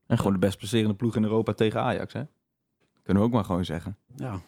En 0.07 0.17
gewoon 0.17 0.33
de 0.33 0.39
best 0.39 0.57
presterende 0.57 0.95
ploeg 0.95 1.17
in 1.17 1.23
Europa 1.23 1.53
tegen 1.53 1.81
Ajax, 1.81 2.13
hè? 2.13 2.23
Kunnen 3.03 3.23
we 3.23 3.29
ook 3.29 3.35
maar 3.35 3.45
gewoon 3.45 3.65
zeggen. 3.65 3.97
Ja, 4.17 4.41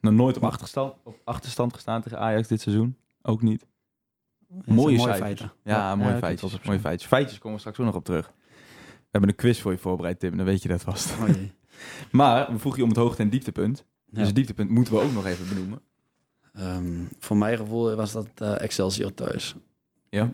Nog 0.00 0.12
nooit 0.12 0.36
op 0.36 0.44
achterstand, 0.44 0.94
op 1.02 1.20
achterstand 1.24 1.74
gestaan 1.74 2.02
tegen 2.02 2.18
Ajax 2.18 2.48
dit 2.48 2.60
seizoen. 2.60 2.96
Ook 3.22 3.42
niet. 3.42 3.66
Mooie 4.64 4.96
mooie 4.96 5.14
feiten. 5.14 5.52
Ja, 5.64 5.76
Ja, 5.76 5.96
mooie 5.96 6.10
ja, 6.10 6.18
feitjes. 6.18 6.60
Mooie 6.62 6.80
feitjes. 6.80 7.08
Feitjes 7.08 7.38
komen 7.38 7.52
we 7.52 7.58
straks 7.58 7.78
ook 7.78 7.86
nog 7.86 7.94
op 7.94 8.04
terug. 8.04 8.32
We 8.86 9.08
hebben 9.18 9.30
een 9.30 9.36
quiz 9.36 9.60
voor 9.60 9.72
je 9.72 9.78
voorbereid, 9.78 10.18
Tim. 10.20 10.36
Dan 10.36 10.46
weet 10.46 10.62
je 10.62 10.68
dat 10.68 10.82
vast. 10.82 11.10
Oh. 11.20 11.28
Maar 12.10 12.52
we 12.52 12.58
vroegen 12.58 12.80
je 12.80 12.86
om 12.86 12.92
het 12.94 13.02
hoogte- 13.02 13.22
en 13.22 13.30
dieptepunt. 13.30 13.84
Ja. 14.04 14.18
Dus 14.18 14.26
het 14.26 14.34
dieptepunt 14.34 14.70
moeten 14.70 14.94
we 14.94 15.00
ook 15.00 15.12
nog 15.12 15.26
even 15.26 15.48
benoemen. 15.48 15.80
Ehm, 16.52 17.04
voor 17.18 17.36
mijn 17.36 17.56
gevoel 17.56 17.94
was 17.94 18.12
dat 18.12 18.28
eh, 18.34 18.60
Excelsior 18.60 19.14
thuis. 19.14 19.54
Ja. 20.08 20.32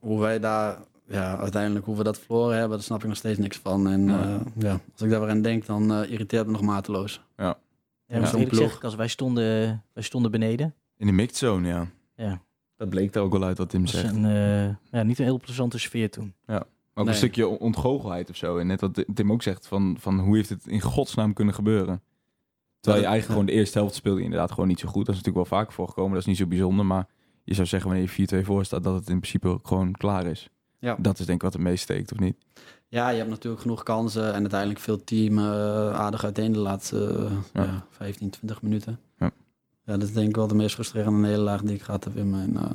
Hoe 0.00 0.20
wij 0.20 0.38
daar, 0.38 0.78
ja, 1.08 1.38
uiteindelijk 1.38 1.84
hoe 1.84 1.96
we 1.96 2.02
dat 2.02 2.18
verloren 2.18 2.52
hebben, 2.58 2.76
daar 2.76 2.86
snap 2.86 3.00
ik 3.02 3.08
nog 3.08 3.16
steeds 3.16 3.38
niks 3.38 3.56
van. 3.58 3.88
En 3.88 4.04
Ja. 4.06 4.20
ja, 4.20 4.40
ja 4.56 4.80
als 4.92 5.02
ik 5.02 5.10
daar 5.10 5.20
weer 5.20 5.30
aan 5.30 5.42
denk, 5.42 5.66
dan 5.66 5.92
eh, 5.92 6.10
irriteert 6.10 6.30
het 6.30 6.46
me 6.46 6.52
nog 6.52 6.60
mateloos. 6.62 7.20
Ja, 7.36 7.58
Ja, 8.06 8.32
eerlijk 8.32 8.84
als 8.84 8.94
wij 8.94 9.08
stonden, 9.08 9.82
wij 9.92 10.02
stonden 10.02 10.30
beneden. 10.30 10.74
In 10.96 11.06
de 11.06 11.12
mixed 11.12 11.36
zone, 11.36 11.68
ja. 11.68 11.86
Ja, 12.16 12.40
Dat 12.76 12.88
bleek 12.88 13.14
er 13.14 13.22
ook 13.22 13.32
wel 13.32 13.44
uit 13.44 13.58
wat 13.58 13.68
Tim 13.70 13.86
zegt. 13.86 14.14
een, 14.14 14.24
eh, 14.24 14.74
ja, 14.90 15.02
niet 15.02 15.18
een 15.18 15.24
heel 15.24 15.40
plezante 15.40 15.78
sfeer 15.78 16.10
toen. 16.10 16.34
Ook 16.98 17.04
Nee. 17.04 17.14
een 17.14 17.20
stukje 17.20 17.46
ontgoochelheid 17.48 18.30
of 18.30 18.36
zo. 18.36 18.58
En 18.58 18.66
net 18.66 18.80
wat 18.80 19.04
Tim 19.14 19.32
ook 19.32 19.42
zegt, 19.42 19.66
van, 19.66 19.96
van 20.00 20.18
hoe 20.18 20.36
heeft 20.36 20.48
het 20.48 20.66
in 20.66 20.80
godsnaam 20.80 21.32
kunnen 21.32 21.54
gebeuren? 21.54 22.02
Terwijl 22.80 23.02
je 23.04 23.08
Ja, 23.08 23.12
eigenlijk 23.14 23.26
gewoon 23.26 23.46
de 23.46 23.52
eerste 23.62 23.78
helft 23.78 23.94
speelde 23.94 24.18
je 24.18 24.24
inderdaad 24.24 24.50
gewoon 24.52 24.68
niet 24.68 24.80
zo 24.80 24.88
goed. 24.88 25.06
Dat 25.06 25.14
is 25.14 25.20
natuurlijk 25.22 25.48
wel 25.50 25.58
vaker 25.58 25.72
voorgekomen, 25.74 26.10
dat 26.12 26.20
is 26.20 26.26
niet 26.26 26.36
zo 26.36 26.46
bijzonder. 26.46 26.86
Maar 26.86 27.06
je 27.44 27.54
zou 27.54 27.66
zeggen 27.66 27.90
wanneer 27.90 28.08
je 28.16 28.42
4-2 28.42 28.44
voor 28.46 28.64
staat, 28.64 28.82
dat 28.82 28.94
het 28.94 29.08
in 29.08 29.18
principe 29.20 29.48
ook 29.48 29.66
gewoon 29.66 29.92
klaar 29.92 30.26
is. 30.26 30.48
Ja. 30.86 30.96
Dat 30.98 31.18
is 31.18 31.26
denk 31.26 31.38
ik 31.38 31.42
wat 31.42 31.52
het 31.52 31.62
meest 31.62 31.82
steekt, 31.82 32.12
of 32.12 32.18
niet? 32.18 32.36
Ja, 32.88 33.08
je 33.08 33.16
hebt 33.16 33.30
natuurlijk 33.30 33.62
genoeg 33.62 33.82
kansen 33.82 34.34
en 34.34 34.40
uiteindelijk 34.40 34.80
veel 34.80 35.04
team 35.04 35.38
eh, 35.38 35.44
aardig 35.94 36.24
uiteen 36.24 36.52
de 36.52 36.58
laatste 36.58 37.28
Ja. 37.52 37.62
ja. 37.62 37.86
15, 37.90 38.30
20 38.30 38.62
minuten. 38.62 38.98
Ja. 39.18 39.30
Ja, 39.84 39.96
dat 39.96 40.02
is 40.02 40.12
denk 40.12 40.28
ik 40.28 40.36
wel 40.36 40.46
de 40.46 40.54
meest 40.54 40.74
frustrerende 40.74 41.18
nederlaag 41.18 41.62
die 41.62 41.74
ik 41.74 41.82
gehad 41.82 42.04
heb 42.04 42.16
in 42.16 42.30
mijn 42.30 42.56
eh, 42.56 42.70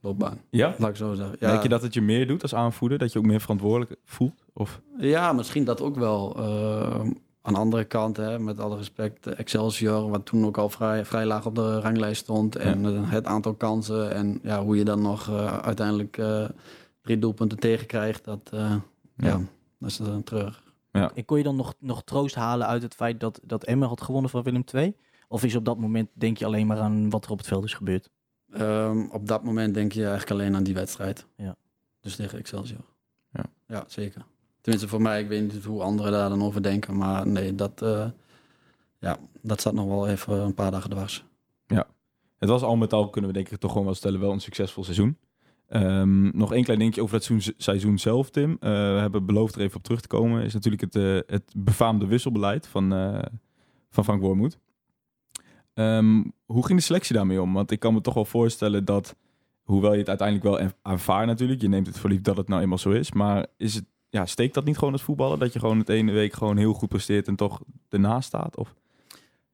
loopbaan. 0.00 0.40
Ja? 0.50 0.74
Laat 0.78 0.90
ik 0.90 0.96
zo 0.96 1.14
zeggen. 1.14 1.38
Denk 1.38 1.62
je 1.62 1.68
dat 1.68 1.82
het 1.82 1.94
je 1.94 2.00
meer 2.00 2.26
doet 2.26 2.42
als 2.42 2.54
aanvoerder? 2.54 2.98
Dat 2.98 3.12
je 3.12 3.18
ook 3.18 3.24
meer 3.24 3.40
verantwoordelijk 3.40 3.96
voelt? 4.04 4.44
Of? 4.52 4.80
Ja, 4.98 5.32
misschien 5.32 5.64
dat 5.64 5.80
ook 5.80 5.96
wel. 5.96 6.36
Eh, 6.36 7.00
aan 7.42 7.52
de 7.52 7.58
andere 7.58 7.84
kant, 7.84 8.16
hè, 8.16 8.38
met 8.38 8.60
alle 8.60 8.76
respect, 8.76 9.26
Excelsior, 9.26 10.10
wat 10.10 10.26
toen 10.26 10.46
ook 10.46 10.58
al 10.58 10.68
vrij, 10.68 11.04
vrij 11.04 11.26
laag 11.26 11.46
op 11.46 11.54
de 11.54 11.80
ranglijst 11.80 12.22
stond. 12.22 12.56
En 12.56 12.84
het 12.84 13.26
aantal 13.26 13.54
kansen 13.54 14.14
en 14.14 14.38
ja, 14.42 14.62
hoe 14.62 14.76
je 14.76 14.84
dan 14.84 15.02
nog 15.02 15.30
uiteindelijk 15.62 16.18
drie 17.06 17.18
doelpunten 17.18 17.58
tegenkrijgt, 17.58 18.24
dat, 18.24 18.50
eh, 18.52 18.60
ja. 18.60 19.26
Ja. 19.26 19.40
dat 19.78 19.90
is 19.90 19.96
dan 19.96 20.22
terug. 20.22 20.64
En 20.90 21.24
kon 21.24 21.38
je 21.38 21.44
dan 21.44 21.56
nog, 21.56 21.74
nog 21.78 22.04
troost 22.04 22.34
halen 22.34 22.66
uit 22.66 22.82
het 22.82 22.94
feit 22.94 23.20
dat, 23.20 23.40
dat 23.42 23.64
Emmen 23.64 23.88
had 23.88 24.00
gewonnen 24.00 24.30
van 24.30 24.42
Willem 24.42 24.64
II? 24.74 24.96
Of 25.28 25.44
is 25.44 25.54
op 25.54 25.64
dat 25.64 25.78
moment, 25.78 26.08
denk 26.12 26.36
je 26.36 26.44
alleen 26.44 26.66
maar 26.66 26.78
aan 26.78 27.10
wat 27.10 27.24
er 27.24 27.30
op 27.30 27.38
het 27.38 27.46
veld 27.46 27.64
is 27.64 27.74
gebeurd? 27.74 28.10
Ehm, 28.52 29.06
op 29.10 29.26
dat 29.26 29.44
moment 29.44 29.74
denk 29.74 29.92
je 29.92 30.00
eigenlijk 30.00 30.30
alleen 30.30 30.54
aan 30.56 30.62
die 30.62 30.74
wedstrijd. 30.74 31.26
Ja. 31.36 31.56
Dus 32.00 32.16
tegen 32.16 32.38
Excelsior. 32.38 32.84
Ja. 33.32 33.44
ja, 33.66 33.84
zeker. 33.86 34.24
Tenminste 34.60 34.88
voor 34.88 35.02
mij, 35.02 35.20
ik 35.20 35.28
weet 35.28 35.52
niet 35.52 35.64
hoe 35.64 35.82
anderen 35.82 36.12
daar 36.12 36.28
dan 36.28 36.42
over 36.42 36.62
denken. 36.62 36.96
Maar 36.96 37.26
nee, 37.26 37.54
dat, 37.54 37.82
eh, 37.82 38.06
ja, 38.98 39.18
dat 39.40 39.60
zat 39.60 39.74
nog 39.74 39.86
wel 39.86 40.08
even 40.08 40.38
een 40.38 40.54
paar 40.54 40.70
dagen 40.70 40.90
dwars. 40.90 41.24
Het 42.38 42.48
was 42.48 42.62
al 42.62 42.76
met 42.76 42.92
al, 42.92 43.10
kunnen 43.10 43.30
we 43.30 43.36
denk 43.36 43.50
ik 43.50 43.58
toch 43.58 43.70
gewoon 43.70 43.86
wel 43.86 43.94
stellen, 43.94 44.20
wel 44.20 44.32
een 44.32 44.40
succesvol 44.40 44.84
seizoen. 44.84 45.18
Ehm, 45.68 46.36
nog 46.36 46.52
één 46.52 46.64
klein 46.64 46.78
dingetje 46.78 47.02
over 47.02 47.18
dat 47.18 47.52
seizoen, 47.56 47.98
zelf, 47.98 48.30
Tim. 48.30 48.56
Eh, 48.60 48.70
we 48.70 48.98
hebben 49.00 49.26
beloofd 49.26 49.54
er 49.54 49.60
even 49.60 49.76
op 49.76 49.82
terug 49.82 50.00
te 50.00 50.08
komen. 50.08 50.42
Is 50.42 50.54
natuurlijk 50.54 50.82
het, 50.82 50.96
eh, 50.96 51.34
het 51.34 51.52
befaamde 51.56 52.06
wisselbeleid 52.06 52.66
van, 52.66 52.92
eh, 52.92 53.22
van 53.90 54.04
Frank 54.04 54.20
Wormoed. 54.20 54.58
Ehm, 55.74 56.22
hoe 56.44 56.66
ging 56.66 56.78
de 56.78 56.84
selectie 56.84 57.14
daarmee 57.14 57.42
om? 57.42 57.52
Want 57.52 57.70
ik 57.70 57.80
kan 57.80 57.94
me 57.94 58.00
toch 58.00 58.14
wel 58.14 58.24
voorstellen 58.24 58.84
dat, 58.84 59.16
hoewel 59.62 59.92
je 59.92 59.98
het 59.98 60.08
uiteindelijk 60.08 60.48
wel 60.48 60.70
aanvaardt 60.82 61.26
natuurlijk, 61.26 61.60
je 61.60 61.68
neemt 61.68 61.86
het 61.86 61.98
voor 61.98 62.10
lief 62.10 62.20
dat 62.20 62.36
het 62.36 62.48
nou 62.48 62.62
eenmaal 62.62 62.78
zo 62.78 62.90
is, 62.90 63.12
maar 63.12 63.46
is 63.56 63.74
het, 63.74 63.84
ja, 64.08 64.26
steekt 64.26 64.54
dat 64.54 64.64
niet 64.64 64.78
gewoon 64.78 64.92
het 64.92 65.02
voetballen? 65.02 65.38
Dat 65.38 65.52
je 65.52 65.58
gewoon 65.58 65.78
het 65.78 65.88
ene 65.88 66.12
week 66.12 66.32
gewoon 66.32 66.56
heel 66.56 66.72
goed 66.72 66.88
presteert 66.88 67.28
en 67.28 67.36
toch 67.36 67.60
ernaast 67.88 68.26
staat? 68.26 68.56
Of? 68.56 68.74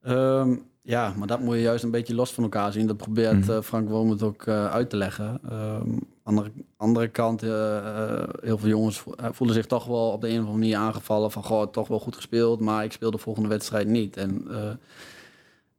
Ehm, 0.00 0.56
ja, 0.82 1.14
maar 1.18 1.26
dat 1.26 1.40
moet 1.40 1.54
je 1.54 1.60
juist 1.60 1.84
een 1.84 1.90
beetje 1.90 2.14
los 2.14 2.32
van 2.32 2.42
elkaar 2.42 2.72
zien. 2.72 2.86
Dat 2.86 2.96
probeert 2.96 3.48
eh, 3.48 3.60
Frank 3.60 3.88
Wormoed 3.88 4.22
ook 4.22 4.42
eh, 4.46 4.70
uit 4.70 4.90
te 4.90 4.96
leggen. 4.96 5.40
Ehm 5.50 5.90
andere, 6.24 6.50
andere 6.76 7.08
kant, 7.08 7.42
eh, 7.42 8.22
heel 8.40 8.58
veel 8.58 8.68
jongens 8.68 8.98
vo- 8.98 9.14
voelen 9.32 9.56
zich 9.56 9.66
toch 9.66 9.84
wel 9.86 10.10
op 10.10 10.20
de 10.20 10.26
een 10.28 10.32
of 10.32 10.38
andere 10.38 10.58
manier 10.58 10.76
aangevallen. 10.76 11.30
Van, 11.30 11.44
goh, 11.44 11.66
toch 11.66 11.88
wel 11.88 11.98
goed 12.00 12.16
gespeeld, 12.16 12.60
maar 12.60 12.84
ik 12.84 12.92
speel 12.92 13.10
de 13.10 13.18
volgende 13.18 13.48
wedstrijd 13.48 13.86
niet. 13.88 14.16
En 14.16 14.46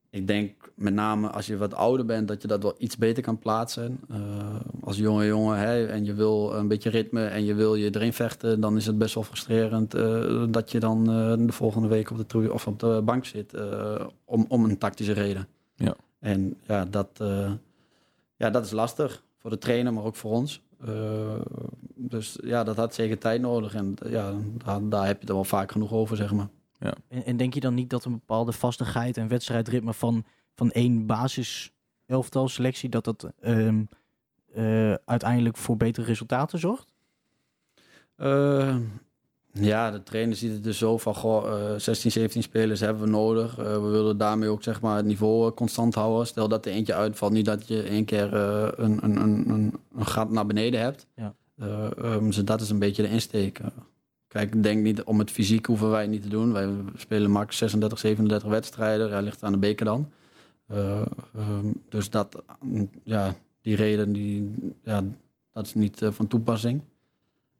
ik 0.09 0.27
denk 0.27 0.62
met 0.75 0.93
name 0.93 1.29
als 1.29 1.45
je 1.45 1.57
wat 1.57 1.73
ouder 1.73 2.05
bent, 2.05 2.27
dat 2.27 2.41
je 2.41 2.47
dat 2.47 2.63
wel 2.63 2.75
iets 2.77 2.97
beter 2.97 3.23
kan 3.23 3.39
plaatsen. 3.39 3.99
Eh, 4.09 4.17
als 4.81 4.97
jonge 4.97 5.25
jongen 5.25 5.57
hè, 5.57 5.85
en 5.85 6.05
je 6.05 6.13
wil 6.13 6.53
een 6.53 6.67
beetje 6.67 6.89
ritme 6.89 7.25
en 7.25 7.45
je 7.45 7.53
wil 7.53 7.75
je 7.75 7.95
erin 7.95 8.13
vechten, 8.13 8.59
dan 8.59 8.77
is 8.77 8.85
het 8.85 8.97
best 8.97 9.15
wel 9.15 9.23
frustrerend 9.23 9.93
eh, 9.93 10.43
dat 10.49 10.71
je 10.71 10.79
dan 10.79 10.99
eh, 11.09 11.33
de 11.47 11.53
volgende 11.53 11.87
week 11.87 12.11
op 12.11 12.17
de, 12.17 12.25
troe- 12.25 12.53
of 12.53 12.67
op 12.67 12.79
de 12.79 13.01
bank 13.05 13.25
zit 13.25 13.53
eh, 13.53 14.05
om, 14.25 14.45
om 14.47 14.63
een 14.63 14.77
tactische 14.77 15.13
reden. 15.13 15.47
Ja. 15.75 15.95
En 16.19 16.57
ja 16.67 16.85
dat, 16.85 17.09
eh, 17.17 17.51
ja, 18.35 18.49
dat 18.49 18.65
is 18.65 18.71
lastig 18.71 19.23
voor 19.37 19.49
de 19.49 19.57
trainer, 19.57 19.93
maar 19.93 20.03
ook 20.03 20.15
voor 20.15 20.31
ons. 20.31 20.61
Eh, 20.85 21.39
dus 21.95 22.37
ja, 22.43 22.63
dat 22.63 22.75
had 22.75 22.93
zeker 22.93 23.17
tijd 23.17 23.41
nodig. 23.41 23.75
En 23.75 23.95
ja, 24.09 24.33
daar, 24.65 24.89
daar 24.89 25.05
heb 25.05 25.15
je 25.15 25.19
het 25.19 25.29
er 25.29 25.35
wel 25.35 25.43
vaak 25.43 25.71
genoeg 25.71 25.91
over, 25.91 26.17
zeg 26.17 26.33
maar. 26.33 26.49
En, 27.07 27.25
en 27.25 27.37
denk 27.37 27.53
je 27.53 27.59
dan 27.59 27.73
niet 27.73 27.89
dat 27.89 28.05
een 28.05 28.11
bepaalde 28.11 28.51
vastigheid 28.51 29.17
en 29.17 29.27
wedstrijdritme 29.27 29.93
van, 29.93 30.23
van 30.55 30.71
één 30.71 31.05
basis 31.05 31.71
elftal 32.05 32.47
selectie, 32.47 32.89
dat 32.89 33.03
dat 33.03 33.31
ehm, 33.41 33.83
eh, 34.53 34.93
uiteindelijk 34.93 35.57
voor 35.57 35.77
betere 35.77 36.05
resultaten 36.05 36.59
zorgt? 36.59 36.93
Eh, 38.15 38.75
ja, 39.53 39.91
de 39.91 40.03
trainer 40.03 40.35
ziet 40.35 40.51
het 40.51 40.63
dus 40.63 40.77
zo 40.77 40.97
van, 40.97 41.15
goh, 41.15 41.71
eh 41.73 41.79
16, 41.79 42.11
17 42.11 42.43
spelers 42.43 42.79
hebben 42.79 43.03
we 43.03 43.09
nodig. 43.09 43.57
Eh, 43.57 43.65
we 43.65 43.87
willen 43.87 44.17
daarmee 44.17 44.49
ook 44.49 44.63
zeg 44.63 44.81
maar, 44.81 44.95
het 44.95 45.05
niveau 45.05 45.47
eh, 45.47 45.55
constant 45.55 45.95
houden. 45.95 46.27
Stel 46.27 46.47
dat 46.47 46.65
er 46.65 46.71
eentje 46.71 46.93
uitvalt, 46.93 47.31
niet 47.31 47.45
dat 47.45 47.67
je 47.67 47.81
één 47.81 48.05
keer 48.05 48.33
een, 48.33 49.03
een, 49.03 49.15
een, 49.21 49.49
een, 49.49 50.05
gat 50.05 50.29
naar 50.29 50.45
beneden 50.45 50.79
hebt. 50.79 51.07
Ja. 51.15 51.33
Eh, 51.57 51.97
ehm, 51.97 52.25
dus 52.25 52.35
dat 52.35 52.61
is 52.61 52.69
een 52.69 52.79
beetje 52.79 53.01
de 53.01 53.09
insteek. 53.09 53.59
Kijk, 54.27 54.55
ik 54.55 54.63
denk 54.63 54.83
niet 54.83 55.03
om 55.03 55.19
het 55.19 55.31
fysiek 55.31 55.65
hoeven 55.65 55.89
wij 55.89 56.07
niet 56.07 56.21
te 56.21 56.29
doen. 56.29 56.53
Wij 56.53 56.69
spelen 56.97 57.31
max 57.31 57.57
36, 57.57 57.99
37 57.99 58.49
wedstrijden. 58.49 59.09
Ja, 59.09 59.19
ligt 59.19 59.43
aan 59.43 59.51
de 59.51 59.57
beker 59.57 59.85
dan. 59.85 60.11
Eh, 60.67 61.05
ehm, 61.35 61.71
dus 61.89 62.09
dat, 62.09 62.43
mm, 62.61 62.89
ja, 63.03 63.35
die 63.61 63.75
reden, 63.75 64.13
die, 64.13 64.53
ja, 64.83 65.03
dat 65.51 65.65
is 65.65 65.73
niet 65.73 66.01
eh, 66.01 66.11
van 66.11 66.27
toepassing. 66.27 66.81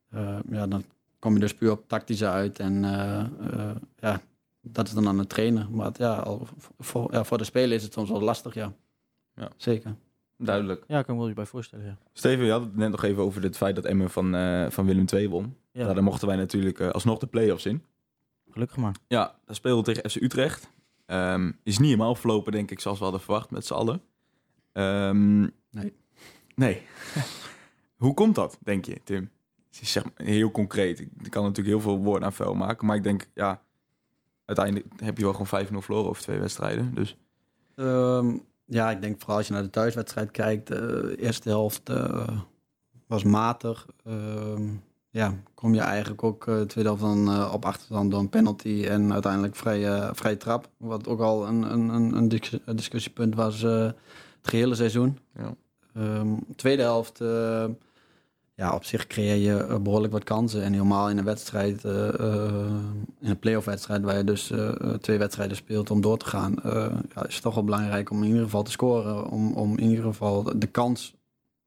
Eh, 0.10 0.38
ja, 0.50 0.68
dan 0.68 0.84
kom 1.20 1.34
je 1.34 1.40
dus 1.40 1.54
puur 1.54 1.72
op 1.72 1.88
tactische 1.88 2.28
uit. 2.28 2.60
En 2.60 2.84
eh, 2.84 3.20
eh, 3.20 3.76
ja, 4.00 4.22
dat 4.62 4.88
is 4.88 4.94
dan 4.94 5.08
aan 5.08 5.18
het 5.18 5.30
trainen. 5.30 5.68
Maar 5.72 5.86
het, 5.86 5.98
ja, 5.98 6.16
al, 6.16 6.48
voor, 6.80 7.14
ja, 7.14 7.24
voor 7.24 7.38
de 7.38 7.44
speler 7.44 7.76
is 7.76 7.84
het 7.84 7.94
soms 7.94 8.10
wel 8.10 8.22
lastig, 8.22 8.54
ja. 8.54 8.74
Ja. 9.36 9.50
Zeker. 9.58 9.96
Duidelijk. 10.38 10.84
Ja, 10.88 11.00
ik 11.00 11.06
kan 11.06 11.14
me 11.16 11.20
wel 11.20 11.30
iets 11.30 11.40
bij 11.40 11.46
voorstellen. 11.46 11.86
Ja. 11.86 11.98
Steven, 12.14 12.46
je 12.46 12.52
had 12.52 12.62
het 12.62 12.76
net 12.76 12.92
nog 12.92 13.04
even 13.04 13.24
over 13.24 13.44
het 13.44 13.58
feit 13.58 13.76
dat 13.76 13.86
Emmen 13.86 14.10
van, 14.10 14.36
eh, 14.36 14.70
van 14.70 14.86
Willem 14.86 15.06
II 15.14 15.30
won. 15.30 15.56
Ja. 15.72 15.94
Daar 15.94 16.04
mochten 16.04 16.28
wij 16.28 16.38
natuurlijk 16.38 16.82
alsnog 16.82 17.20
de 17.20 17.28
play-offs 17.28 17.66
in. 17.66 17.84
Gelukkig 18.52 18.78
maar. 18.78 18.96
Ja, 19.08 19.36
daar 19.46 19.56
speelden 19.56 19.86
we 19.86 19.94
tegen 19.94 20.10
FC 20.10 20.16
Utrecht. 20.16 20.70
Ehm, 21.06 21.52
is 21.64 21.78
niet 21.78 21.90
helemaal 21.90 22.16
verlopen, 22.16 22.52
denk 22.52 22.72
ik, 22.72 22.80
zoals 22.80 22.98
we 22.98 23.04
hadden 23.04 23.22
verwacht 23.22 23.52
met 23.52 23.66
z'n 23.66 23.74
allen. 23.74 24.02
Ehm, 24.72 25.42
Nee. 25.72 25.94
Nee. 26.56 26.82
Hoe 28.04 28.14
komt 28.14 28.36
dat, 28.36 28.58
denk 28.62 28.86
je, 28.86 29.02
Tim? 29.04 29.32
het 29.72 29.82
is 29.82 29.92
zeg 29.92 30.04
maar 30.04 30.14
heel 30.28 30.52
concreet. 30.52 31.00
Ik 31.00 31.10
kan 31.30 31.42
natuurlijk 31.44 31.68
heel 31.76 31.82
veel 31.82 31.98
woorden 31.98 32.24
aan 32.26 32.34
vuil 32.34 32.54
maken. 32.56 32.88
Maar 32.88 32.96
ik 32.96 33.04
denk, 33.04 33.28
ja, 33.34 33.62
uiteindelijk 34.46 34.88
heb 34.98 35.18
je 35.18 35.24
wel 35.24 35.34
gewoon 35.34 35.66
5-0 35.66 35.82
verloren 35.82 36.10
over 36.10 36.22
twee 36.22 36.40
wedstrijden. 36.40 36.94
Dus 36.96 37.18
Ehm, 37.76 38.38
ja, 38.66 38.92
ik 38.92 39.02
denk 39.02 39.20
vooral 39.20 39.38
als 39.38 39.48
je 39.48 39.54
naar 39.54 39.64
de 39.64 39.70
thuiswedstrijd 39.70 40.32
kijkt. 40.32 40.70
eh, 40.70 40.78
De 40.80 41.16
eerste 41.20 41.50
helft 41.50 41.90
eh, 41.90 42.38
was 43.08 43.24
matig. 43.24 43.88
Ja, 45.14 45.34
kom 45.54 45.74
je 45.74 45.80
eigenlijk 45.80 46.24
ook 46.24 46.46
de 46.46 46.66
tweede 46.68 46.90
helft 46.90 47.04
dan 47.04 47.32
eh, 47.32 47.52
op 47.54 47.66
achterstand 47.66 48.12
door 48.12 48.20
een 48.20 48.30
penalty 48.30 48.86
en 48.90 49.14
uiteindelijk 49.14 49.56
vrij, 49.56 49.88
eh 49.88 50.10
vrij 50.14 50.36
trap. 50.36 50.70
Wat 50.78 51.08
ook 51.08 51.20
al 51.20 51.48
een, 51.48 51.74
een, 51.74 51.90
een, 51.90 52.16
een 52.16 52.28
dis- 52.28 52.60
een 52.66 52.76
discussiepunt 52.76 53.36
was 53.36 53.64
eh, 53.64 53.84
het 53.84 53.96
gehele 54.42 54.76
seizoen. 54.76 55.18
Ja. 55.36 55.56
Ehm, 55.94 56.28
tweede 56.56 56.82
helft, 56.82 57.18
ja, 58.56 58.74
op 58.74 58.84
zich 58.84 59.08
creëer 59.08 59.36
je 59.36 59.58
eh, 59.64 59.80
behoorlijk 59.80 60.14
wat 60.14 60.24
kansen. 60.24 60.64
En 60.64 60.74
helemaal 60.74 61.10
in 61.10 61.18
een 61.18 61.24
wedstrijd, 61.24 61.84
in 61.84 63.30
een 63.30 63.40
playoff 63.40 63.66
wedstrijd, 63.66 64.04
waar 64.04 64.18
je 64.18 64.24
dus 64.24 64.52
twee 65.02 65.18
wedstrijden 65.18 65.58
speelt 65.58 65.92
om 65.92 66.02
door 66.02 66.18
te 66.18 66.26
gaan, 66.26 66.56
ja, 67.14 67.26
is 67.28 67.34
het 67.34 67.44
toch 67.44 67.56
wel 67.56 67.64
belangrijk 67.64 68.10
om 68.10 68.22
in 68.22 68.28
ieder 68.28 68.44
geval 68.44 68.64
te 68.64 68.72
scoren. 68.72 69.30
Om, 69.30 69.54
om 69.54 69.78
in 69.78 69.90
ieder 69.90 70.06
geval 70.06 70.60
de 70.60 70.68
kans 70.68 71.16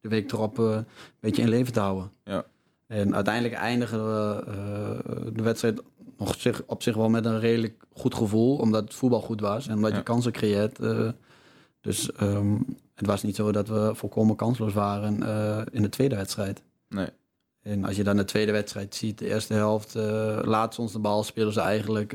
de 0.01 0.09
week 0.09 0.33
erop 0.33 0.59
een 0.59 0.87
beetje 1.21 1.43
in 1.43 1.49
leven 1.49 1.73
te 1.73 1.81
houden. 1.81 2.11
Ja. 2.25 2.45
En 2.87 3.15
uiteindelijk 3.15 3.55
eindigen 3.55 4.05
we 4.07 4.45
eh, 4.47 5.33
de 5.35 5.43
wedstrijd 5.43 5.83
nog 6.19 6.35
zich, 6.39 6.63
op 6.67 6.83
zich 6.83 6.95
wel 6.97 7.09
met 7.09 7.25
een 7.25 7.41
redelijk 7.41 7.85
goed 7.93 8.15
gevoel, 8.15 8.57
omdat 8.57 8.83
het 8.85 8.95
voetbal 8.95 9.21
goed 9.21 9.41
was 9.41 9.67
en 9.69 9.75
omdat 9.75 9.91
Ja. 9.91 9.97
je 9.97 10.03
kansen 10.03 10.33
creëert. 10.33 10.79
eh, 10.79 11.09
dus 11.81 12.13
ehm, 12.13 12.57
het 12.95 13.07
was 13.07 13.23
niet 13.23 13.37
zo 13.37 13.53
dat 13.53 13.69
we 13.69 13.91
volkomen 13.95 14.37
kansloos 14.37 14.73
waren 14.73 15.23
eh, 15.23 15.63
in 15.71 15.83
de 15.83 15.89
tweede 15.89 16.17
wedstrijd. 16.17 16.63
nee. 16.89 17.09
En 17.63 17.85
als 17.85 17.97
je 17.97 18.05
dan 18.05 18.17
de 18.17 18.25
tweede 18.25 18.53
wedstrijd 18.53 18.95
ziet, 18.95 19.19
de 19.19 19.27
eerste 19.29 19.55
helft, 19.55 19.95
eh 19.95 20.39
laat 20.43 20.75
ze 20.75 20.81
ons 20.81 20.93
de 20.93 20.99
bal, 20.99 21.23
spelen 21.23 21.53
ze 21.53 21.61
eigenlijk 21.61 22.13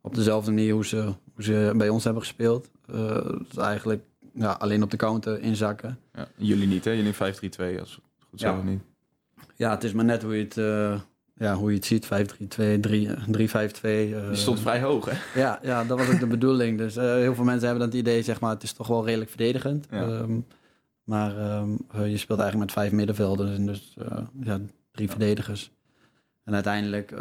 op 0.00 0.14
dezelfde 0.14 0.50
manier 0.50 0.72
hoe 0.72 0.86
ze, 0.86 1.02
hoe 1.34 1.44
ze 1.44 1.72
bij 1.76 1.88
ons 1.88 2.04
hebben 2.04 2.22
gespeeld. 2.22 2.68
Dus 2.86 3.56
eigenlijk 3.56 4.02
ja, 4.34 4.52
alleen 4.52 4.82
op 4.82 4.90
de 4.90 4.96
counter 4.96 5.40
inzakken. 5.40 5.98
Ja. 6.14 6.28
Jullie 6.36 6.66
niet, 6.68 6.84
hè? 6.84 6.90
Jullie 6.90 7.14
5-3-2, 7.14 7.18
als 7.80 7.94
het 7.94 8.00
goed 8.30 8.40
Ja. 8.40 8.52
zo 8.52 8.58
of 8.58 8.64
niet. 8.64 8.80
Ja, 9.56 9.70
het 9.70 9.84
is 9.84 9.92
maar 9.92 10.04
net 10.04 10.22
hoe 10.22 10.36
je 10.36 10.44
het, 10.44 10.56
eh, 10.56 11.00
ja, 11.34 11.54
hoe 11.54 11.70
je 11.70 11.76
het 11.76 11.84
ziet. 11.86 12.06
5-3-2, 12.06 12.80
3 12.80 13.08
3-5-2. 13.30 14.14
eh, 14.14 14.28
Je 14.28 14.28
stond 14.32 14.60
vrij 14.60 14.80
hoog, 14.82 15.04
hè? 15.10 15.40
Ja, 15.40 15.58
ja, 15.62 15.84
dat 15.84 15.98
was 15.98 16.08
ook 16.10 16.20
de 16.20 16.26
bedoeling. 16.26 16.78
Dus 16.78 16.96
eh, 16.96 17.04
heel 17.04 17.34
veel 17.34 17.44
mensen 17.44 17.68
hebben 17.68 17.88
dan 17.88 17.98
het 17.98 18.06
idee, 18.08 18.22
zeg 18.22 18.40
maar, 18.40 18.50
het 18.50 18.62
is 18.62 18.72
toch 18.72 18.86
wel 18.86 19.04
redelijk 19.04 19.30
verdedigend. 19.30 19.86
Ja. 19.90 20.02
Ehm, 20.02 20.40
maar 21.04 21.36
ehm, 21.38 21.70
eh, 21.92 22.10
je 22.10 22.16
speelt 22.16 22.40
eigenlijk 22.40 22.70
met 22.70 22.78
vijf 22.82 22.92
middenvelders 22.92 23.56
en 23.56 23.66
dus 23.66 23.96
ja, 24.42 24.60
drie 24.92 25.10
verdedigers. 25.10 25.70
En 26.44 26.54
uiteindelijk, 26.54 27.14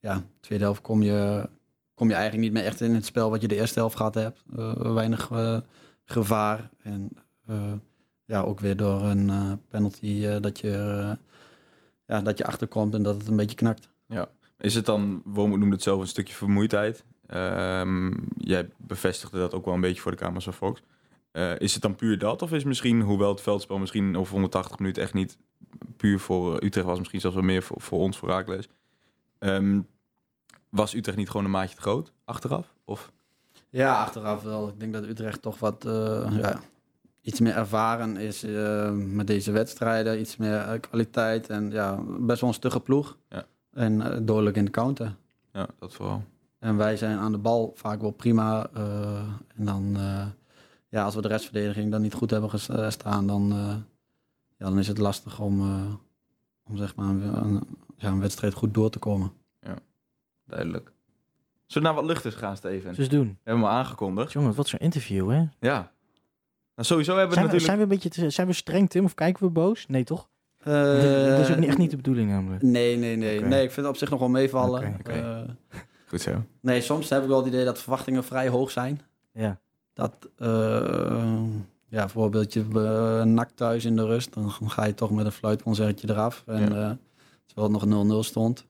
ja, 0.00 0.22
tweede 0.40 0.64
helft 0.64 0.80
kom 0.80 1.02
je, 1.02 1.48
kom 1.94 2.08
je 2.08 2.14
eigenlijk 2.14 2.44
niet 2.44 2.52
meer 2.52 2.64
echt 2.64 2.80
in 2.80 2.94
het 2.94 3.04
spel 3.04 3.30
wat 3.30 3.40
je 3.40 3.48
de 3.48 3.56
eerste 3.56 3.78
helft 3.78 3.96
gehad 3.96 4.14
hebt. 4.14 4.42
Weinig 4.78 5.30
gevaar. 6.04 6.70
En 6.82 7.08
ja, 8.30 8.40
ook 8.40 8.60
weer 8.60 8.76
door 8.76 9.02
een 9.02 9.30
eh, 9.30 9.52
penalty 9.68 10.26
eh, 10.26 10.36
dat, 10.40 10.60
je, 10.60 10.70
eh, 10.70 11.12
ja, 12.06 12.20
dat 12.22 12.38
je 12.38 12.46
achterkomt 12.46 12.94
en 12.94 13.02
dat 13.02 13.14
het 13.14 13.28
een 13.28 13.36
beetje 13.36 13.56
knakt. 13.56 13.88
Is 14.58 14.74
het 14.74 14.86
dan, 14.86 15.22
Wormoed 15.24 15.58
noemde 15.58 15.74
het 15.74 15.84
zelf, 15.84 16.00
een 16.00 16.06
stukje 16.06 16.34
vermoeidheid? 16.34 17.04
Ehm, 17.26 18.12
jij 18.36 18.68
bevestigde 18.76 19.38
dat 19.38 19.54
ook 19.54 19.64
wel 19.64 19.74
een 19.74 19.80
beetje 19.80 20.00
voor 20.00 20.10
de 20.10 20.16
Kamers 20.16 20.44
van 20.44 20.52
Fox. 20.52 20.82
Is 21.58 21.72
het 21.72 21.82
dan 21.82 21.94
puur 21.94 22.18
dat? 22.18 22.42
Of 22.42 22.52
is 22.52 22.64
misschien, 22.64 23.00
hoewel 23.00 23.30
het 23.30 23.40
veldspel 23.40 23.78
misschien 23.78 24.16
over 24.16 24.32
180 24.32 24.78
minuten 24.78 25.02
echt 25.02 25.14
niet 25.14 25.38
puur 25.96 26.18
voor 26.18 26.64
Utrecht 26.64 26.86
was, 26.86 26.98
misschien 26.98 27.20
zelfs 27.20 27.36
wel 27.36 27.44
meer 27.44 27.62
voor, 27.62 27.80
voor 27.80 27.98
ons, 27.98 28.18
voor 28.18 28.28
Raakles. 28.28 28.68
Ehm, 29.38 29.80
was 30.68 30.94
Utrecht 30.94 31.18
niet 31.18 31.30
gewoon 31.30 31.44
een 31.44 31.50
maatje 31.50 31.74
te 31.74 31.82
groot 31.82 32.12
achteraf? 32.24 32.74
Of? 32.84 33.12
Ja, 33.68 34.00
achteraf 34.00 34.42
wel. 34.42 34.68
Ik 34.68 34.80
denk 34.80 34.92
dat 34.92 35.04
Utrecht 35.04 35.42
toch 35.42 35.58
wat 35.58 35.82
ja, 36.30 36.60
iets 37.20 37.40
meer 37.40 37.54
ervaren 37.56 38.16
is 38.16 38.42
eh, 38.42 38.90
met 38.92 39.26
deze 39.26 39.50
wedstrijden. 39.52 40.20
Iets 40.20 40.36
meer 40.36 40.56
eh, 40.58 40.80
kwaliteit 40.80 41.48
en 41.50 41.70
ja, 41.70 41.98
best 42.20 42.40
wel 42.40 42.48
een 42.50 42.54
stugge 42.56 42.80
ploeg. 42.80 43.18
Ja. 43.28 43.44
En 43.72 44.00
eh, 44.12 44.18
dodelijk 44.22 44.56
in 44.56 44.64
de 44.64 44.70
counter. 44.70 45.16
Ja, 45.52 45.66
dat 45.78 45.94
vooral. 45.94 46.22
En 46.58 46.76
wij 46.76 46.96
zijn 46.96 47.18
aan 47.18 47.32
de 47.32 47.38
bal 47.38 47.72
vaak 47.76 48.00
wel 48.00 48.10
prima. 48.10 48.66
eh, 48.74 49.22
en 49.56 49.64
dan, 49.64 49.92
eh, 49.96 50.26
ja, 50.88 51.04
als 51.04 51.14
we 51.14 51.20
de 51.22 51.28
restverdediging 51.28 51.90
dan 51.90 52.02
niet 52.02 52.14
goed 52.14 52.30
hebben 52.30 52.50
gestaan, 52.50 53.26
dan, 53.26 53.50
eh, 53.52 53.74
ja, 54.56 54.66
dan 54.68 54.78
is 54.78 54.88
het 54.88 54.98
lastig 54.98 55.40
om, 55.40 55.60
eh, 55.60 55.94
om 56.68 56.76
zeg 56.76 56.94
maar 56.94 57.08
een, 57.08 57.44
een- 57.44 57.66
ja, 57.96 58.08
een 58.08 58.20
wedstrijd 58.20 58.54
goed 58.54 58.74
door 58.74 58.90
te 58.90 58.98
komen. 58.98 59.32
Duidelijk. 60.46 60.92
Zullen 61.66 61.88
we 61.88 61.94
naar 61.94 62.02
wat 62.04 62.10
luchters 62.12 62.34
gaan, 62.34 62.56
Steven? 62.56 62.94
Dus 62.94 63.08
doen. 63.08 63.38
Hebben 63.42 63.62
we 63.64 63.68
hem 63.68 63.78
aangekondigd? 63.78 64.32
Jongen, 64.32 64.54
wat 64.54 64.68
zo'n 64.68 64.78
interview, 64.78 65.30
hè? 65.30 65.44
Ja. 65.60 65.92
Nou, 66.80 66.92
sowieso 66.92 67.16
hebben 67.16 67.28
we 67.28 67.34
Zijn 67.42 67.46
we, 67.46 67.52
natuurlijk... 67.52 67.64
zijn 67.64 67.76
we 67.76 67.82
een 67.82 68.10
beetje 68.10 68.22
te- 68.28 68.34
zijn 68.34 68.46
we 68.46 68.52
streng, 68.52 68.90
Tim? 68.90 69.04
Of 69.04 69.14
kijken 69.14 69.44
we 69.44 69.50
boos? 69.50 69.84
Nee, 69.88 70.04
toch? 70.04 70.28
Eh, 70.58 70.72
dat 71.28 71.38
is 71.38 71.50
ook 71.50 71.56
niet, 71.56 71.68
echt 71.68 71.78
niet 71.78 71.90
de 71.90 71.96
bedoeling, 71.96 72.30
namelijk. 72.30 72.62
Nee, 72.62 72.96
nee, 72.96 73.16
nee. 73.16 73.40
Nee, 73.40 73.62
ik 73.62 73.70
vind 73.70 73.76
het 73.76 73.94
op 73.94 73.96
zich 73.96 74.10
nog 74.10 74.18
wel 74.18 74.28
meevallen. 74.28 75.04
Eh, 75.04 75.38
Goed 76.06 76.20
zo. 76.20 76.44
Nee, 76.60 76.80
soms 76.80 77.08
heb 77.08 77.22
ik 77.22 77.28
wel 77.28 77.38
het 77.38 77.46
idee 77.46 77.64
dat 77.64 77.78
verwachtingen 77.80 78.24
vrij 78.24 78.48
hoog 78.48 78.70
zijn. 78.70 79.00
Ja. 79.32 79.58
Dat, 79.94 80.12
eh, 80.38 80.48
ja, 81.88 82.00
bijvoorbeeld 82.00 82.52
je 82.52 82.64
uh, 82.74 83.22
nakt 83.22 83.56
thuis 83.56 83.84
in 83.84 83.96
de 83.96 84.04
rust, 84.06 84.34
dan 84.34 84.50
ga 84.50 84.84
je 84.84 84.94
toch 84.94 85.10
met 85.10 85.24
een 85.26 85.32
fluitconcertje 85.32 86.08
eraf. 86.10 86.42
En 86.46 86.60
Ja. 86.60 86.64
eh, 86.90 86.90
terwijl 87.46 87.72
het 87.72 87.90
nog 87.90 88.06
0-0 88.06 88.22
stond. 88.24 88.66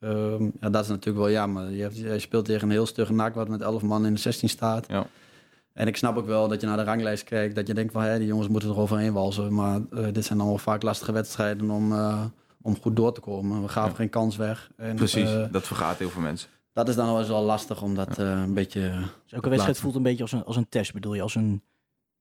Ehm, 0.00 0.42
ja, 0.60 0.70
dat 0.70 0.82
is 0.82 0.88
natuurlijk 0.88 1.16
wel 1.24 1.30
jammer. 1.30 1.70
Je, 1.70 1.82
hebt, 1.82 1.96
je 1.98 2.18
speelt 2.18 2.44
tegen 2.44 2.62
een 2.62 2.70
heel 2.70 2.86
stugge 2.86 3.12
nak 3.12 3.34
wat 3.34 3.48
met 3.48 3.60
11 3.60 3.82
man 3.82 4.06
in 4.06 4.14
de 4.14 4.20
16 4.20 4.48
staat. 4.48 4.86
Ja. 4.88 5.06
En 5.76 5.86
ik 5.86 5.96
snap 5.96 6.16
ook 6.16 6.26
wel 6.26 6.48
dat 6.48 6.60
je 6.60 6.66
naar 6.66 6.76
de 6.76 6.82
ranglijst 6.84 7.24
kijkt, 7.24 7.54
dat 7.54 7.66
je 7.66 7.74
denkt 7.74 7.92
van 7.92 8.02
hé, 8.02 8.18
die 8.18 8.26
jongens 8.26 8.48
moeten 8.48 8.68
er 8.70 8.78
overheen 8.78 9.12
walsen. 9.12 9.54
Maar 9.54 9.80
eh, 9.90 10.04
dit 10.12 10.24
zijn 10.24 10.38
allemaal 10.40 10.58
vaak 10.58 10.82
lastige 10.82 11.12
wedstrijden 11.12 11.70
om, 11.70 11.92
eh, 11.92 12.24
om 12.62 12.80
goed 12.80 12.96
door 12.96 13.12
te 13.14 13.20
komen. 13.20 13.62
We 13.62 13.68
gaven 13.68 13.90
Ja. 13.90 13.96
geen 13.96 14.10
kans 14.10 14.36
weg. 14.36 14.70
En, 14.76 14.96
Precies, 14.96 15.34
eh, 15.34 15.44
dat 15.50 15.66
vergaat 15.66 15.98
heel 15.98 16.10
veel 16.10 16.22
mensen. 16.22 16.48
dat 16.72 16.88
is 16.88 16.94
dan 16.94 17.06
wel 17.06 17.18
eens 17.18 17.28
wel 17.28 17.42
lastig 17.42 17.82
om 17.82 17.94
dat 17.94 18.18
eh, 18.18 18.30
een 18.30 18.54
beetje... 18.54 18.80
Dus 19.22 19.32
elke 19.32 19.48
wedstrijd 19.48 19.78
voelt 19.78 19.94
een 19.94 20.02
beetje 20.02 20.22
als 20.22 20.32
een, 20.32 20.44
als 20.44 20.56
een 20.56 20.68
test, 20.68 20.92
bedoel 20.92 21.14
je? 21.14 21.22
Als 21.22 21.34
een, 21.34 21.48
hoe 21.48 21.60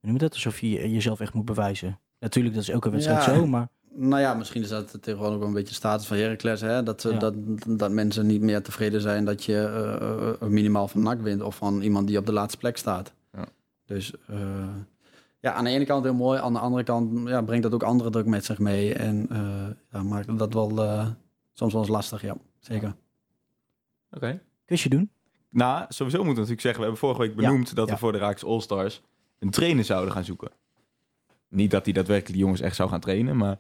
noem 0.02 0.14
je 0.14 0.20
dat? 0.20 0.34
Alsof 0.34 0.60
je 0.60 0.92
jezelf 0.92 1.20
echt 1.20 1.34
moet 1.34 1.46
bewijzen. 1.46 2.00
Natuurlijk, 2.20 2.54
dat 2.56 2.64
is 2.64 2.70
elke 2.70 2.90
wedstrijd 2.90 3.26
Ja. 3.26 3.34
zo, 3.36 3.48
maar... 3.48 3.68
Nou 3.98 4.22
ja, 4.22 4.34
misschien 4.34 4.62
is 4.62 4.70
dat 4.70 4.98
tegenwoordig 5.02 5.34
ook 5.34 5.40
wel 5.40 5.48
een 5.48 5.54
beetje 5.54 5.70
de 5.70 5.76
status 5.76 6.08
van 6.08 6.18
Heracles. 6.18 6.62
Hè? 6.62 6.84
Dat, 6.84 7.02
Ja. 7.04 7.12
dat, 7.18 7.34
dat 7.68 7.92
mensen 7.92 8.26
niet 8.26 8.42
meer 8.42 8.62
tevreden 8.64 9.02
zijn 9.02 9.26
dat 9.26 9.44
je 9.44 10.38
minimaal 10.50 10.88
van 10.88 11.02
NAC 11.02 11.22
wint. 11.22 11.42
Of 11.42 11.56
van 11.56 11.82
iemand 11.82 12.08
die 12.08 12.18
op 12.18 12.26
de 12.26 12.34
laatste 12.34 12.58
plek 12.58 12.78
staat. 12.78 13.14
Dus 13.86 14.14
eh, 14.28 14.76
ja, 15.40 15.54
aan 15.54 15.64
de 15.64 15.70
ene 15.70 15.86
kant 15.86 16.04
heel 16.04 16.14
mooi. 16.14 16.40
Aan 16.40 16.54
de 16.54 16.60
andere 16.60 16.84
kant 16.84 17.28
ja, 17.28 17.42
brengt 17.42 17.64
dat 17.64 17.74
ook 17.74 17.84
andere 17.84 18.10
druk 18.10 18.26
met 18.26 18.46
zich 18.46 18.60
mee. 18.60 18.94
En 18.94 19.28
eh, 19.30 19.68
ja, 19.92 20.04
maakt 20.04 20.38
dat 20.38 20.54
wel 20.54 20.84
eh, 20.84 21.08
soms 21.54 21.74
wel 21.74 21.82
eens 21.82 21.92
lastig, 21.92 22.22
ja. 22.22 22.38
Zeker. 22.60 22.96
Oké. 24.12 24.42
Quizje 24.66 24.90
doen? 24.90 25.10
Nou, 25.50 25.86
sowieso 25.90 26.24
moeten 26.24 26.44
we 26.44 26.50
natuurlijk 26.50 26.62
zeggen, 26.62 26.80
we 26.80 26.88
hebben 26.88 27.00
vorige 27.00 27.22
week 27.22 27.36
benoemd 27.36 27.76
dat 27.76 27.88
ja. 27.88 27.94
we 27.94 28.00
voor 28.00 28.12
de 28.12 28.18
Raaks 28.18 28.46
All-Stars 28.46 29.02
een 29.40 29.50
trainer 29.50 29.84
zouden 29.84 30.14
gaan 30.14 30.24
zoeken. 30.24 30.52
Niet 31.48 31.72
dat 31.72 31.86
hij 31.86 31.94
daadwerkelijk 31.94 32.34
die 32.34 32.44
jongens 32.44 32.62
echt 32.62 32.76
zou 32.76 32.90
gaan 32.90 33.00
trainen, 33.00 33.38
maar 33.38 33.60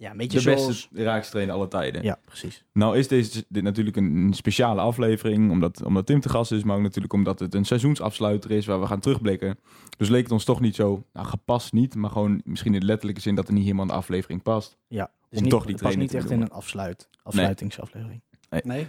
Ja, 0.00 0.10
een 0.10 0.16
beetje 0.16 0.36
de 0.36 0.42
zoals... 0.42 0.66
beste 0.66 1.04
Raaks 1.04 1.30
trainer 1.30 1.54
alle 1.54 1.68
tijden. 1.68 2.02
Ja, 2.02 2.18
precies. 2.24 2.64
Nou 2.72 2.98
is 2.98 3.08
deze 3.08 3.44
dit 3.48 3.62
natuurlijk 3.62 3.96
een 3.96 4.32
speciale 4.34 4.80
aflevering, 4.80 5.50
omdat, 5.50 5.84
omdat 5.84 6.06
Tim 6.06 6.20
te 6.20 6.28
gast 6.28 6.52
is, 6.52 6.62
maar 6.62 6.76
ook 6.76 6.82
natuurlijk 6.82 7.12
omdat 7.12 7.38
het 7.38 7.54
een 7.54 7.64
seizoensafsluiter 7.64 8.50
is 8.50 8.66
waar 8.66 8.80
we 8.80 8.86
gaan 8.86 9.00
terugblikken. 9.00 9.58
Dus 9.96 10.08
leek 10.08 10.22
het 10.22 10.32
ons 10.32 10.44
toch 10.44 10.60
niet 10.60 10.74
zo, 10.74 11.04
nou 11.12 11.26
gepast 11.26 11.72
niet, 11.72 11.94
maar 11.94 12.10
gewoon 12.10 12.40
misschien 12.44 12.74
in 12.74 12.80
de 12.80 12.86
letterlijke 12.86 13.20
zin 13.20 13.34
dat 13.34 13.46
er 13.46 13.52
niet 13.52 13.62
helemaal 13.62 13.84
in 13.84 13.90
de 13.90 13.96
aflevering 13.96 14.42
past. 14.42 14.76
Ja, 14.88 15.10
dus 15.28 15.38
Om 15.38 15.42
niet, 15.42 15.52
toch 15.52 15.64
die 15.64 15.72
het 15.74 15.82
past 15.82 15.96
niet 15.96 16.14
echt 16.14 16.30
in 16.30 16.40
een 16.40 16.50
afsluit, 16.50 17.08
afsluitingsaflevering. 17.22 18.22
Nee? 18.48 18.86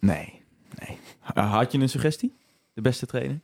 Nee, 0.00 0.42
nee. 0.78 0.98
Uh, 1.36 1.52
had 1.52 1.72
je 1.72 1.78
een 1.78 1.88
suggestie? 1.88 2.34
De 2.72 2.80
beste 2.80 3.06
trainer? 3.06 3.40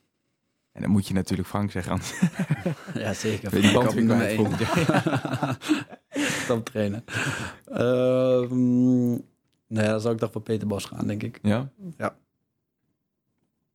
En 0.77 0.83
dan 0.83 0.91
moet 0.91 1.07
je 1.07 1.15
natuurlijk 1.15 1.49
Frank 1.49 1.71
zeggen, 1.71 1.93
anders 1.93 2.21
Ja, 3.05 3.13
zeker. 3.15 3.51
die 3.61 3.63
Frank 3.63 3.75
band 3.75 3.89
op 3.89 3.95
weer 3.95 4.05
nummer 4.05 4.17
kwijt 4.17 4.39
één. 4.39 4.47
volgend 4.47 4.59
jaar. 4.61 5.59
Top 6.49 6.65
trainen. 6.65 7.05
Nee, 9.69 9.87
dan 9.89 10.01
zou 10.01 10.15
ik 10.15 10.21
toch 10.21 10.33
voor 10.33 10.41
Peter 10.43 10.67
Bos 10.67 10.85
gaan, 10.85 11.07
denk 11.07 11.23
ik. 11.23 11.39
Ja? 11.43 11.71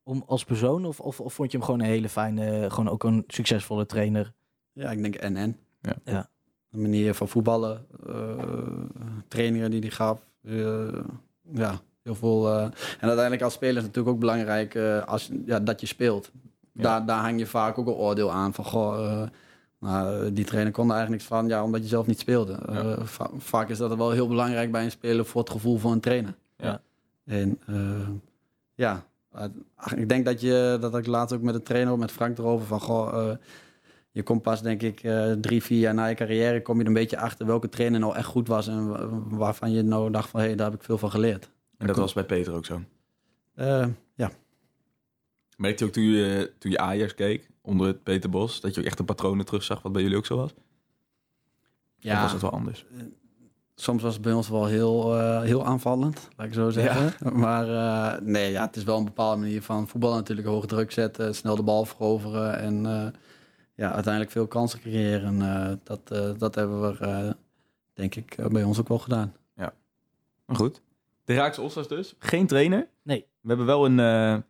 Om 0.03 0.23
als 0.27 0.43
persoon 0.43 0.85
of, 0.85 0.99
of, 0.99 1.19
of 1.19 1.33
vond 1.33 1.51
je 1.51 1.57
hem 1.57 1.65
gewoon 1.65 1.79
een 1.81 1.85
hele 1.85 2.09
fijne, 2.09 2.69
gewoon 2.69 2.89
ook 2.89 3.03
een 3.03 3.23
succesvolle 3.27 3.85
trainer? 3.85 4.33
Ja, 4.73 4.91
ik 4.91 5.01
denk 5.01 5.29
NN. 5.29 5.57
Ja. 5.81 5.95
Ja. 6.03 6.29
De 6.69 6.77
manier 6.77 7.13
van 7.13 7.27
voetballen, 7.27 7.85
eh, 8.07 8.45
trainingen 9.27 9.71
die 9.71 9.79
hij 9.79 9.89
gaf. 9.89 10.19
eh, 10.43 10.87
ja, 11.53 11.79
heel 12.03 12.15
veel. 12.15 12.47
eh, 12.53 12.63
en 12.63 12.73
uiteindelijk 13.07 13.41
als 13.41 13.53
speler 13.53 13.75
is 13.75 13.83
het 13.83 13.87
natuurlijk 13.87 14.15
ook 14.15 14.19
belangrijk 14.19 14.75
eh, 14.75 15.03
als, 15.03 15.29
ja, 15.45 15.59
dat 15.59 15.81
je 15.81 15.87
speelt. 15.87 16.31
Ja. 16.73 16.81
Daar, 16.81 17.05
daar 17.05 17.21
hang 17.21 17.39
je 17.39 17.45
vaak 17.45 17.77
ook 17.77 17.87
een 17.87 17.93
oordeel 17.93 18.31
aan 18.31 18.53
van, 18.53 18.65
goh, 18.65 19.21
eh, 19.81 20.21
die 20.33 20.45
trainer 20.45 20.73
kon 20.73 20.85
er 20.89 20.95
eigenlijk 20.95 21.21
niks 21.21 21.33
van, 21.33 21.47
ja, 21.47 21.63
omdat 21.63 21.81
je 21.81 21.87
zelf 21.87 22.07
niet 22.07 22.19
speelde. 22.19 22.53
Eh, 22.53 22.97
va- 23.03 23.29
vaak 23.37 23.69
is 23.69 23.77
dat 23.77 23.95
wel 23.95 24.11
heel 24.11 24.27
belangrijk 24.27 24.71
bij 24.71 24.83
een 24.83 24.91
speler 24.91 25.25
voor 25.25 25.41
het 25.41 25.49
gevoel 25.49 25.77
van 25.77 25.91
een 25.91 25.99
trainer. 25.99 26.35
Ja. 26.57 26.81
En 27.25 27.59
eh, 27.67 28.07
ja, 28.75 29.05
ik 29.95 30.09
denk 30.09 30.25
dat 30.25 30.41
je, 30.41 30.77
dat 30.81 30.97
ik 30.97 31.05
laatst 31.05 31.35
ook 31.35 31.41
met 31.41 31.53
de 31.53 31.61
trainer, 31.63 31.97
met 31.97 32.11
Frank 32.11 32.37
erover 32.37 32.67
van, 32.67 32.79
goh, 32.81 33.29
eh, 33.29 33.35
je 34.11 34.23
komt 34.23 34.41
pas 34.41 34.61
denk 34.61 34.81
ik 34.81 35.03
eh, 35.03 35.31
drie, 35.31 35.63
vier 35.63 35.79
jaar 35.79 35.93
na 35.93 36.05
je 36.05 36.15
carrière, 36.15 36.61
kom 36.61 36.75
je 36.75 36.81
er 36.81 36.87
een 36.87 36.93
beetje 36.93 37.17
achter 37.17 37.45
welke 37.45 37.69
trainer 37.69 37.99
nou 37.99 38.15
echt 38.15 38.25
goed 38.25 38.47
was 38.47 38.67
en 38.67 38.87
wa- 38.89 39.07
waarvan 39.29 39.71
je 39.71 39.81
nou 39.83 40.11
dacht 40.11 40.29
van, 40.29 40.39
hé, 40.39 40.45
hey, 40.45 40.55
daar 40.55 40.69
heb 40.71 40.79
ik 40.79 40.85
veel 40.85 40.97
van 40.97 41.11
geleerd. 41.11 41.49
En 41.77 41.87
dat 41.87 41.95
was 41.95 42.13
bij 42.13 42.23
Peter 42.25 42.53
ook 42.53 42.65
zo. 42.65 42.81
Eh, 43.55 43.85
Merkte 45.61 45.83
je 45.83 45.89
ook 45.89 45.95
toen 45.95 46.03
je, 46.03 46.53
toen 46.57 46.71
je 46.71 46.77
Ajax 46.77 47.15
keek, 47.15 47.49
onder 47.61 47.87
het 47.87 48.03
Peter 48.03 48.29
Bos, 48.29 48.61
dat 48.61 48.73
je 48.73 48.79
ook 48.79 48.87
echt 48.87 48.99
een 48.99 49.05
patronen 49.05 49.45
terugzag 49.45 49.81
wat 49.81 49.91
bij 49.91 50.01
jullie 50.01 50.17
ook 50.17 50.25
zo 50.25 50.35
was? 50.35 50.53
Of 50.53 50.63
ja 51.97 52.21
was 52.21 52.31
het 52.31 52.41
wel 52.41 52.51
anders? 52.51 52.85
soms 53.75 54.01
was 54.01 54.13
het 54.13 54.21
bij 54.21 54.33
ons 54.33 54.49
wel 54.49 54.65
heel, 54.65 55.17
eh, 55.17 55.41
heel 55.41 55.65
aanvallend, 55.65 56.29
laat 56.37 56.47
ik 56.47 56.53
zo 56.53 56.69
zeggen. 56.69 57.13
Maar 57.39 57.69
eh, 57.69 58.21
nee, 58.21 58.51
ja, 58.51 58.65
het 58.65 58.75
is 58.75 58.83
wel 58.83 58.97
een 58.97 59.05
bepaalde 59.05 59.41
manier 59.41 59.61
van 59.61 59.87
voetbal 59.87 60.13
natuurlijk 60.13 60.47
hoog 60.47 60.65
druk 60.65 60.91
zetten, 60.91 61.35
snel 61.35 61.55
de 61.55 61.63
bal 61.63 61.85
veroveren 61.85 62.59
en 62.59 62.85
eh, 62.85 63.07
ja, 63.75 63.91
uiteindelijk 63.91 64.31
veel 64.31 64.47
kansen 64.47 64.79
creëren. 64.79 65.41
Eh, 65.41 65.73
dat, 65.83 65.99
eh, 66.11 66.29
dat 66.37 66.55
hebben 66.55 66.81
we, 66.81 67.05
eh, 67.05 67.29
denk 67.93 68.15
ik, 68.15 68.33
eh, 68.33 68.45
bij 68.45 68.63
ons 68.63 68.79
ook 68.79 68.87
wel 68.87 68.99
gedaan. 68.99 69.35
Maar 70.45 70.59
goed. 70.59 70.81
De 71.25 71.33
Raakse 71.33 71.61
Ostas 71.61 71.87
dus. 71.87 72.15
Geen 72.19 72.47
trainer. 72.47 72.87
Nee. 73.01 73.25
We 73.41 73.47
hebben 73.47 73.65
wel 73.65 73.85
een... 73.85 74.43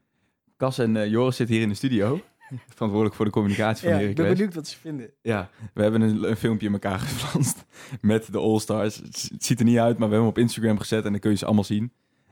Cas 0.61 0.77
en 0.77 0.95
eh, 0.95 1.09
Joris 1.09 1.35
zitten 1.35 1.55
hier 1.55 1.63
in 1.63 1.69
de 1.69 1.75
studio. 1.75 2.19
Verantwoordelijk 2.75 3.15
voor 3.15 3.25
de 3.25 3.31
communicatie 3.31 3.89
van 3.89 3.99
Ja, 3.99 4.07
ik 4.07 4.15
ben 4.15 4.27
benieuwd 4.27 4.53
wat 4.53 4.67
ze 4.67 4.77
vinden. 4.77 5.09
Ja, 5.21 5.49
we 5.73 5.81
hebben 5.81 6.01
een, 6.01 6.29
een 6.29 6.35
filmpje 6.35 6.67
in 6.67 6.73
elkaar 6.73 6.99
geplanst 6.99 7.65
met 8.01 8.31
de 8.31 8.37
All-Stars. 8.37 8.95
Het, 8.95 9.29
het 9.33 9.45
ziet 9.45 9.59
er 9.59 9.65
niet 9.65 9.77
uit, 9.77 9.97
maar 9.97 10.07
we 10.07 10.13
hebben 10.13 10.19
hem 10.19 10.27
op 10.27 10.37
Instagram 10.37 10.79
gezet 10.79 11.05
en 11.05 11.11
dan 11.11 11.19
kun 11.19 11.31
je 11.31 11.37
ze 11.37 11.45
allemaal 11.45 11.63
zien. 11.63 11.91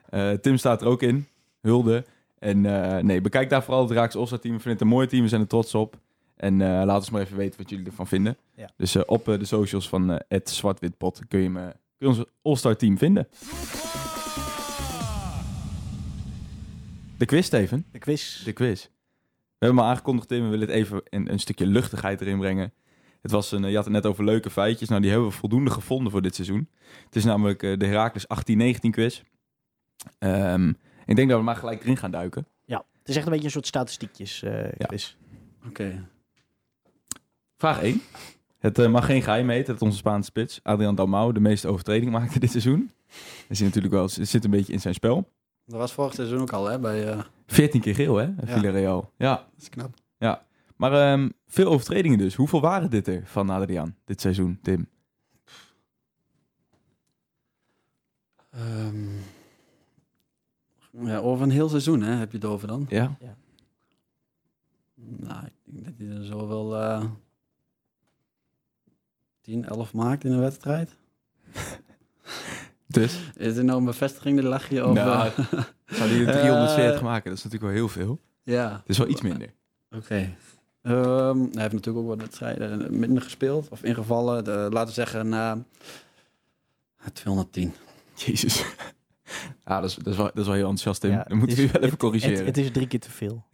Eh, 0.09 0.31
Tim 0.31 0.57
staat 0.57 0.81
er 0.81 0.87
ook 0.87 1.01
in, 1.01 1.27
hulde. 1.61 2.05
En 2.39 2.65
eh, 2.65 3.03
nee, 3.03 3.21
bekijk 3.21 3.49
daar 3.49 3.63
vooral 3.63 3.81
het 3.81 3.91
Raaks 3.91 4.15
All-Star 4.15 4.39
team. 4.39 4.55
We 4.55 4.61
vinden 4.61 4.79
het 4.79 4.89
een 4.89 4.95
mooi 4.95 5.07
team, 5.07 5.23
we 5.23 5.29
zijn 5.29 5.41
er 5.41 5.47
trots 5.47 5.75
op. 5.75 5.97
En 6.35 6.57
laat 6.57 6.97
ons 6.97 7.09
maar 7.09 7.21
even 7.21 7.37
weten 7.37 7.59
wat 7.59 7.69
jullie 7.69 7.85
ervan 7.85 8.07
vinden. 8.07 8.37
Ja. 8.55 8.69
Dus 8.77 9.05
op 9.05 9.25
de 9.25 9.45
socials 9.45 9.89
van 9.89 10.21
het 10.27 10.49
Zwartwitpot 10.49 11.21
kun 11.27 11.39
je, 11.39 11.49
eh, 11.49 11.63
kun 11.63 11.73
je 11.97 12.07
ons 12.07 12.23
All-Star 12.41 12.75
team 12.75 12.97
vinden. 12.97 13.27
De 17.19 17.25
quiz, 17.25 17.45
Steven. 17.45 17.86
De 17.91 17.99
quiz. 17.99 18.43
De 18.43 18.53
quiz. 18.53 18.84
We 18.84 18.89
hebben 19.65 19.77
hem 19.77 19.79
al 19.79 19.86
aangekondigd, 19.91 20.27
Tim. 20.27 20.43
We 20.43 20.49
willen 20.49 20.67
het 20.67 20.75
even 20.75 21.01
een, 21.03 21.32
een 21.32 21.39
stukje 21.39 21.65
luchtigheid 21.65 22.21
erin 22.21 22.39
brengen. 22.39 22.73
Het 23.21 23.32
was 23.32 23.51
een, 23.51 23.63
eh, 23.63 23.69
je 23.69 23.75
had 23.75 23.86
het 23.86 23.93
net 23.93 24.05
over 24.05 24.23
leuke 24.23 24.49
feitjes. 24.49 24.89
Nou, 24.89 25.01
die 25.01 25.10
hebben 25.12 25.29
we 25.29 25.36
voldoende 25.36 25.71
gevonden 25.71 26.12
voor 26.12 26.21
dit 26.21 26.36
seizoen. 26.36 26.69
Het 27.05 27.15
is 27.15 27.23
namelijk 27.23 27.63
eh, 27.63 27.77
de 27.77 27.86
Heracles 27.86 28.25
18-19 28.27 28.89
quiz. 28.91 29.21
Ehm, 30.19 30.69
ik 31.05 31.15
denk 31.15 31.29
dat 31.29 31.38
we 31.38 31.43
maar 31.43 31.55
gelijk 31.55 31.82
erin 31.82 31.97
gaan 31.97 32.12
duiken. 32.12 32.47
Ja, 32.65 32.86
het 32.99 33.10
is 33.10 33.15
echt 33.15 33.25
een 33.25 33.32
beetje 33.32 33.45
een 33.45 33.51
soort 33.51 33.67
statistiekjes 33.67 34.43
eh 34.43 34.63
Ja. 34.77 34.86
quiz. 34.86 35.15
Oké. 35.67 36.08
Vraag 37.58 37.82
1. 37.82 38.01
Het 38.60 38.88
mag 38.88 39.05
geen 39.05 39.21
geheim 39.21 39.49
heten 39.49 39.73
dat 39.73 39.82
onze 39.82 39.97
Spaanse 39.97 40.29
spits, 40.29 40.60
Adrian 40.63 40.95
Dalmau, 40.95 41.34
de 41.34 41.39
meeste 41.39 41.67
overtredingen 41.67 42.13
maakte 42.13 42.39
dit 42.39 42.51
seizoen. 42.51 42.91
Dat 43.08 43.49
is 43.49 43.60
natuurlijk 43.60 43.93
wel, 43.93 44.03
het 44.03 44.29
zit 44.29 44.43
een 44.43 44.51
beetje 44.51 44.73
in 44.73 44.82
zijn 44.82 44.93
spel. 44.93 45.29
Dat 45.69 45.77
was 45.77 45.93
vorig 45.93 46.13
seizoen 46.13 46.41
ook 46.41 46.53
al, 46.53 46.65
hè? 46.65 46.79
Bij, 46.79 47.08
eh 47.08 47.23
14 47.47 47.82
keer 47.82 47.95
geel, 47.95 48.15
hè? 48.15 48.34
Villarreal. 48.43 49.12
Ja, 49.17 49.36
dat 49.36 49.62
is 49.62 49.69
knap. 49.69 49.93
maar 50.75 50.93
ehm, 50.93 51.29
veel 51.47 51.71
overtredingen 51.71 52.17
dus. 52.17 52.36
Hoeveel 52.36 52.62
waren 52.62 52.89
dit 52.89 53.08
er 53.08 53.25
van 53.25 53.49
Adrian 53.49 53.95
dit 54.05 54.21
seizoen, 54.21 54.60
Tim? 54.62 54.88
Ehm, 58.49 59.17
ja, 60.91 61.17
over 61.17 61.43
een 61.43 61.51
heel 61.51 61.69
seizoen, 61.69 62.01
hè? 62.01 62.12
Heb 62.13 62.32
je 62.32 62.38
het 62.38 62.45
over 62.45 62.67
dan? 62.67 62.86
Ja? 62.89 63.17
Nou, 64.95 65.45
ik 65.45 65.53
denk 65.63 65.86
dat 65.86 65.93
hij 65.97 66.17
er 66.17 66.25
zo 66.25 66.47
wel 66.47 66.77
eh 66.77 67.05
10, 69.41 69.65
11 69.65 69.93
maakt 69.93 70.23
in 70.23 70.32
een 70.32 70.39
wedstrijd. 70.39 70.95
Dus? 72.91 73.19
Is 73.36 73.56
er 73.58 73.63
nou 73.63 73.80
een 73.80 73.86
bevestiging, 73.86 74.36
de 74.41 74.43
lachje? 74.47 74.86
Of, 74.88 74.93
Nou, 74.93 75.28
eh, 75.28 75.63
Zou 75.86 76.10
die 76.10 76.25
er 76.25 76.32
340 76.34 76.95
Eh, 76.99 77.02
maken? 77.06 77.30
Dat 77.30 77.38
is 77.38 77.43
natuurlijk 77.43 77.71
wel 77.71 77.82
heel 77.82 77.89
veel. 77.89 78.19
ja, 78.43 78.71
Het 78.71 78.89
is 78.89 78.97
wel 78.97 79.08
iets 79.08 79.21
minder. 79.21 79.54
oké. 79.95 80.36
Ehm, 80.82 81.38
hij 81.39 81.62
heeft 81.62 81.73
natuurlijk 81.73 81.97
ook 81.97 82.08
wat 82.08 82.17
wedstrijden 82.21 82.99
minder 82.99 83.23
gespeeld 83.23 83.69
of 83.69 83.84
ingevallen. 83.84 84.43
De, 84.43 84.52
laten 84.71 84.88
we 84.88 84.93
zeggen, 84.93 85.34
eh 85.34 85.54
210. 87.13 87.73
Jezus. 88.15 88.63
Ja, 89.65 89.80
dat 89.82 89.89
is, 89.89 89.95
dat 89.95 90.08
is, 90.08 90.15
wel, 90.15 90.25
dat 90.25 90.38
is 90.38 90.45
wel 90.45 90.54
heel 90.56 90.69
enthousiast, 90.69 91.02
Tim. 91.02 91.12
Ja, 91.12 91.23
Dan 91.23 91.38
moeten 91.38 91.56
we 91.58 91.62
je 91.63 91.67
wel 91.67 91.78
even 91.82 91.89
Het, 91.89 91.99
corrigeren. 91.99 92.45
het 92.45 92.58
is 92.58 92.71
drie 92.71 92.88
keer 92.88 92.99
te 92.99 93.12
veel. 93.12 93.45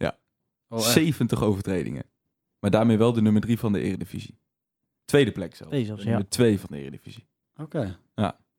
Oh, 0.68 0.78
echt? 0.78 0.90
70 0.90 1.42
overtredingen. 1.42 2.04
Maar 2.58 2.70
daarmee 2.70 2.98
wel 2.98 3.12
de 3.12 3.22
nummer 3.22 3.42
3 3.42 3.58
van 3.58 3.72
de 3.72 3.80
Eredivisie. 3.80 4.38
Tweede 5.04 5.32
plek 5.32 5.54
zelfs. 5.54 5.72
Twee 5.72 5.84
zelfs, 5.84 6.00
de 6.02 6.08
ja. 6.08 6.14
nummer 6.14 6.30
2 6.30 6.60
van 6.60 6.68
de 6.70 6.76
Eredivisie. 6.78 7.26
Oké, 7.56 7.96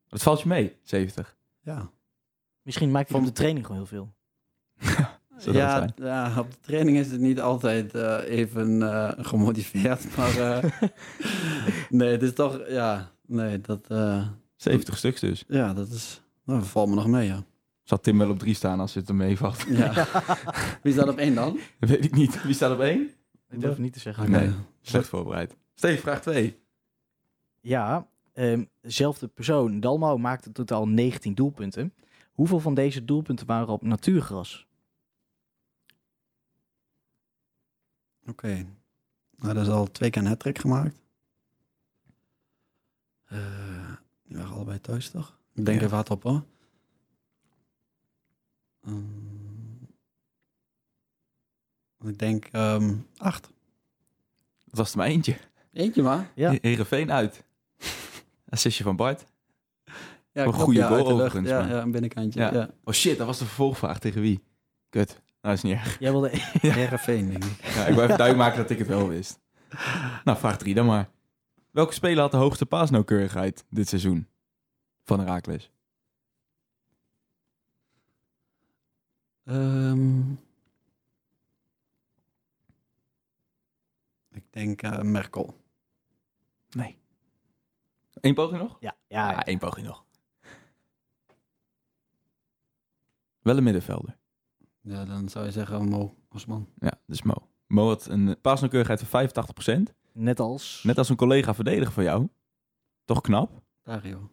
Wat 0.08 0.22
valt 0.22 0.40
je 0.40 0.48
mee, 0.48 0.76
70? 0.82 1.36
ja. 1.60 1.90
Misschien 2.62 2.90
maak 2.90 3.08
je 3.08 3.14
op 3.14 3.24
de 3.24 3.32
training 3.32 3.66
gewoon 3.66 3.80
heel 3.80 3.90
veel. 3.90 4.14
Dat 5.44 5.54
Ja, 5.54 5.76
zijn? 5.78 5.92
ja, 5.96 6.38
op 6.38 6.50
de 6.50 6.56
training 6.60 6.96
is 6.98 7.10
het 7.10 7.20
niet 7.20 7.40
altijd 7.40 7.94
eh, 7.94 8.18
even 8.38 8.82
eh, 8.82 9.12
gemotiveerd, 9.26 10.04
maar 10.16 10.36
eh, 10.38 10.64
nee, 11.90 12.10
het 12.10 12.22
is 12.22 12.32
toch, 12.34 12.60
ja, 12.68 13.10
nee, 13.26 13.60
dat, 13.60 13.86
eh, 13.88 14.28
70 14.56 14.96
stuks 14.96 15.20
dus. 15.20 15.44
ja, 15.48 15.74
dat 15.74 15.88
is, 15.88 16.22
nou, 16.44 16.58
dat 16.58 16.68
valt 16.68 16.88
me 16.88 16.94
nog 16.94 17.06
mee, 17.06 17.26
ja. 17.26 17.42
Zal 17.82 18.00
Tim 18.00 18.18
wel 18.18 18.30
op 18.30 18.38
3 18.38 18.54
staan 18.54 18.80
als 18.80 18.94
het 18.94 19.08
er 19.08 19.14
meevalt? 19.14 19.64
ja. 19.68 20.06
Wie 20.82 20.92
staat 20.92 21.08
op 21.08 21.18
één 21.18 21.34
dan? 21.34 21.58
Dat 21.80 21.88
weet 21.88 22.04
ik 22.04 22.14
niet. 22.14 22.42
Wie 22.42 22.54
staat 22.54 22.72
op 22.72 22.80
1? 22.80 23.10
Ik 23.50 23.60
durf 23.60 23.72
het 23.72 23.82
niet 23.82 23.92
te 23.92 23.98
zeggen. 24.00 24.30
Nee. 24.30 24.50
Slecht 24.80 25.08
voorbereid. 25.08 25.56
Steven, 25.74 25.98
vraag 26.00 26.20
2. 26.20 26.58
Ja, 27.60 28.08
ehm, 28.38 28.64
dezelfde 28.80 29.28
persoon, 29.28 29.80
Dalmau, 29.80 30.18
maakte 30.18 30.52
totaal 30.52 30.88
19 30.88 31.34
doelpunten. 31.34 31.94
Hoeveel 32.32 32.60
van 32.60 32.74
deze 32.74 33.04
doelpunten 33.04 33.46
waren 33.46 33.68
op 33.68 33.82
natuurgras? 33.82 34.66
Oké, 38.26 38.66
nou, 39.36 39.54
dat 39.54 39.66
is 39.66 39.72
al 39.72 39.90
twee 39.90 40.10
keer 40.10 40.22
een 40.22 40.28
hat 40.28 40.58
gemaakt. 40.58 41.00
Eh 43.24 43.92
die 44.22 44.36
waren 44.36 44.52
allebei 44.54 44.80
thuis, 44.80 45.10
toch? 45.10 45.38
Ik 45.54 45.64
denk 45.64 45.78
Ja. 45.78 45.84
even 45.84 45.96
hard 45.96 46.10
op, 46.10 46.22
hoor. 46.22 46.44
Ehm, 48.80 49.84
ik 52.08 52.18
denk 52.18 52.44
ehm, 52.44 52.96
acht. 53.16 53.42
Dat 54.64 54.78
was 54.78 54.90
er 54.90 54.96
maar 54.98 55.06
eentje. 55.06 55.36
Eentje 55.72 56.02
maar. 56.02 56.32
Ja. 56.34 56.50
Heerenveen 56.60 57.12
uit. 57.12 57.44
Assistje 58.48 58.84
van 58.84 58.96
Bart. 58.96 59.24
Ja, 60.32 60.44
Een 60.44 60.52
goede 60.52 60.78
ja, 60.78 60.88
goal 60.88 61.10
overigens, 61.10 61.48
Ja, 61.48 61.66
ja, 61.66 61.82
een 61.82 61.90
binnenkantje. 61.90 62.40
Ja. 62.40 62.52
Ja. 62.52 62.70
Oh 62.84 62.94
shit, 62.94 63.18
dat 63.18 63.26
was 63.26 63.38
de 63.38 63.44
vervolgvraag 63.44 63.98
tegen 63.98 64.20
wie? 64.20 64.44
Kut. 64.88 65.22
Nou, 65.42 65.54
is 65.54 65.62
niet 65.62 65.72
erg. 65.72 65.98
Jij 65.98 66.10
wilde... 66.10 66.30
Heerenveen, 66.60 67.28
denk 67.28 67.44
ik. 67.44 67.64
Ja, 67.64 67.86
ik 67.86 67.94
wil 67.94 68.04
even 68.04 68.16
duidelijk 68.16 68.36
maken 68.36 68.58
dat 68.58 68.70
ik 68.70 68.78
het 68.78 68.86
wel 68.86 69.08
wist. 69.08 69.40
Nou, 70.24 70.38
vraag 70.38 70.58
3 70.58 70.74
dan 70.74 70.86
maar. 70.86 71.08
Welke 71.70 71.92
speler 71.92 72.20
had 72.20 72.30
de 72.30 72.36
hoogste 72.36 72.66
paasnauwkeurigheid 72.66 73.64
dit 73.70 73.88
seizoen? 73.88 74.26
Van 75.04 75.20
Herakles. 75.20 75.70
Ehm, 79.44 80.30
ik 84.30 84.44
denk 84.50 84.82
eh, 84.82 85.00
Merkel. 85.00 85.60
Nee. 86.70 86.98
Eén 88.20 88.34
poging 88.34 88.60
nog? 88.62 88.76
Ja, 88.80 88.96
Ja, 89.08 89.30
ja, 89.30 89.44
één 89.44 89.58
poging 89.58 89.86
nog. 89.86 90.04
Wel 93.42 93.56
een 93.56 93.62
middenvelder. 93.62 94.16
Ja, 94.80 95.04
dan 95.04 95.28
zou 95.28 95.44
je 95.44 95.50
zeggen 95.50 95.88
Mo 95.88 96.14
Osman. 96.30 96.68
Ja, 96.78 96.92
dus 97.06 97.22
Mo. 97.22 97.34
Mo 97.66 97.88
had 97.88 98.06
een 98.06 98.40
paasnauwkeurigheid 98.40 99.02
van 99.02 99.28
85%. 99.88 99.94
net 100.12 100.40
als... 100.40 100.82
Net 100.82 100.98
als 100.98 101.08
een 101.08 101.16
collega 101.16 101.54
verdediger 101.54 101.92
van 101.92 102.04
jou. 102.04 102.28
Toch 103.04 103.20
knap. 103.20 103.62
Dario. 103.82 104.30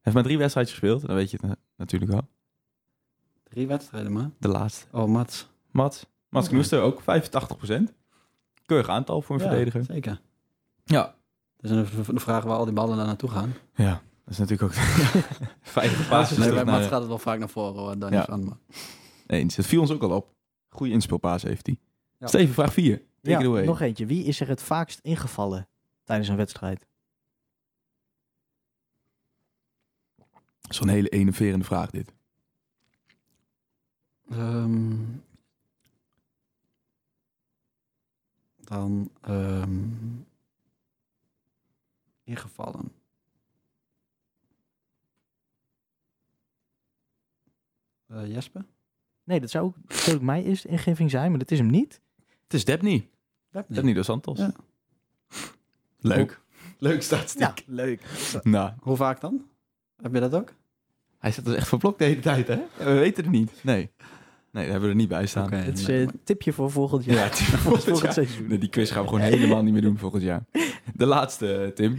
Heeft 0.00 0.14
maar 0.16 0.24
drie 0.24 0.38
wedstrijdjes 0.38 0.78
gespeeld. 0.78 1.06
Dan 1.06 1.16
weet 1.16 1.30
je 1.30 1.36
het 1.40 1.46
na- 1.46 1.56
natuurlijk 1.76 2.10
wel. 2.12 2.28
Drie 3.42 3.66
wedstrijden 3.66 4.12
maar. 4.12 4.30
De 4.38 4.48
laatste. 4.48 4.86
Oh, 4.92 5.06
Mats. 5.08 5.48
Mats. 5.70 6.06
Mats 6.28 6.46
Oké. 6.46 6.54
Knoester 6.54 6.80
ook 6.82 7.00
85%. 7.00 7.94
Keurig 8.66 8.88
aantal 8.88 9.22
voor 9.22 9.36
een 9.36 9.42
Ja, 9.42 9.48
verdediger. 9.48 9.84
Zeker. 9.84 10.20
Ja. 10.84 11.14
Dus 11.60 11.70
dan 11.70 11.78
is 11.78 11.90
de 12.06 12.20
vraag 12.20 12.44
waar 12.44 12.56
al 12.56 12.64
die 12.64 12.74
ballen 12.74 12.96
daar 12.96 13.06
naartoe 13.06 13.30
gaan. 13.30 13.54
Ja, 13.74 13.90
dat 14.24 14.32
is 14.32 14.38
natuurlijk 14.38 14.62
ook 14.62 14.74
50 15.62 16.08
passes. 16.08 16.38
Nee, 16.38 16.52
bij 16.52 16.64
Mats 16.64 16.86
gaat 16.86 16.98
het 17.00 17.08
wel 17.08 17.18
vaak 17.18 17.38
naar 17.38 17.48
voren, 17.48 17.80
hoor. 17.80 17.98
Daar 17.98 18.12
Ja. 18.12 18.24
van. 18.24 18.44
Maar. 18.44 18.56
Eens. 19.26 19.56
Dat 19.56 19.66
viel 19.66 19.80
ons 19.80 19.90
ook 19.90 20.02
al 20.02 20.10
op. 20.16 20.34
Goede 20.68 20.92
inspeelpaas 20.92 21.42
heeft 21.42 21.66
hij. 21.66 21.78
Ja. 22.18 22.26
Steven, 22.26 22.54
vraag 22.54 22.72
4. 22.72 22.96
Take 23.22 23.36
it 23.48 23.56
Ja, 23.56 23.64
nog 23.64 23.80
eentje. 23.80 24.06
Wie 24.06 24.24
is 24.24 24.40
er 24.40 24.48
het 24.48 24.62
vaakst 24.62 24.98
ingevallen 25.02 25.68
tijdens 26.04 26.28
een 26.28 26.36
wedstrijd? 26.36 26.86
Dat 30.60 30.78
een 30.80 30.88
hele 30.88 31.08
enerverende 31.08 31.64
vraag 31.64 31.90
dit. 31.90 32.12
Ehm, 34.30 34.94
dan 38.56 39.10
ehm, 39.20 39.78
ingevallen. 42.30 42.92
Eh, 48.06 48.26
Jesper? 48.32 48.64
Nee, 49.24 49.40
dat 49.40 49.50
zou 49.50 49.64
ook 49.64 49.76
natuurlijk 49.88 50.24
mijn 50.24 50.44
eerste 50.44 50.68
ingeving 50.68 51.10
zijn, 51.10 51.30
maar 51.30 51.38
dat 51.38 51.50
is 51.50 51.58
hem 51.58 51.70
niet. 51.70 52.00
Het 52.42 52.54
is 52.54 52.64
Debny. 52.64 53.08
Nee. 53.52 53.64
Debny 53.68 53.92
dos 53.92 54.06
Santos. 54.06 54.38
Ja. 54.38 54.52
Leuk. 55.98 56.40
Leuk 56.78 57.02
statistiek. 57.02 57.40
Ja, 57.40 57.54
leuk. 57.66 58.02
Nou, 58.42 58.72
Hoe 58.80 58.96
vaak 58.96 59.20
dan? 59.20 59.44
Heb 60.02 60.14
je 60.14 60.20
dat 60.20 60.34
ook? 60.34 60.52
hij 61.18 61.32
zit 61.32 61.44
dus 61.44 61.54
echt 61.54 61.68
verblokt 61.68 61.98
de 61.98 62.04
hele 62.04 62.20
tijd, 62.20 62.48
hè? 62.48 62.60
We 62.78 62.92
weten 62.92 63.22
het 63.24 63.32
niet. 63.32 63.52
Nee. 63.64 63.90
Nee, 64.52 64.62
daar 64.64 64.72
hebben 64.72 64.82
we 64.82 64.88
er 64.88 64.94
niet 64.94 65.08
bij 65.08 65.26
staan. 65.26 65.44
Oké. 65.46 65.56
Het 65.56 65.78
is 65.78 65.86
nee, 65.86 65.98
een 65.98 66.04
maar- 66.04 66.14
tipje 66.24 66.52
voor 66.52 66.70
volgend 66.70 67.04
jaar. 67.04 67.16
Ja, 67.16 67.30
is 67.30 67.38
volgend 67.44 67.84
volgend 67.84 68.00
jaar. 68.02 68.12
seizoen. 68.12 68.46
Nee, 68.46 68.58
die 68.58 68.68
quiz 68.68 68.92
gaan 68.92 69.02
we 69.02 69.08
gewoon 69.08 69.24
helemaal 69.24 69.62
niet 69.62 69.72
meer 69.72 69.82
doen 69.82 69.98
volgend 69.98 70.22
jaar. 70.22 70.44
De 70.94 71.06
laatste, 71.06 71.56
eh, 71.56 71.68
Tim. 71.68 71.98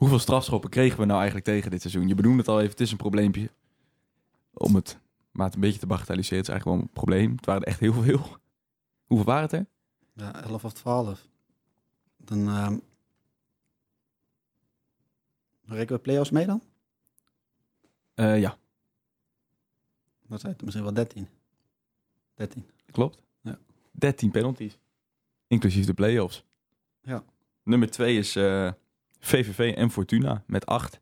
Hoeveel 0.00 0.18
strafschoppen 0.18 0.70
kregen 0.70 0.98
we 0.98 1.04
nou 1.04 1.16
eigenlijk 1.16 1.46
tegen 1.46 1.70
dit 1.70 1.80
seizoen? 1.80 2.08
Je 2.08 2.14
benoemde 2.14 2.38
het 2.38 2.48
al 2.48 2.58
even, 2.58 2.70
het 2.70 2.80
is 2.80 2.90
een 2.90 2.96
probleempje. 2.96 3.50
Om 4.52 4.74
het 4.74 4.98
maar 5.30 5.46
het 5.46 5.54
een 5.54 5.60
beetje 5.60 5.78
te 5.78 5.86
bagatelliseren, 5.86 6.38
het 6.38 6.48
is 6.48 6.52
eigenlijk 6.52 6.78
wel 6.80 6.88
een 6.88 6.94
probleem. 6.94 7.36
Het 7.36 7.46
waren 7.46 7.62
er 7.62 7.68
echt 7.68 7.80
heel 7.80 7.92
veel. 7.92 8.18
Hoeveel 9.06 9.26
waren 9.26 9.42
het 9.42 9.52
er? 9.52 9.66
Ja, 10.12 10.42
11 10.42 10.64
of 10.64 10.72
12. 10.72 11.28
Dan 12.16 12.48
ehm 12.48 12.78
rekenen 15.64 15.96
we 15.96 15.98
play-offs 15.98 16.30
mee 16.30 16.46
dan? 16.46 16.62
Eh, 18.14 18.40
ja, 18.40 18.58
Dat 20.26 20.40
zijn 20.40 20.52
het 20.52 20.62
misschien 20.62 20.84
wel 20.84 20.94
13. 20.94 21.28
13. 22.34 22.66
klopt. 22.90 23.22
Ja. 23.40 23.58
13 23.90 24.30
penalties. 24.30 24.78
Inclusief 25.46 25.86
de 25.86 25.94
play-offs. 25.94 26.44
Ja. 27.02 27.24
Nummer 27.62 27.90
2 27.90 28.16
is 28.18 28.36
eh, 28.36 28.72
VVV 29.20 29.74
en 29.76 29.90
Fortuna 29.90 30.42
met 30.46 30.66
8. 30.66 31.00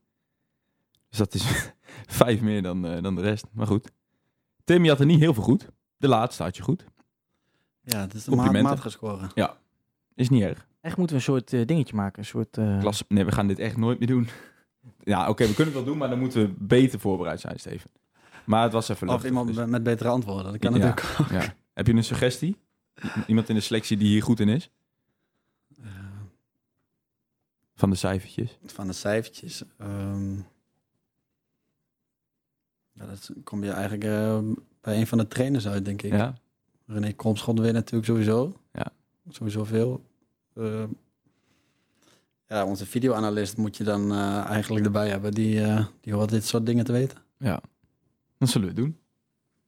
Dus 1.09 1.19
dat 1.19 1.35
is 1.35 1.71
vijf 2.21 2.41
meer 2.41 2.62
dan, 2.62 2.87
eh, 2.87 3.03
dan 3.03 3.14
de 3.14 3.21
rest. 3.23 3.45
Maar 3.53 3.66
goed. 3.66 3.91
Tim, 4.64 4.83
je 4.85 4.91
had 4.91 5.01
er 5.01 5.07
niet 5.07 5.21
heel 5.21 5.35
veel 5.35 5.43
goed. 5.43 5.69
De 5.97 6.09
laatste 6.09 6.43
had 6.43 6.57
je 6.57 6.62
goed. 6.62 6.85
Ja, 7.83 8.01
het 8.01 8.14
is 8.14 8.27
een 8.27 8.31
maat, 8.37 8.45
Complimenten. 8.45 8.71
matige 8.71 8.91
score. 8.91 9.53
Is 10.14 10.29
niet 10.29 10.43
erg. 10.43 10.66
Echt 10.81 10.97
moeten 10.97 11.16
we 11.16 11.23
een 11.23 11.29
soort 11.29 11.53
eh, 11.53 11.66
dingetje 11.66 11.95
maken. 11.97 12.19
Een 12.19 12.25
soort... 12.25 12.59
eh, 12.59 12.79
Klasse. 12.81 13.05
Nee, 13.09 13.25
we 13.25 13.33
gaan 13.33 13.47
dit 13.47 13.59
echt 13.59 13.77
nooit 13.77 13.99
meer 13.99 14.09
doen. 14.09 14.29
Ja, 15.03 15.29
oké, 15.29 15.47
we 15.47 15.55
kunnen 15.55 15.75
het 15.75 15.83
wel 15.83 15.85
doen, 15.93 15.99
maar 15.99 16.09
dan 16.09 16.19
moeten 16.19 16.43
we 16.43 16.55
beter 16.59 17.01
voorbereid 17.01 17.41
zijn, 17.41 17.59
Steven. 17.59 17.91
Maar 18.45 18.62
het 18.62 18.73
was 18.73 18.89
even 18.89 19.07
Of 19.07 19.12
lastig. 19.12 19.31
iemand 19.31 19.47
dus- 19.55 19.66
met- 19.66 19.83
betere 19.83 20.09
antwoorden. 20.09 20.53
Dat 20.53 20.61
kan 20.61 20.73
Ja. 20.75 20.79
natuurlijk 20.79 21.21
ook. 21.21 21.29
ja. 21.43 21.55
Heb 21.75 21.87
je 21.87 21.93
een 21.93 22.05
suggestie? 22.05 22.57
Iemand 23.27 23.49
in 23.49 23.55
de 23.55 23.61
selectie 23.61 23.97
die 23.97 24.09
hier 24.09 24.23
goed 24.23 24.41
in 24.41 24.49
is? 24.49 24.71
Van 27.79 27.91
de 27.91 27.97
cijfertjes. 27.97 28.59
van 28.64 28.87
de 28.87 28.93
cijfertjes. 28.93 29.62
ehm 29.76 30.37
ja, 32.93 33.07
dat 33.07 33.31
kom 33.45 33.64
je 33.64 33.70
eigenlijk 33.70 34.05
eh, 34.05 34.39
bij 34.81 35.01
een 35.01 35.07
van 35.07 35.18
de 35.18 35.29
trainers 35.29 35.68
uit, 35.68 35.85
denk 35.85 36.03
ik. 36.03 36.12
Ja? 36.12 36.35
René 36.87 37.12
Kromschot 37.12 37.59
weer 37.59 37.72
natuurlijk 37.72 38.07
sowieso. 38.07 38.61
Ja. 38.72 38.87
Sowieso 39.29 39.64
veel. 39.64 40.05
Eh, 40.55 40.85
ja, 42.47 42.64
onze 42.64 42.87
videoanalist 42.87 43.57
moet 43.57 43.76
je 43.76 43.85
dan 43.85 44.12
eh, 44.12 44.45
eigenlijk 44.45 44.85
erbij 44.85 45.09
hebben. 45.09 45.33
Die, 45.33 45.62
eh, 45.62 45.87
die 46.01 46.14
hoort 46.14 46.31
dit 46.31 46.45
soort 46.45 46.66
dingen 46.66 46.85
te 46.85 46.93
weten. 46.93 47.18
Ja. 47.39 47.61
Dat 48.39 48.49
zullen 48.49 48.68
we 48.68 48.74
doen. 48.74 48.99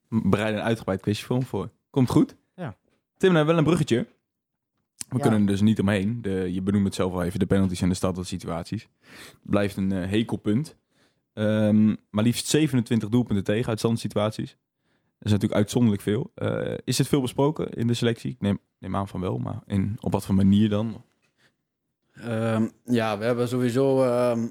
We 0.08 0.28
bereiden 0.28 0.60
een 0.60 0.66
uitgebreid 0.66 1.00
quizje 1.00 1.24
voor 1.26 1.36
hem 1.36 1.46
voor. 1.46 1.70
Komt 1.90 2.10
goed? 2.10 2.36
Ja. 2.54 2.76
Tim, 3.16 3.30
we 3.30 3.36
hebben 3.36 3.46
wel 3.46 3.56
een 3.56 3.64
bruggetje. 3.64 4.06
We 5.08 5.16
Ja. 5.16 5.22
kunnen 5.22 5.40
er 5.40 5.46
dus 5.46 5.60
niet 5.60 5.80
omheen. 5.80 6.22
De, 6.22 6.52
je 6.52 6.62
benoemt 6.62 6.84
het 6.84 6.94
zelf 6.94 7.12
al 7.12 7.22
even, 7.22 7.38
de 7.38 7.46
penalties 7.46 7.80
en 7.82 7.88
de 7.88 7.94
standaard-situaties. 7.94 8.88
Het 9.10 9.36
blijft 9.42 9.76
een 9.76 9.92
eh, 9.92 10.08
hekelpunt. 10.08 10.76
Ehm, 11.32 11.94
maar 12.10 12.24
liefst 12.24 12.46
27 12.46 13.08
doelpunten 13.08 13.44
tegen 13.44 13.68
uit 13.68 13.78
standaard-situaties. 13.78 14.50
Dat 14.50 15.28
is 15.28 15.30
natuurlijk 15.30 15.60
uitzonderlijk 15.60 16.02
veel. 16.02 16.30
Eh, 16.34 16.74
is 16.84 16.96
dit 16.96 17.08
veel 17.08 17.20
besproken 17.20 17.70
in 17.70 17.86
de 17.86 17.94
selectie? 17.94 18.30
Ik 18.30 18.40
neem, 18.40 18.58
neem 18.78 18.96
aan 18.96 19.08
van 19.08 19.20
wel, 19.20 19.38
maar 19.38 19.62
in, 19.66 19.96
op 20.00 20.12
wat 20.12 20.26
voor 20.26 20.34
manier 20.34 20.68
dan? 20.68 21.04
Ehm, 22.12 22.68
ja, 22.84 23.18
we 23.18 23.24
hebben 23.24 23.48
sowieso 23.48 24.02
ehm, 24.04 24.48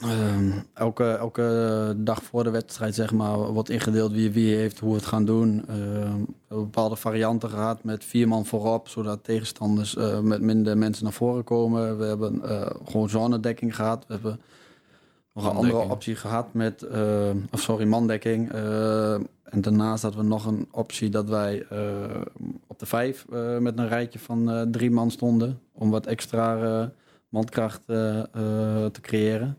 ehm, 0.00 0.50
elke, 0.74 1.04
elke 1.04 1.94
dag 1.96 2.22
voor 2.22 2.44
de 2.44 2.50
wedstrijd, 2.50 2.94
zeg 2.94 3.12
maar, 3.12 3.52
wordt 3.52 3.70
ingedeeld 3.70 4.12
wie 4.12 4.30
wie 4.30 4.54
heeft, 4.54 4.78
hoe 4.78 4.90
we 4.90 4.96
het 4.96 5.06
gaan 5.06 5.24
doen. 5.24 5.64
Ehm, 5.68 6.18
we 6.18 6.56
hebben 6.56 6.64
bepaalde 6.64 6.96
varianten 6.96 7.50
gehad 7.50 7.84
met 7.84 8.04
vier 8.04 8.28
man 8.28 8.46
voorop, 8.46 8.88
zodat 8.88 9.24
tegenstanders 9.24 9.96
eh, 9.96 10.20
met 10.20 10.40
minder 10.40 10.78
mensen 10.78 11.04
naar 11.04 11.12
voren 11.12 11.44
komen. 11.44 11.98
We 11.98 12.04
hebben 12.04 12.42
eh, 12.42 12.66
gewoon 12.84 13.08
zonedekking 13.08 13.76
gehad. 13.76 14.04
We 14.06 14.12
hebben 14.12 14.40
nog 15.34 15.44
een 15.44 15.56
andere 15.56 15.90
optie 15.90 16.16
gehad 16.16 16.54
met, 16.54 16.82
eh, 16.82 17.30
of 17.50 17.60
sorry, 17.60 17.86
mandekking. 17.86 18.50
En 19.44 19.60
daarnaast 19.60 20.02
hadden 20.02 20.20
we 20.20 20.26
nog 20.26 20.46
een 20.46 20.68
optie 20.70 21.08
dat 21.08 21.28
wij 21.28 21.66
op 22.66 22.78
de 22.78 22.86
vijf 22.86 23.26
met 23.60 23.78
een 23.78 23.88
rijtje 23.88 24.18
van 24.18 24.68
drie 24.70 24.90
man 24.90 25.10
stonden. 25.10 25.60
Om 25.72 25.90
wat 25.90 26.06
extra 26.06 26.92
mandkracht 27.28 27.80
te 27.86 28.98
creëren. 29.00 29.56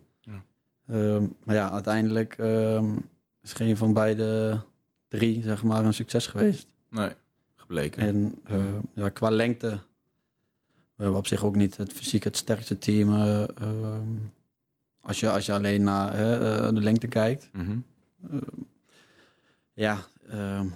Ehm, 0.91 1.25
maar 1.43 1.55
ja, 1.55 1.71
uiteindelijk 1.71 2.35
ehm, 2.37 2.95
is 3.41 3.53
geen 3.53 3.77
van 3.77 3.93
beide 3.93 4.59
drie 5.07 5.41
zeg 5.41 5.63
maar, 5.63 5.85
een 5.85 5.93
succes 5.93 6.27
geweest. 6.27 6.67
Nee, 6.89 7.09
gebleken. 7.55 8.01
En 8.01 8.35
eh, 8.43 8.63
ja, 8.93 9.09
qua 9.09 9.29
lengte, 9.29 9.67
we 10.95 11.03
hebben 11.03 11.17
op 11.17 11.27
zich 11.27 11.43
ook 11.43 11.55
niet 11.55 11.77
het 11.77 11.93
fysiek 11.93 12.23
het 12.23 12.37
sterkste 12.37 12.77
team. 12.77 13.13
eh, 13.15 13.41
ehm, 13.43 14.15
als, 15.01 15.19
je, 15.19 15.29
als 15.31 15.45
je 15.45 15.53
alleen 15.53 15.83
naar 15.83 16.13
eh, 16.13 16.73
de 16.73 16.81
lengte 16.81 17.07
kijkt. 17.07 17.49
Mhm. 17.53 17.77
Ja, 19.73 19.97
ehm, 20.29 20.67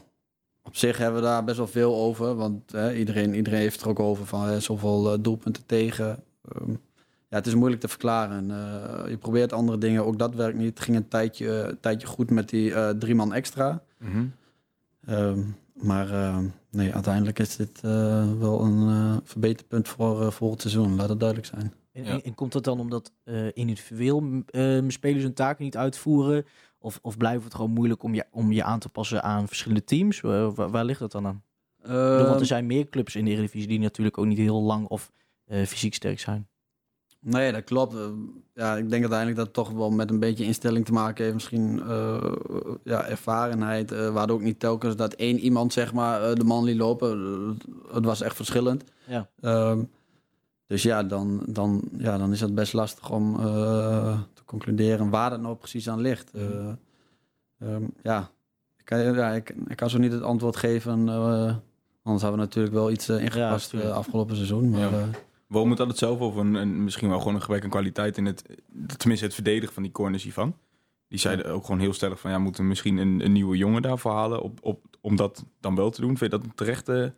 op 0.64 0.76
zich 0.76 0.98
hebben 0.98 1.22
we 1.22 1.28
daar 1.28 1.44
best 1.44 1.58
wel 1.58 1.68
veel 1.68 1.96
over. 1.96 2.36
Want 2.36 2.74
iedereen, 2.74 3.34
iedereen 3.34 3.60
heeft 3.60 3.82
er 3.82 3.90
ook 3.90 4.00
over 4.00 4.26
van 4.26 4.62
zoveel 4.62 5.14
eh, 5.14 5.18
doelpunten 5.22 5.66
tegen. 5.66 6.24
Ehm, 6.52 6.74
ja, 7.30 7.38
het 7.38 7.48
is 7.48 7.56
moeilijk 7.56 7.82
te 7.82 7.88
verklaren. 7.88 8.52
Eh, 8.52 9.10
je 9.10 9.18
probeert 9.18 9.54
andere 9.54 9.78
dingen, 9.78 10.06
ook 10.06 10.20
dat 10.20 10.36
werkt 10.36 10.58
niet. 10.58 10.70
Het 10.70 10.80
ging 10.80 10.98
een 10.98 11.08
tijdje, 11.08 11.48
een 11.50 11.80
tijdje 11.80 12.08
goed 12.08 12.30
met 12.32 12.50
die 12.50 12.74
eh, 12.74 12.90
drie 12.90 13.16
man 13.16 13.34
extra. 13.34 13.84
Mhm. 14.00 14.26
Ehm, 15.06 15.40
maar 15.74 16.12
ehm, 16.12 16.46
nee, 16.72 16.94
uiteindelijk 16.94 17.40
is 17.40 17.56
dit 17.56 17.80
eh, 17.84 18.34
wel 18.40 18.62
een 18.62 18.90
eh, 18.90 19.18
verbeterpunt 19.24 19.88
voor 19.88 20.22
eh, 20.22 20.32
volgend 20.32 20.62
seizoen. 20.62 20.96
Laat 20.96 21.10
het 21.10 21.20
duidelijk 21.20 21.50
zijn. 21.50 21.74
En, 21.92 22.04
Ja. 22.04 22.10
en, 22.12 22.24
en 22.24 22.36
komt 22.36 22.52
dat 22.52 22.64
dan 22.64 22.80
omdat 22.80 23.12
eh, 23.24 23.48
individueel 23.54 24.44
eh, 24.46 24.80
spelers 24.88 25.24
hun 25.24 25.34
taken 25.34 25.64
niet 25.64 25.78
uitvoeren? 25.78 26.46
Of, 26.80 27.00
of 27.02 27.18
blijft 27.18 27.44
het 27.44 27.56
gewoon 27.56 27.72
moeilijk 27.72 28.04
om 28.04 28.14
je, 28.14 28.26
om 28.32 28.52
je 28.52 28.64
aan 28.64 28.80
te 28.80 28.90
passen 28.90 29.24
aan 29.24 29.48
verschillende 29.48 29.84
teams? 29.84 30.22
Eh, 30.22 30.54
waar, 30.56 30.70
waar 30.70 30.86
ligt 30.86 31.00
dat 31.00 31.12
dan 31.12 31.26
aan? 31.28 31.44
Want 31.82 32.30
Ehm, 32.30 32.40
er 32.40 32.46
zijn 32.46 32.66
meer 32.66 32.90
clubs 32.90 33.16
in 33.16 33.26
de 33.26 33.32
Eredivisie 33.32 33.68
die 33.68 33.80
natuurlijk 33.80 34.18
ook 34.18 34.26
niet 34.26 34.38
heel 34.38 34.62
lang 34.62 34.88
of 34.88 35.12
eh, 35.46 35.66
fysiek 35.66 35.94
sterk 35.94 36.20
zijn. 36.20 36.48
Nee, 37.28 37.52
dat 37.52 37.64
klopt. 37.64 37.94
Eh, 37.94 38.00
Ja, 38.54 38.76
ik 38.76 38.90
denk 38.90 39.02
uiteindelijk 39.02 39.38
dat 39.38 39.46
het 39.46 39.56
toch 39.56 39.70
wel 39.72 39.92
met 39.92 40.10
een 40.10 40.20
beetje 40.20 40.44
instelling 40.46 40.86
te 40.86 40.92
maken 40.94 41.22
heeft. 41.24 41.34
Misschien 41.34 41.82
eh, 41.88 42.32
ja, 42.84 43.06
ervarenheid. 43.06 43.92
eh 43.92 44.10
waardoor 44.10 44.36
ook 44.36 44.44
niet 44.44 44.60
telkens 44.60 44.96
dat 44.96 45.14
één 45.14 45.40
iemand 45.40 45.74
zeg 45.74 45.94
maar 45.94 46.36
de 46.36 46.44
man 46.44 46.64
liet 46.64 46.78
lopen. 46.78 47.18
Het 47.92 48.06
was 48.06 48.22
echt 48.22 48.36
verschillend. 48.36 48.84
Ja. 49.08 49.30
Ehm, 49.42 49.84
dus 50.68 50.84
ja 50.84 51.04
dan, 51.04 51.44
dan, 51.48 51.82
ja, 51.98 52.18
dan 52.18 52.32
is 52.32 52.42
het 52.42 52.56
best 52.56 52.74
lastig 52.74 53.12
om 53.12 53.40
eh, 53.40 54.20
te 54.34 54.44
concluderen 54.46 55.10
waar 55.10 55.32
het 55.32 55.42
nou 55.42 55.56
precies 55.56 55.90
aan 55.90 56.02
ligt. 56.02 56.32
Eh, 56.32 56.70
ehm, 57.60 57.84
ja, 58.04 58.30
ik 58.78 58.86
kan, 58.86 59.00
ja 59.00 59.32
ik, 59.32 59.56
ik 59.68 59.76
kan 59.76 59.90
zo 59.90 59.98
niet 59.98 60.12
het 60.12 60.22
antwoord 60.24 60.56
geven. 60.56 61.10
eh, 61.10 61.56
anders 62.04 62.24
hebben 62.24 62.40
we 62.40 62.46
natuurlijk 62.46 62.76
wel 62.76 62.92
iets 62.92 63.10
ingepast 63.10 63.74
eh, 63.74 63.92
afgelopen 63.92 64.36
seizoen. 64.36 64.70
Maar, 64.70 64.80
Ja. 64.80 65.06
Waarom 65.56 65.68
moet 65.74 65.78
dat 65.78 65.88
het 65.88 65.98
zelf 65.98 66.20
over 66.20 66.42
een, 66.42 66.54
een- 66.54 66.84
misschien 66.84 67.10
wel 67.10 67.18
gewoon 67.20 67.36
een 67.36 67.42
gebrek 67.42 67.64
aan 67.64 67.70
kwaliteit 67.70 68.18
in 68.18 68.26
het, 68.26 68.44
tenminste 68.98 69.26
het 69.26 69.34
verdedigen 69.36 69.74
van 69.74 69.84
die 69.84 69.92
corners 69.92 70.24
hiervan? 70.24 70.56
Die 71.08 71.20
zeiden 71.20 71.46
ook 71.52 71.66
gewoon 71.66 71.80
heel 71.80 71.94
stellig 71.94 72.20
van 72.20 72.32
ja, 72.32 72.38
moeten 72.40 72.62
we 72.62 72.68
misschien 72.68 72.98
een, 72.98 73.26
een 73.26 73.32
nieuwe 73.32 73.58
jongen 73.58 73.82
daarvoor 73.82 74.12
halen 74.12 74.42
op, 74.42 74.60
op, 74.62 74.80
om 75.02 75.16
dat 75.16 75.46
dan 75.60 75.76
wel 75.76 75.90
te 75.90 76.02
doen? 76.02 76.18
Vind 76.18 76.32
je 76.32 76.38
dat 76.38 76.48
een 76.48 76.56
terechte 76.56 77.14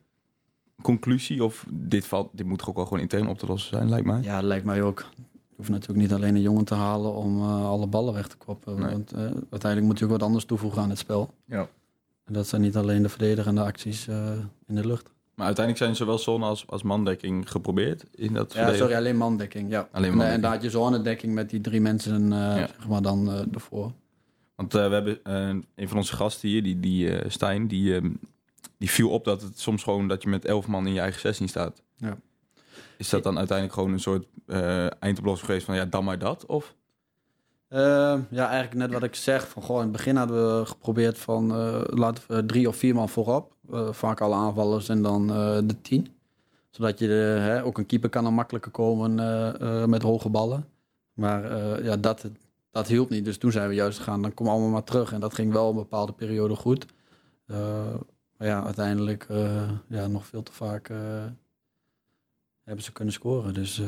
conclusie? 0.81 1.43
Of 1.43 1.65
dit, 1.69 2.05
valt, 2.05 2.29
dit 2.33 2.45
moet 2.45 2.57
toch 2.59 2.69
ook 2.69 2.75
wel 2.75 2.85
gewoon 2.85 2.99
intern 2.99 3.27
op 3.27 3.37
te 3.37 3.45
lossen 3.45 3.77
zijn, 3.77 3.89
lijkt 3.89 4.05
mij? 4.05 4.21
Ja, 4.21 4.41
lijkt 4.41 4.65
mij 4.65 4.81
ook. 4.81 5.05
Je 5.15 5.55
hoeft 5.55 5.69
natuurlijk 5.69 5.99
niet 5.99 6.13
alleen 6.13 6.35
een 6.35 6.41
jongen 6.41 6.65
te 6.65 6.75
halen 6.75 7.13
om 7.13 7.37
eh, 7.41 7.65
alle 7.65 7.87
ballen 7.87 8.13
weg 8.13 8.27
te 8.27 8.37
koppen. 8.37 8.79
Nee. 8.79 8.91
Want 8.91 9.11
eh, 9.11 9.19
uiteindelijk 9.21 9.81
moet 9.81 9.99
je 9.99 10.05
ook 10.05 10.11
wat 10.11 10.23
anders 10.23 10.45
toevoegen 10.45 10.81
aan 10.81 10.89
het 10.89 10.99
spel. 10.99 11.33
Ja. 11.45 11.69
En 12.23 12.33
dat 12.33 12.47
zijn 12.47 12.61
niet 12.61 12.75
alleen 12.77 13.01
de 13.01 13.09
verdedigende 13.09 13.61
acties 13.63 14.07
eh, 14.07 14.31
in 14.67 14.75
de 14.75 14.87
lucht. 14.87 15.15
Maar 15.37 15.45
uiteindelijk 15.45 15.85
zijn 15.85 15.95
zowel 15.95 16.17
zone 16.17 16.45
als, 16.45 16.67
als 16.67 16.83
mandekking 16.83 17.51
geprobeerd 17.51 18.03
in 18.15 18.33
dat 18.33 18.53
Ja, 18.53 18.73
sorry, 18.73 18.95
alleen 18.95 19.17
mandekking. 19.17 19.69
Ja. 19.69 19.79
Alleen 19.91 19.91
En, 19.91 20.01
mandekking. 20.17 20.35
en 20.35 20.41
daar 20.41 20.51
had 20.51 20.61
je 20.63 20.69
zonedekking 20.69 21.33
met 21.33 21.49
die 21.49 21.61
drie 21.61 21.81
mensen 21.81 22.33
eh, 22.33 22.53
zeg 22.55 22.87
maar 22.87 23.01
dan 23.01 23.31
eh, 23.31 23.41
ervoor. 23.53 23.91
Want 24.55 24.75
eh, 24.75 24.87
we 24.87 24.93
hebben 24.93 25.23
eh, 25.23 25.47
een 25.75 25.87
van 25.87 25.97
onze 25.97 26.15
gasten 26.15 26.49
hier, 26.49 26.63
die, 26.63 26.79
die 26.79 27.11
eh, 27.17 27.29
Stijn, 27.29 27.67
die, 27.67 27.95
ehm, 27.95 28.09
die 28.77 28.89
viel 28.89 29.09
op 29.09 29.25
dat 29.25 29.41
het 29.41 29.59
soms 29.59 29.83
gewoon 29.83 30.07
dat 30.07 30.23
je 30.23 30.29
met 30.29 30.45
elf 30.45 30.67
man 30.67 30.87
in 30.87 30.93
je 30.93 30.99
eigen 30.99 31.21
16 31.21 31.47
staat. 31.49 31.81
Ja. 31.97 32.17
Is 32.97 33.09
dat 33.09 33.23
dan 33.23 33.37
uiteindelijk 33.37 33.77
gewoon 33.77 33.93
een 33.93 33.99
soort 33.99 34.25
eh 34.47 35.01
eindoplossing 35.03 35.45
geweest 35.47 35.65
van 35.65 35.75
ja, 35.75 35.85
dan 35.85 36.03
maar 36.03 36.19
dat? 36.19 36.45
Of? 36.45 36.75
Eh, 37.67 38.19
ja, 38.29 38.47
eigenlijk 38.49 38.73
net 38.73 38.91
wat 38.91 39.03
ik 39.03 39.15
zeg. 39.15 39.47
Van, 39.49 39.63
goh, 39.63 39.75
in 39.75 39.81
het 39.81 39.91
begin 39.91 40.15
hadden 40.15 40.59
we 40.59 40.65
geprobeerd 40.65 41.17
van 41.17 41.51
eh, 41.51 41.81
laten 41.85 42.23
we 42.27 42.45
drie 42.45 42.67
of 42.67 42.75
vier 42.75 42.95
man 42.95 43.09
voorop. 43.09 43.55
Eh, 43.71 43.91
vaak 43.93 44.21
alle 44.21 44.35
aanvallers 44.35 44.89
en 44.89 45.01
dan 45.01 45.29
eh, 45.29 45.57
de 45.63 45.81
tien. 45.81 46.07
Zodat 46.69 46.99
je 46.99 47.07
de, 47.07 47.13
hè, 47.13 47.63
ook 47.63 47.77
een 47.77 47.85
keeper 47.85 48.09
kan 48.09 48.23
dan 48.23 48.33
makkelijker 48.33 48.71
komen 48.71 49.15
met 49.89 50.01
hoge 50.01 50.29
ballen. 50.29 50.65
Maar 51.13 51.43
ja, 51.83 51.97
dat, 51.97 52.29
dat 52.71 52.87
hielp 52.87 53.09
niet. 53.09 53.25
Dus 53.25 53.37
toen 53.37 53.51
zijn 53.51 53.69
we 53.69 53.75
juist 53.75 53.97
gegaan, 53.97 54.21
dan 54.21 54.33
kom 54.33 54.47
allemaal 54.47 54.69
maar 54.69 54.83
terug. 54.83 55.13
En 55.13 55.19
dat 55.19 55.33
ging 55.33 55.51
wel 55.53 55.69
een 55.69 55.75
bepaalde 55.75 56.13
periode 56.13 56.55
goed. 56.55 56.85
Maar 58.37 58.47
ja, 58.47 58.63
uiteindelijk 58.63 59.27
ja, 59.87 60.07
nog 60.07 60.25
veel 60.25 60.43
te 60.43 60.51
vaak 60.51 60.87
hebben 62.63 62.83
ze 62.83 62.91
kunnen 62.91 63.13
scoren. 63.13 63.53
Dus 63.53 63.81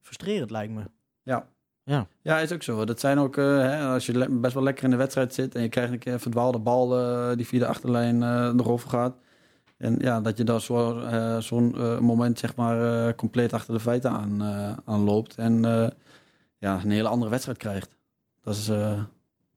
Frustrerend 0.00 0.50
lijkt 0.50 0.72
me. 0.72 0.82
ja. 1.22 1.48
Ja. 1.84 2.06
Ja, 2.22 2.38
is 2.38 2.52
ook 2.52 2.62
zo. 2.62 2.84
Dat 2.84 3.00
zijn 3.00 3.18
ook, 3.18 3.36
eh, 3.36 3.44
hè, 3.44 3.86
als 3.86 4.06
je 4.06 4.28
best 4.30 4.54
wel 4.54 4.62
lekker 4.62 4.84
in 4.84 4.90
de 4.90 4.96
wedstrijd 4.96 5.34
zit 5.34 5.54
en 5.54 5.62
je 5.62 5.68
krijgt 5.68 5.92
een 5.92 5.98
keer 5.98 6.12
een 6.12 6.20
verdwaalde 6.20 6.58
bal 6.58 6.98
eh, 6.98 7.36
die 7.36 7.46
via 7.46 7.58
de 7.58 7.66
achterlijn 7.66 8.22
eh 8.22 8.52
erover 8.56 8.88
gaat. 8.88 9.16
En 9.76 9.96
ja, 9.98 10.20
dat 10.20 10.36
je 10.36 10.44
daar 10.44 10.60
zo, 10.60 11.02
zo'n 11.38 11.74
moment 12.00 12.38
zeg 12.38 12.56
maar 12.56 13.14
compleet 13.14 13.52
achter 13.52 13.74
de 13.74 13.80
feiten 13.80 14.10
aan, 14.10 14.42
aan 14.84 15.04
loopt. 15.04 15.34
En 15.34 15.62
ja, 16.58 16.80
een 16.82 16.90
hele 16.90 17.08
andere 17.08 17.30
wedstrijd 17.30 17.58
krijgt. 17.58 17.96
Dat 18.42 18.54
is, 18.54 18.68
eh, 18.68 19.02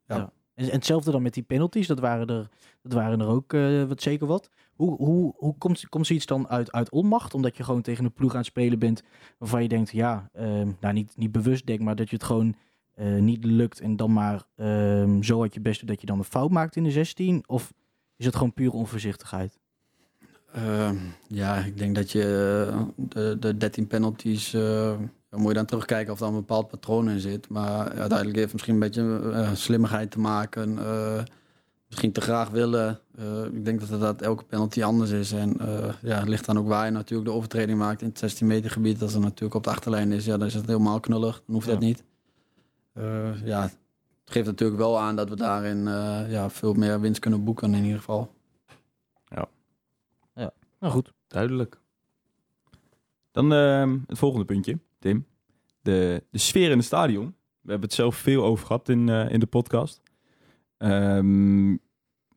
En, 0.06 0.32
en 0.54 0.70
hetzelfde 0.70 1.12
dan 1.12 1.22
met 1.22 1.34
die 1.34 1.44
penalties. 1.44 1.88
Dat 1.88 2.00
waren 2.00 2.28
er, 2.28 2.50
dat 2.82 2.94
waren 2.94 3.20
er 3.20 3.28
ook 3.28 3.52
wat 3.88 4.02
zeker 4.02 4.28
wat. 4.28 4.50
Hoe, 4.76 4.96
hoe, 4.96 5.34
hoe 5.38 5.58
komt, 5.58 5.90
komt 5.90 6.08
zoiets 6.08 6.26
dan 6.26 6.48
uit, 6.48 6.72
uit 6.72 6.92
onmacht? 6.92 7.34
Omdat 7.34 7.58
je 7.58 7.64
gewoon 7.64 7.82
tegen 7.82 8.06
een 8.06 8.14
ploeg 8.14 8.32
aan 8.32 8.38
het 8.38 8.46
spelen 8.46 8.80
bent 8.80 9.04
waarvan 9.38 9.62
je 9.62 9.68
denkt, 9.68 9.92
ja, 9.92 10.30
ehm, 10.34 10.72
nou 10.80 10.94
niet, 10.94 11.14
niet 11.16 11.32
bewust 11.32 11.66
denk, 11.66 11.80
maar 11.80 11.96
dat 11.96 12.10
je 12.10 12.16
het 12.16 12.26
gewoon 12.26 12.56
eh, 12.94 13.16
niet 13.16 13.46
lukt 13.46 13.80
en 13.80 13.96
dan 13.96 14.14
maar 14.14 14.44
ehm, 14.56 15.22
zo 15.22 15.42
uit 15.42 15.54
je 15.54 15.62
best 15.62 15.88
dat 15.88 16.02
je 16.02 16.08
dan 16.08 16.18
een 16.18 16.24
fout 16.24 16.52
maakt 16.52 16.76
in 16.76 16.84
de 16.84 16.92
16? 16.92 17.44
Of 17.46 17.74
is 18.16 18.26
het 18.26 18.36
gewoon 18.36 18.54
puur 18.54 18.72
onvoorzichtigheid? 18.72 19.60
Ehm, 20.54 20.96
ja, 21.28 21.56
ik 21.56 21.78
denk 21.78 21.96
dat 21.96 22.12
je 22.12 22.68
eh, 22.72 22.86
de, 22.96 23.38
de 23.40 23.58
13 23.58 23.88
penalties. 23.88 24.52
dan 24.52 25.10
moet 25.30 25.48
je 25.48 25.54
dan 25.54 25.66
terugkijken 25.66 26.14
of 26.14 26.20
er 26.20 26.28
een 26.28 26.34
bepaald 26.34 26.68
patroon 26.68 27.10
in 27.10 27.20
zit. 27.20 27.50
Maar 27.50 27.90
uiteindelijk 27.90 28.38
heeft 28.38 28.52
het 28.52 28.54
misschien 28.54 28.74
een 28.74 28.80
beetje 28.80 29.52
slimmigheid 29.56 30.12
te 30.12 30.20
maken. 30.20 30.80
Misschien 31.94 32.12
te 32.12 32.22
graag 32.22 32.50
willen. 32.50 33.00
Eh, 33.16 33.46
ik 33.46 33.66
denk 33.66 33.88
dat, 33.88 34.00
dat 34.00 34.22
elke 34.22 34.44
penalty 34.44 34.84
anders 34.84 35.12
is. 35.12 35.32
En 35.32 35.60
eh, 35.60 35.94
ja, 36.02 36.20
het 36.20 36.28
ligt 36.28 36.46
dan 36.46 36.58
ook 36.58 36.68
waar 36.68 36.86
je 36.86 36.92
natuurlijk 36.92 37.30
de 37.30 37.36
overtreding 37.36 37.78
maakt 37.80 38.02
in 38.02 38.08
het 38.08 38.20
16 38.20 38.48
meter 38.48 38.72
gebied. 38.72 39.02
Als 39.02 39.14
er 39.14 39.20
natuurlijk 39.20 39.54
op 39.54 39.64
de 39.64 39.70
achterlijn 39.70 40.12
is, 40.12 40.26
ja, 40.26 40.38
dan 40.38 40.48
is 40.48 40.54
het 40.54 40.66
helemaal 40.68 41.00
knullig. 41.00 41.42
Dan 41.46 41.56
hoeft 41.56 41.68
dat 41.68 41.82
Ja. 41.82 41.88
niet. 41.88 42.04
Eh, 42.94 43.46
ja, 43.46 43.62
het 43.62 43.78
geeft 44.26 44.46
natuurlijk 44.46 44.80
wel 44.80 45.00
aan 45.00 45.16
dat 45.16 45.30
we 45.30 45.36
daarin 45.36 45.88
eh, 45.88 46.32
ja, 46.32 46.50
veel 46.50 46.74
meer 46.74 47.00
winst 47.02 47.20
kunnen 47.20 47.44
boeken 47.44 47.74
in 47.74 47.84
ieder 47.84 48.00
geval. 48.00 48.34
Nou 50.80 50.96
goed. 50.96 51.14
Duidelijk. 51.28 51.80
Dan 53.32 53.54
ehm, 53.54 53.98
het 54.08 54.18
volgende 54.18 54.46
puntje, 54.46 54.80
Tim. 55.00 55.26
De, 55.82 56.24
de 56.30 56.38
sfeer 56.38 56.72
in 56.72 56.78
het 56.78 56.86
stadion. 56.86 57.26
We 57.62 57.70
hebben 57.72 57.88
het 57.88 57.98
zelf 57.98 58.16
veel 58.16 58.44
over 58.44 58.66
gehad 58.66 58.90
in, 58.90 59.10
eh, 59.10 59.30
in 59.30 59.40
de 59.40 59.46
podcast. 59.46 60.02
Ehm, 60.84 61.78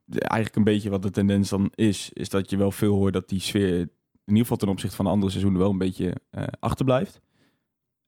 de- 0.04 0.20
eigenlijk 0.20 0.56
een 0.56 0.64
beetje 0.64 0.90
wat 0.90 1.02
de 1.02 1.10
tendens 1.10 1.48
dan 1.48 1.70
is, 1.74 2.10
is 2.12 2.28
dat 2.28 2.50
je 2.50 2.56
wel 2.56 2.70
veel 2.70 2.94
hoort 2.94 3.12
dat 3.12 3.28
die 3.28 3.40
sfeer, 3.40 3.78
in 3.78 3.88
ieder 4.24 4.42
geval 4.42 4.56
ten 4.56 4.68
opzichte 4.68 4.96
van 4.96 5.04
de 5.04 5.10
andere 5.10 5.30
seizoenen, 5.30 5.60
wel 5.60 5.70
een 5.70 5.78
beetje 5.78 6.14
eh, 6.30 6.44
achterblijft. 6.60 7.20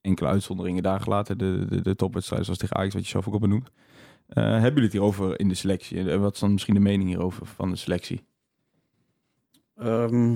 Enkele 0.01 0.29
uitzonderingen 0.29 0.83
daar 0.83 1.01
gelaten, 1.01 1.39
de, 1.39 1.67
de, 1.69 1.81
de 1.81 1.95
topwedstrijden 1.97 2.47
zoals 2.47 2.61
tegen 2.61 2.77
Ajax, 2.77 2.95
wat 2.95 3.03
je 3.05 3.09
zelf 3.11 3.27
ook 3.27 3.33
al 3.33 3.39
benoemt. 3.41 3.71
Eh, 4.29 4.45
hebben 4.45 4.63
jullie 4.63 4.83
het 4.83 4.93
hierover 4.93 5.41
in 5.41 5.49
de 5.49 5.55
selectie? 5.55 6.11
En 6.11 6.21
wat 6.21 6.35
is 6.35 6.41
dan 6.41 6.53
misschien 6.53 6.75
de 6.75 6.81
mening 6.81 7.09
hierover 7.09 7.47
van 7.47 7.71
de 7.71 7.77
selectie? 7.77 8.25
Ehm, 9.75 10.35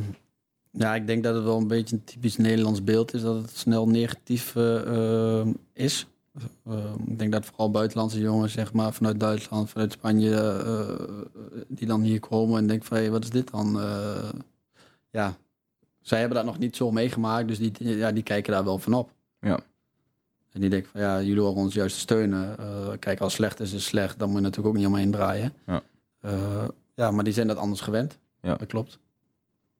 ja, 0.71 0.95
ik 0.95 1.07
denk 1.07 1.23
dat 1.23 1.35
het 1.35 1.45
wel 1.45 1.59
een 1.59 1.67
beetje 1.67 1.97
een 1.97 2.05
typisch 2.05 2.37
Nederlands 2.37 2.85
beeld 2.85 3.15
is 3.15 3.23
dat 3.23 3.43
het 3.43 3.57
snel 3.57 3.89
negatief 3.89 4.57
eh, 4.57 5.41
eh, 5.41 5.47
is. 5.73 6.07
Ehm, 6.67 6.95
ik 7.07 7.19
denk 7.19 7.33
dat 7.33 7.45
vooral 7.45 7.71
buitenlandse 7.71 8.21
jongens, 8.21 8.53
zeg 8.53 8.73
maar, 8.73 8.93
vanuit 8.93 9.21
Duitsland, 9.21 9.71
vanuit 9.71 9.93
Spanje, 9.93 10.37
eh, 10.37 11.17
die 11.69 11.87
dan 11.87 12.03
hier 12.03 12.21
komen 12.21 12.59
en 12.59 12.67
denken 12.67 12.87
van, 12.87 12.97
hé, 12.97 13.11
wat 13.11 13.25
is 13.25 13.31
dit 13.31 13.51
dan? 13.51 13.81
Eh, 13.81 14.29
ja, 15.11 15.37
zij 16.01 16.19
hebben 16.19 16.37
dat 16.37 16.47
nog 16.47 16.59
niet 16.59 16.77
zo 16.77 16.91
meegemaakt, 16.91 17.49
dus 17.49 17.59
die, 17.59 17.97
ja, 17.97 18.13
die 18.13 18.23
kijken 18.23 18.53
daar 18.53 18.65
wel 18.65 18.79
van 18.79 18.95
op. 18.95 19.11
Ja. 19.41 19.61
En 20.53 20.61
die 20.61 20.71
denken 20.71 20.91
van, 20.91 21.01
ja, 21.01 21.23
jullie 21.23 21.41
horen 21.41 21.63
ons 21.63 21.75
juist 21.75 21.95
te 21.95 22.01
steunen. 22.01 22.59
Eh, 22.59 22.89
kijk, 22.99 23.21
als 23.21 23.35
slecht 23.35 23.61
is, 23.61 23.73
is 23.73 23.85
slecht, 23.85 24.19
dan 24.19 24.29
moet 24.29 24.37
je 24.37 24.43
natuurlijk 24.43 24.75
ook 24.75 24.81
niet 24.81 24.91
omheen 24.91 25.11
draaien. 25.11 25.53
Ja. 25.67 25.83
Eh, 26.21 26.69
ja, 26.95 27.11
maar 27.11 27.25
die 27.25 27.33
zijn 27.33 27.47
dat 27.47 27.57
anders 27.57 27.81
gewend. 27.81 28.19
Ja. 28.43 28.55
Dat 28.55 28.69
klopt. 28.69 28.99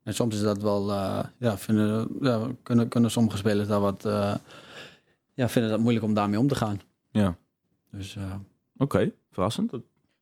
En 0.03 0.15
soms 0.15 0.35
is 0.35 0.41
dat 0.41 0.63
wel, 0.63 0.91
eh, 0.91 1.25
ja, 1.37 1.59
vinden, 1.59 2.09
ja, 2.21 2.49
kunnen, 2.63 2.89
kunnen 2.89 3.11
sommige 3.11 3.37
spelers 3.37 3.69
daar 3.69 3.81
wat, 3.81 4.05
eh, 4.05 4.35
ja, 5.35 5.49
vinden 5.49 5.71
dat 5.71 5.81
moeilijk 5.81 6.05
om 6.05 6.15
daarmee 6.15 6.39
om 6.39 6.49
te 6.49 6.55
gaan. 6.55 6.81
Ja. 7.11 7.37
Dus 7.91 8.17
eh, 8.17 8.35
Oké, 8.77 9.13
verrassend. 9.31 9.73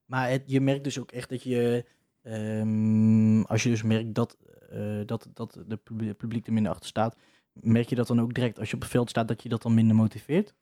Maar 0.04 0.30
het, 0.30 0.42
je 0.46 0.60
merkt 0.60 0.84
dus 0.84 0.98
ook 0.98 1.10
echt 1.10 1.28
dat 1.28 1.42
je, 1.42 1.84
ehm, 2.22 3.42
als 3.42 3.62
je 3.62 3.68
dus 3.68 3.82
merkt 3.82 4.14
dat, 4.14 4.36
eh, 4.70 5.00
dat, 5.06 5.28
dat 5.34 5.58
de 5.66 5.76
publiek, 5.76 6.08
het 6.08 6.16
publiek 6.16 6.46
er 6.46 6.52
minder 6.52 6.72
achter 6.72 6.88
staat, 6.88 7.16
merk 7.52 7.88
je 7.88 7.94
dat 7.94 8.06
dan 8.06 8.20
ook 8.20 8.34
direct 8.34 8.58
als 8.58 8.68
je 8.68 8.74
op 8.74 8.82
het 8.82 8.90
veld 8.90 9.10
staat 9.10 9.28
dat 9.28 9.42
je 9.42 9.48
dat 9.48 9.62
dan 9.62 9.74
minder 9.74 9.96
motiveert? 9.96 10.54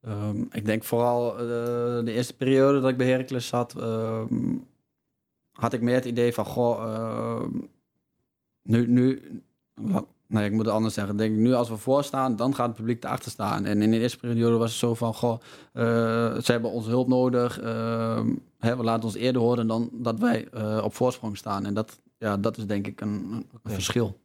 ehm, 0.00 0.42
ik 0.50 0.64
denk 0.64 0.84
vooral 0.84 1.32
eh, 1.32 2.04
de 2.04 2.12
eerste 2.12 2.36
periode 2.36 2.80
dat 2.80 2.90
ik 2.90 2.96
bij 2.96 3.06
Heracles 3.06 3.46
zat, 3.46 3.76
ehm, 3.76 4.56
had 5.52 5.72
ik 5.72 5.80
meer 5.80 5.94
het 5.94 6.04
idee 6.04 6.32
van, 6.32 6.44
goh, 6.44 6.82
ehm, 6.82 7.50
nu, 8.62 9.42
nee, 10.28 10.44
ik 10.46 10.52
moet 10.52 10.64
het 10.64 10.74
anders 10.74 10.94
zeggen. 10.94 11.16
Denk 11.16 11.32
ik, 11.34 11.38
nu 11.40 11.52
als 11.54 11.68
we 11.68 11.76
voorstaan, 11.76 12.36
dan 12.36 12.54
gaat 12.54 12.66
het 12.66 12.76
publiek 12.76 13.04
erachter 13.04 13.30
staan. 13.30 13.64
En 13.64 13.82
in 13.82 13.90
de 13.90 13.98
eerste 13.98 14.18
periode 14.18 14.56
was 14.56 14.70
het 14.70 14.78
zo 14.78 14.94
van, 14.94 15.14
goh, 15.14 15.40
eh, 15.72 15.84
ze 16.42 16.52
hebben 16.52 16.70
onze 16.70 16.88
hulp 16.88 17.08
nodig. 17.08 17.60
ehm, 17.60 18.34
hè, 18.58 18.76
we 18.76 18.82
laten 18.82 19.04
ons 19.04 19.14
eerder 19.14 19.42
horen 19.42 19.66
dan 19.66 19.90
dat 19.92 20.18
wij 20.18 20.48
eh, 20.52 20.80
op 20.84 20.94
voorsprong 20.94 21.36
staan. 21.36 21.66
En 21.66 21.74
dat, 21.74 22.00
ja, 22.18 22.36
dat 22.36 22.56
is 22.56 22.66
denk 22.66 22.86
ik 22.86 23.00
een, 23.00 23.10
een 23.62 23.70
verschil. 23.72 24.18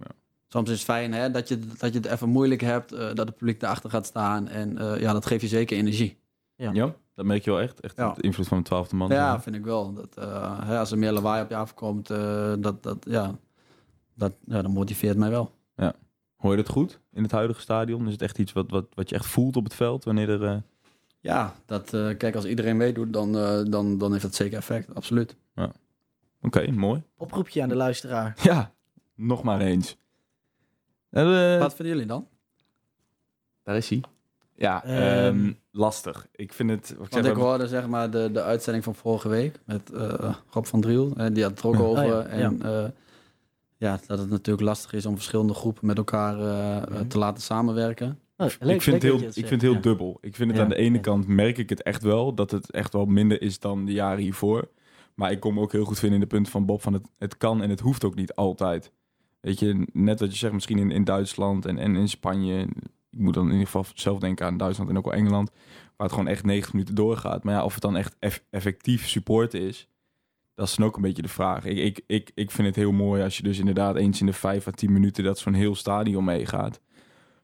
Ja. 0.00 0.06
Soms 0.48 0.68
is 0.70 0.74
het 0.76 0.84
fijn 0.84 1.12
hè, 1.12 1.30
dat, 1.30 1.48
je, 1.48 1.58
dat 1.78 1.92
je 1.92 1.98
het 1.98 2.06
even 2.06 2.28
moeilijk 2.28 2.60
hebt, 2.60 2.92
eh, 2.92 3.06
dat 3.14 3.26
het 3.26 3.36
publiek 3.36 3.62
erachter 3.62 3.90
gaat 3.90 4.06
staan. 4.06 4.48
En 4.48 4.78
eh, 4.78 5.00
ja, 5.00 5.12
dat 5.12 5.26
geeft 5.26 5.40
je 5.42 5.48
zeker 5.48 5.76
energie. 5.76 6.18
Ja. 6.56 6.70
Ja, 6.72 6.94
dat 7.14 7.24
merk 7.24 7.44
je 7.44 7.50
wel 7.50 7.60
echt. 7.60 7.80
Echt 7.80 7.96
Ja. 7.96 8.12
de 8.12 8.22
invloed 8.22 8.48
van 8.48 8.56
een 8.56 8.62
twaalfde 8.62 8.96
man. 8.96 9.08
Ja, 9.10 9.40
vind 9.40 9.56
ik 9.56 9.64
wel. 9.64 9.92
Dat, 9.94 10.16
eh, 10.24 10.58
hè, 10.64 10.78
als 10.78 10.90
er 10.90 10.98
meer 10.98 11.12
lawaai 11.12 11.42
op 11.42 11.48
je 11.50 11.56
afkomt, 11.56 12.10
eh, 12.10 12.52
dat, 12.58 12.82
dat, 12.82 12.96
ja, 13.08 13.34
dat, 14.16 14.32
ja, 14.46 14.62
dat 14.62 14.70
motiveert 14.72 15.16
mij 15.16 15.30
wel. 15.30 15.54
Hoor 16.36 16.50
je 16.50 16.62
dat 16.62 16.68
goed 16.72 17.00
in 17.12 17.22
het 17.22 17.32
huidige 17.32 17.60
stadion? 17.60 18.06
Is 18.06 18.12
het 18.12 18.22
echt 18.22 18.38
iets 18.38 18.52
wat, 18.52 18.70
wat, 18.70 18.86
wat 18.94 19.08
je 19.08 19.14
echt 19.14 19.26
voelt 19.26 19.56
op 19.56 19.64
het 19.64 19.74
veld 19.74 20.04
wanneer 20.04 20.28
er... 20.30 20.44
eh, 20.44 20.56
Ja, 21.20 21.54
dat, 21.66 21.94
eh, 21.94 22.16
kijk, 22.16 22.34
als 22.34 22.44
iedereen 22.44 22.76
meedoet, 22.76 23.12
dan, 23.12 23.36
eh, 23.38 23.60
dan, 23.64 23.98
dan 23.98 24.10
heeft 24.10 24.22
dat 24.22 24.34
zeker 24.34 24.56
effect. 24.58 24.94
Absoluut. 24.94 25.36
Oké, 26.42 26.70
mooi. 26.70 27.02
Oproepje 27.16 27.62
aan 27.62 27.68
de 27.68 27.74
luisteraar. 27.74 28.34
Ja, 28.42 28.72
nog 29.14 29.42
maar 29.42 29.60
eens. 29.60 29.96
Eh, 31.10 31.58
Wat 31.58 31.74
vinden 31.74 31.94
jullie 31.94 32.08
dan? 32.08 32.28
Daar 33.62 33.76
is 33.76 33.88
hij. 33.88 34.00
Ja, 34.54 34.84
Ehm. 34.84 35.00
ehm, 35.02 35.52
lastig. 35.70 36.26
Ik 36.32 36.52
vind 36.52 36.70
het... 36.70 36.80
wat 36.96 37.06
Ik 37.06 37.12
Want 37.12 37.24
zeg, 37.24 37.34
ik 37.34 37.40
hoorde 37.42 37.68
zeg 37.68 37.86
maar 37.86 38.10
de, 38.10 38.30
de 38.32 38.42
uitzending 38.42 38.84
van 38.84 38.94
vorige 38.94 39.28
week 39.28 39.58
met 39.64 39.92
eh 39.92 40.34
Rob 40.50 40.64
van 40.64 40.80
Driel. 40.80 41.12
En 41.16 41.32
die 41.32 41.42
had 41.42 41.52
het 41.52 41.60
er 41.60 41.66
ook 41.66 41.80
over. 41.80 42.02
Oh 42.04 42.08
ja, 42.08 42.22
en 42.22 42.62
ja. 43.78 44.00
dat 44.06 44.18
het 44.18 44.30
natuurlijk 44.30 44.66
lastig 44.66 44.92
is 44.92 45.06
om 45.06 45.14
verschillende 45.14 45.54
groepen 45.54 45.86
met 45.86 45.96
elkaar 45.96 46.38
eh, 46.40 46.88
Mhm. 46.92 47.06
te 47.08 47.18
laten 47.18 47.42
samenwerken. 47.42 48.18
Oh, 48.36 48.46
ik 48.46 48.82
vind 48.82 49.02
leuk 49.02 49.12
heel, 49.12 49.20
ik 49.28 49.32
vind 49.32 49.50
het 49.50 49.62
heel 49.62 49.80
dubbel. 49.80 50.18
Ik 50.20 50.34
vind 50.36 50.48
het 50.48 50.56
Ja, 50.58 50.62
aan 50.64 50.68
de 50.70 50.76
ene 50.76 50.94
ja. 50.94 51.00
kant 51.00 51.26
merk 51.26 51.58
ik 51.58 51.68
het 51.68 51.82
echt 51.82 52.02
wel 52.02 52.34
dat 52.34 52.50
het 52.50 52.70
echt 52.70 52.92
wel 52.92 53.04
minder 53.06 53.42
is 53.42 53.58
dan 53.58 53.84
de 53.84 53.92
jaren 53.92 54.22
hiervoor. 54.22 54.68
Maar 55.14 55.30
ik 55.30 55.40
kom 55.40 55.60
ook 55.60 55.72
heel 55.72 55.84
goed 55.84 55.98
vinden 55.98 56.18
in 56.20 56.24
de 56.28 56.34
punten 56.34 56.52
van 56.52 56.66
Bob 56.66 56.82
van 56.82 56.92
het, 56.92 57.06
het 57.18 57.36
kan 57.36 57.62
en 57.62 57.70
het 57.70 57.80
hoeft 57.80 58.04
ook 58.04 58.14
niet 58.14 58.34
altijd. 58.34 58.92
Weet 59.40 59.58
je, 59.58 59.86
net 59.92 60.20
wat 60.20 60.30
je 60.32 60.36
zegt, 60.38 60.52
misschien 60.52 60.78
in, 60.78 60.90
in 60.90 61.04
Duitsland 61.04 61.66
en, 61.66 61.78
en 61.78 61.96
in 61.96 62.08
Spanje. 62.08 62.60
Ik 63.10 63.18
moet 63.18 63.34
dan 63.34 63.44
in 63.44 63.50
ieder 63.50 63.66
geval 63.66 63.84
zelf 63.94 64.18
denken 64.18 64.46
aan 64.46 64.56
Duitsland 64.56 64.90
en 64.90 64.98
ook 64.98 65.04
wel 65.04 65.14
Engeland. 65.14 65.50
Waar 65.96 66.06
het 66.06 66.16
gewoon 66.16 66.28
echt 66.28 66.44
90 66.44 66.72
minuten 66.72 66.94
doorgaat. 66.94 67.44
Maar 67.44 67.54
ja, 67.54 67.64
of 67.64 67.72
het 67.72 67.82
dan 67.82 67.96
echt 67.96 68.16
eff- 68.18 68.44
effectief 68.50 69.08
support 69.08 69.54
is. 69.54 69.88
Dat 70.56 70.66
is 70.68 70.74
dan 70.74 70.86
ook 70.86 70.96
een 70.96 71.02
beetje 71.02 71.22
de 71.22 71.28
vraag. 71.28 71.64
Ik, 71.64 71.76
ik, 71.78 72.00
ik, 72.06 72.30
ik 72.34 72.50
vind 72.50 72.66
het 72.66 72.76
heel 72.76 72.92
mooi 72.92 73.22
als 73.22 73.36
je 73.36 73.42
dus 73.42 73.58
inderdaad 73.58 73.96
eens 73.96 74.20
in 74.20 74.26
de 74.26 74.32
vijf 74.32 74.66
à 74.68 74.70
tien 74.70 74.92
minuten 74.92 75.24
dat 75.24 75.38
zo'n 75.38 75.52
heel 75.54 75.74
stadion 75.74 76.24
meegaat. 76.24 76.80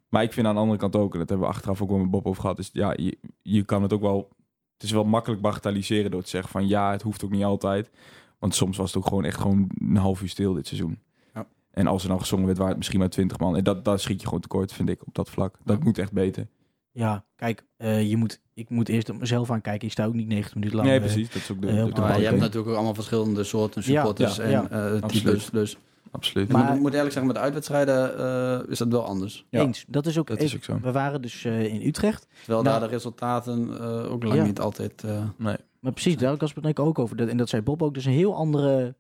Maar 0.09 0.23
ik 0.23 0.33
vind 0.33 0.47
aan 0.47 0.55
de 0.55 0.61
andere 0.61 0.79
kant 0.79 0.97
ook, 0.97 1.13
en 1.13 1.19
dat 1.19 1.29
hebben 1.29 1.47
we 1.49 1.55
achteraf 1.55 1.83
ook 1.83 1.89
wel 1.89 1.99
met 1.99 2.11
Bob 2.11 2.27
over 2.27 2.41
gehad, 2.41 2.59
is 2.59 2.71
ja, 2.73 2.93
je, 2.97 3.19
je 3.43 3.65
kan 3.65 3.83
het 3.83 3.93
ook 3.93 4.01
wel. 4.01 4.29
Het 4.73 4.83
is 4.83 4.91
wel 4.91 5.05
makkelijk 5.05 5.41
bagatelliseren 5.43 6.11
door 6.11 6.23
te 6.23 6.29
zeggen 6.29 6.51
van 6.51 6.69
ja, 6.69 6.91
het 6.91 7.03
hoeft 7.03 7.25
ook 7.25 7.31
niet 7.31 7.45
altijd. 7.45 7.91
Want 8.39 8.55
soms 8.55 8.77
was 8.77 8.87
het 8.87 8.97
ook 9.03 9.09
gewoon 9.09 9.25
echt 9.25 9.41
gewoon 9.41 9.71
een 9.79 9.97
half 9.97 10.23
uur 10.23 10.29
stil 10.29 10.53
dit 10.55 10.67
seizoen. 10.67 10.99
Ja. 11.35 11.47
En 11.71 11.87
als 11.87 12.03
er 12.03 12.09
dan 12.09 12.19
gezongen 12.21 12.45
werd, 12.45 12.57
waren 12.57 12.71
het 12.71 12.79
misschien 12.79 12.99
maar 13.01 13.09
twintig 13.11 13.39
man. 13.39 13.57
En 13.57 13.65
dat, 13.65 13.85
dat 13.85 14.01
schiet 14.01 14.21
je 14.21 14.27
gewoon 14.27 14.41
tekort, 14.41 14.73
vind 14.73 14.89
ik, 14.89 15.07
op 15.07 15.15
dat 15.15 15.31
vlak. 15.31 15.57
Dat 15.65 15.79
Ja. 15.79 15.85
moet 15.85 15.99
echt 15.99 16.13
beter. 16.13 16.47
Ja, 16.93 17.25
kijk, 17.37 17.65
eh, 17.77 18.09
je 18.11 18.17
moet, 18.17 18.41
ik 18.55 18.71
moet 18.71 18.89
eerst 18.89 19.11
op 19.11 19.19
mezelf 19.19 19.51
aankijken. 19.51 19.87
Ik 19.87 19.93
sta 19.93 20.05
ook 20.05 20.15
niet 20.15 20.27
90 20.29 20.55
minuten 20.55 20.77
lang. 20.77 20.89
nee, 20.89 20.99
eh, 20.99 21.05
precies. 21.05 21.27
Dat 21.33 21.37
is 21.43 21.51
ook 21.51 21.61
de, 21.61 21.69
eh, 21.69 21.85
de, 21.85 21.93
de 21.93 22.01
Maar 22.01 22.19
je 22.21 22.25
hebt 22.27 22.39
natuurlijk 22.41 22.69
ook 22.69 22.75
allemaal 22.75 22.95
verschillende 22.95 23.45
soorten 23.45 23.83
supporters 23.83 24.37
ja, 24.37 24.43
en 24.43 24.51
ja. 24.51 24.69
eh, 24.71 25.03
Absoluut. 25.03 25.25
types. 25.25 25.51
Dus 25.51 25.77
Absoluut. 26.11 26.47
ik 26.49 26.53
Maar- 26.57 26.71
moet, 26.73 26.81
moet 26.81 26.93
eerlijk 26.93 27.13
zeggen, 27.13 27.27
met 27.27 27.35
de 27.37 27.43
uitwedstrijden 27.43 28.19
eh, 28.19 28.71
is 28.71 28.79
dat 28.79 28.89
wel 28.89 29.05
anders. 29.05 29.47
Ja. 29.51 29.61
Eens. 29.61 29.85
Dat 29.89 30.07
is 30.07 30.19
ook, 30.19 30.27
Dat 30.27 30.41
is 30.41 30.55
ook 30.57 30.65
zo. 30.65 30.79
We 30.83 30.93
waren 30.93 31.23
dus 31.23 31.45
eh, 31.45 31.65
in 31.75 31.87
Utrecht. 31.87 32.27
Terwijl 32.39 32.63
Nou- 32.63 32.79
daar 32.79 32.89
de 32.89 32.95
resultaten 32.95 33.81
eh, 33.81 34.13
ook 34.13 34.23
lang 34.23 34.37
Ja. 34.39 34.45
niet 34.45 34.61
altijd... 34.61 35.05
eh, 35.05 35.25
Nee. 35.37 35.57
Maar 35.81 35.93
precies, 35.93 36.17
daar 36.17 36.37
was 36.37 36.55
het 36.55 36.79
ook 36.79 36.99
over. 36.99 37.17
Dat, 37.17 37.29
en 37.29 37.37
dat 37.37 37.49
zei 37.49 37.63
Bob 37.63 37.83
ook. 37.83 37.95
Dus 37.95 38.05
een 38.05 38.13
heel 38.13 38.35
andere, 38.37 38.95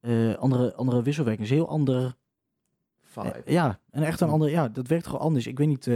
eh, 0.00 0.34
andere, 0.34 0.74
andere 0.74 1.02
wisselwerking. 1.02 1.48
Dus 1.48 1.56
een 1.56 1.62
heel 1.62 1.72
ander... 1.72 2.14
ja, 3.44 3.78
en 3.90 4.02
echt 4.02 4.20
een 4.20 4.28
andere... 4.28 4.50
Ja, 4.50 4.68
dat 4.68 4.86
werkt 4.86 5.06
gewoon 5.06 5.20
anders. 5.20 5.46
Ik 5.46 5.58
weet 5.58 5.68
niet... 5.68 5.90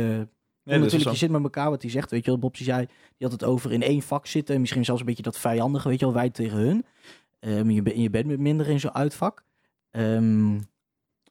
Nee, 0.62 0.78
natuurlijk, 0.78 1.11
je 1.11 1.16
zit 1.16 1.30
met 1.30 1.42
elkaar 1.42 1.70
wat 1.70 1.82
hij 1.82 1.90
zegt. 1.90 2.11
Weet 2.11 2.24
je 2.24 2.30
wel, 2.30 2.40
Bob 2.40 2.56
die 2.56 2.64
zei, 2.64 2.86
die 2.86 3.28
had 3.28 3.32
het 3.32 3.44
over 3.44 3.72
in 3.72 3.82
één 3.82 4.02
vak 4.02 4.26
zitten. 4.26 4.61
Misschien 4.61 4.84
zelfs 4.84 5.00
een 5.00 5.06
beetje 5.06 5.22
dat 5.22 5.38
vijandige, 5.38 5.88
weet 5.88 5.98
je 5.98 6.04
wel, 6.04 6.14
wij 6.14 6.30
tegen 6.30 6.58
hun. 6.58 6.84
Ehm, 7.40 7.70
je, 7.70 8.00
je 8.00 8.11
bent 8.11 8.38
minder 8.38 8.68
in 8.68 8.80
zo'n 8.80 8.94
uitvak. 8.94 9.44
Ehm, 9.90 10.52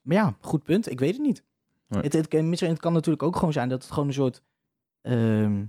maar 0.02 0.16
ja, 0.16 0.36
goed 0.40 0.62
punt. 0.62 0.90
Ik 0.90 0.98
weet 1.00 1.12
het 1.12 1.22
niet. 1.22 1.42
Nee. 1.88 2.02
Het, 2.02 2.12
het, 2.12 2.28
kan- 2.28 2.52
het 2.52 2.78
kan 2.80 2.92
natuurlijk 2.92 3.22
ook 3.22 3.36
gewoon 3.36 3.52
zijn 3.52 3.68
dat 3.68 3.82
het 3.82 3.92
gewoon 3.92 4.08
een 4.08 4.14
soort... 4.14 4.42
ehm, 5.00 5.64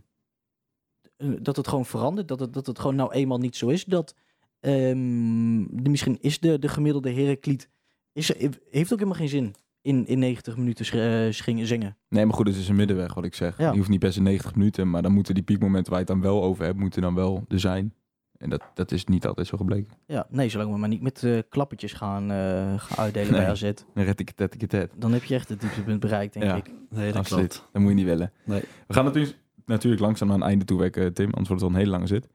eh, 1.18 1.30
dat 1.42 1.56
het 1.56 1.68
gewoon 1.68 1.86
verandert. 1.86 2.28
Dat 2.28 2.40
het, 2.40 2.54
dat 2.54 2.68
het 2.68 2.80
gewoon 2.80 2.96
nou 2.96 3.12
eenmaal 3.12 3.38
niet 3.38 3.56
zo 3.56 3.68
is. 3.68 3.86
Dat 3.86 4.16
de- 4.60 5.90
misschien 5.90 6.18
is 6.22 6.40
de, 6.40 6.60
de 6.60 6.68
gemiddelde 6.68 7.12
Herakliet... 7.12 7.70
Is, 8.14 8.38
heeft 8.70 8.92
ook 8.94 9.00
helemaal 9.00 9.14
geen 9.14 9.30
zin 9.30 9.56
in, 9.82 10.08
in 10.08 10.20
90 10.20 10.58
minuten 10.58 10.86
sch- 10.86 10.94
eh, 10.94 11.32
schingen, 11.32 11.68
zingen. 11.68 11.98
Nee, 12.10 12.26
maar 12.26 12.36
goed, 12.36 12.48
het 12.48 12.56
is 12.56 12.70
een 12.70 12.76
middenweg 12.76 13.14
wat 13.14 13.24
ik 13.26 13.36
zeg. 13.36 13.58
Ja. 13.58 13.72
Je 13.72 13.78
hoeft 13.78 13.90
niet 13.90 14.00
best 14.00 14.18
in 14.18 14.24
90 14.24 14.56
minuten, 14.56 14.90
maar 14.90 15.02
dan 15.02 15.12
moeten 15.12 15.34
die 15.34 15.44
piekmomenten 15.44 15.92
waar 15.92 16.02
je 16.02 16.06
het 16.12 16.22
dan 16.22 16.32
wel 16.32 16.44
over 16.44 16.66
hebt, 16.66 16.78
moeten 16.78 17.02
dan 17.02 17.16
wel 17.16 17.46
er 17.48 17.60
zijn. 17.60 17.94
En 18.38 18.50
dat, 18.50 18.62
dat 18.74 18.92
is 18.92 19.06
niet 19.06 19.26
altijd 19.28 19.48
zo 19.48 19.58
gebleken. 19.58 19.92
Ja, 20.08 20.28
nee, 20.30 20.50
zolang 20.50 20.72
we 20.72 20.78
maar 20.78 20.90
niet 20.90 21.02
met 21.02 21.24
eh, 21.24 21.40
klappertjes 21.50 21.94
gaan, 21.94 22.32
eh, 22.32 22.38
gaan 22.80 22.98
uitdelen 22.98 23.32
bij 23.32 23.40
Nee. 23.40 23.50
AZ. 23.50 23.62
Een 23.62 24.04
retiketet, 24.04 24.90
Dan 24.98 25.12
heb 25.14 25.24
je 25.24 25.36
echt 25.36 25.50
het 25.50 25.62
dieptepunt 25.62 26.00
bereikt, 26.00 26.34
denk 26.34 26.46
Ja. 26.46 26.56
ik. 26.56 26.72
nee, 26.90 27.08
dat 27.08 27.16
Absoluut. 27.16 27.48
klopt. 27.52 27.70
Dat 27.72 27.82
moet 27.82 27.92
je 27.92 27.98
niet 27.98 28.06
willen. 28.06 28.32
Nee. 28.46 28.62
We 28.88 28.94
gaan 28.94 29.06
natuurlijk, 29.06 29.38
natuurlijk 29.66 30.02
langzaam 30.02 30.28
naar 30.28 30.38
een 30.38 30.44
einde 30.44 30.66
toe 30.66 30.80
werken, 30.80 31.14
Tim. 31.14 31.26
Anders 31.34 31.48
wordt 31.48 31.62
het 31.62 31.62
wel 31.62 31.70
een 31.70 31.76
hele 31.86 31.92
lange 31.92 32.08
zit. 32.08 32.28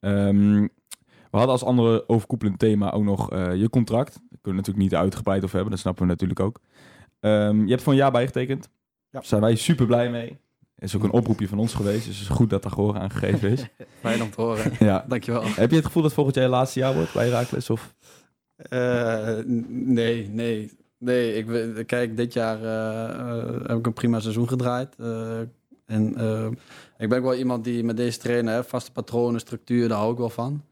Ehm, 0.00 0.66
we 1.30 1.36
hadden 1.36 1.52
als 1.52 1.64
andere 1.64 2.08
overkoepelend 2.08 2.58
thema 2.58 2.92
ook 2.92 3.04
nog 3.04 3.30
eh, 3.30 3.54
je 3.54 3.70
contract. 3.70 4.12
Daar 4.14 4.38
kunnen 4.42 4.62
we 4.62 4.68
natuurlijk 4.68 4.78
niet 4.78 4.94
uitgebreid 4.94 5.42
over 5.42 5.54
hebben. 5.54 5.70
Dat 5.70 5.80
snappen 5.80 6.02
we 6.02 6.10
natuurlijk 6.10 6.40
ook. 6.40 6.60
Ehm, 7.20 7.64
je 7.64 7.70
hebt 7.70 7.82
voor 7.82 7.92
een 7.92 7.98
jaar 7.98 8.10
bijgetekend. 8.10 8.64
Ja. 8.64 8.98
Daar 9.10 9.24
zijn 9.24 9.40
wij 9.40 9.54
super 9.54 9.86
blij 9.86 10.10
mee. 10.10 10.38
is 10.78 10.96
ook 10.96 11.02
een 11.02 11.10
oproepje 11.10 11.48
van 11.48 11.58
ons 11.58 11.74
geweest. 11.74 12.06
Dus 12.06 12.18
het 12.18 12.28
is 12.28 12.36
goed 12.36 12.50
dat 12.50 12.62
daar 12.62 12.72
gehoor 12.72 12.98
aan 12.98 13.10
gegeven 13.10 13.50
is. 13.50 13.66
Fijn 14.00 14.22
om 14.22 14.30
te 14.30 14.40
horen. 14.40 14.72
ja. 14.86 15.04
Dankjewel. 15.08 15.42
Heb 15.44 15.70
je 15.70 15.76
het 15.76 15.86
gevoel 15.86 16.02
dat 16.02 16.12
volgend 16.12 16.36
jaar 16.36 16.44
je 16.44 16.50
laatste 16.50 16.78
jaar 16.78 16.94
wordt 16.94 17.12
bij 17.12 17.24
Herakles? 17.24 17.70
Of? 17.70 17.94
Eh, 18.56 19.38
nee, 19.68 20.28
nee. 20.28 20.70
Nee, 20.98 21.34
ik, 21.34 21.86
kijk, 21.86 22.16
dit 22.16 22.32
jaar 22.32 22.62
eh, 22.62 23.66
heb 23.66 23.78
ik 23.78 23.86
een 23.86 23.92
prima 23.92 24.20
seizoen 24.20 24.48
gedraaid. 24.48 24.96
En 25.86 26.08
ik 26.98 27.08
ben 27.08 27.18
ook 27.18 27.24
wel 27.24 27.34
iemand 27.34 27.64
die 27.64 27.84
met 27.84 27.96
deze 27.96 28.18
trainer, 28.18 28.54
hè, 28.54 28.64
vaste 28.64 28.92
patronen, 28.92 29.40
structuur, 29.40 29.88
daar 29.88 29.98
hou 29.98 30.12
ik 30.12 30.18
wel 30.18 30.30
van. 30.30 30.62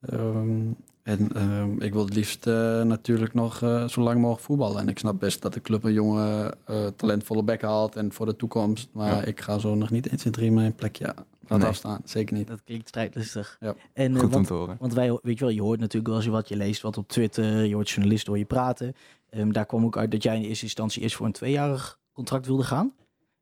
Ehm, 0.00 0.60
en 1.02 1.32
ehm, 1.34 1.80
ik 1.82 1.92
wil 1.92 2.04
het 2.04 2.14
liefst 2.14 2.46
eh, 2.46 2.82
natuurlijk 2.82 3.34
nog 3.34 3.62
eh, 3.62 3.88
zo 3.88 4.00
lang 4.00 4.20
mogelijk 4.20 4.44
voetballen. 4.44 4.80
En 4.80 4.88
ik 4.88 4.98
snap 4.98 5.18
best 5.20 5.42
dat 5.42 5.52
de 5.54 5.60
club 5.60 5.84
een 5.84 5.92
jonge, 5.92 6.54
eh, 6.64 6.86
talentvolle 6.86 7.42
bek 7.42 7.62
haalt 7.62 7.96
en 7.96 8.12
voor 8.12 8.26
de 8.26 8.36
toekomst. 8.36 8.88
Maar 8.92 9.14
Ja. 9.14 9.22
ik 9.24 9.40
ga 9.40 9.58
zo 9.58 9.74
nog 9.74 9.90
niet 9.90 10.06
1, 10.08 10.16
2, 10.18 10.32
3 10.32 10.50
mijn 10.52 10.74
plekje 10.74 11.04
laten 11.06 11.58
Nee. 11.58 11.66
afstaan. 11.68 12.00
Zeker 12.04 12.36
niet. 12.36 12.46
Dat 12.48 12.62
klinkt 12.64 12.88
strijdlustig. 12.88 13.56
Ja. 13.60 13.74
En, 13.92 14.14
Goed 14.14 14.24
om 14.24 14.30
want, 14.30 14.46
te 14.46 14.52
horen. 14.54 14.76
want 14.80 14.94
wij, 14.94 15.18
weet 15.22 15.38
je 15.38 15.44
wel, 15.44 15.54
je 15.54 15.62
hoort 15.62 15.80
natuurlijk 15.80 16.06
wel 16.06 16.16
eens 16.16 16.26
wat 16.26 16.48
je 16.48 16.56
leest, 16.56 16.82
wat 16.82 16.96
op 16.98 17.08
Twitter, 17.08 17.64
je 17.64 17.74
hoort 17.74 17.90
journalisten 17.90 18.28
hoor 18.28 18.38
je 18.38 18.44
praten. 18.44 18.94
Ehm, 19.30 19.50
daar 19.52 19.66
kwam 19.66 19.84
ook 19.84 19.96
uit 19.96 20.10
dat 20.10 20.22
jij 20.22 20.36
in 20.36 20.42
eerste 20.42 20.64
instantie 20.64 21.02
eerst 21.02 21.16
voor 21.16 21.26
een 21.26 21.32
tweejarig 21.32 21.98
contract 22.12 22.46
wilde 22.46 22.62
gaan. 22.62 22.92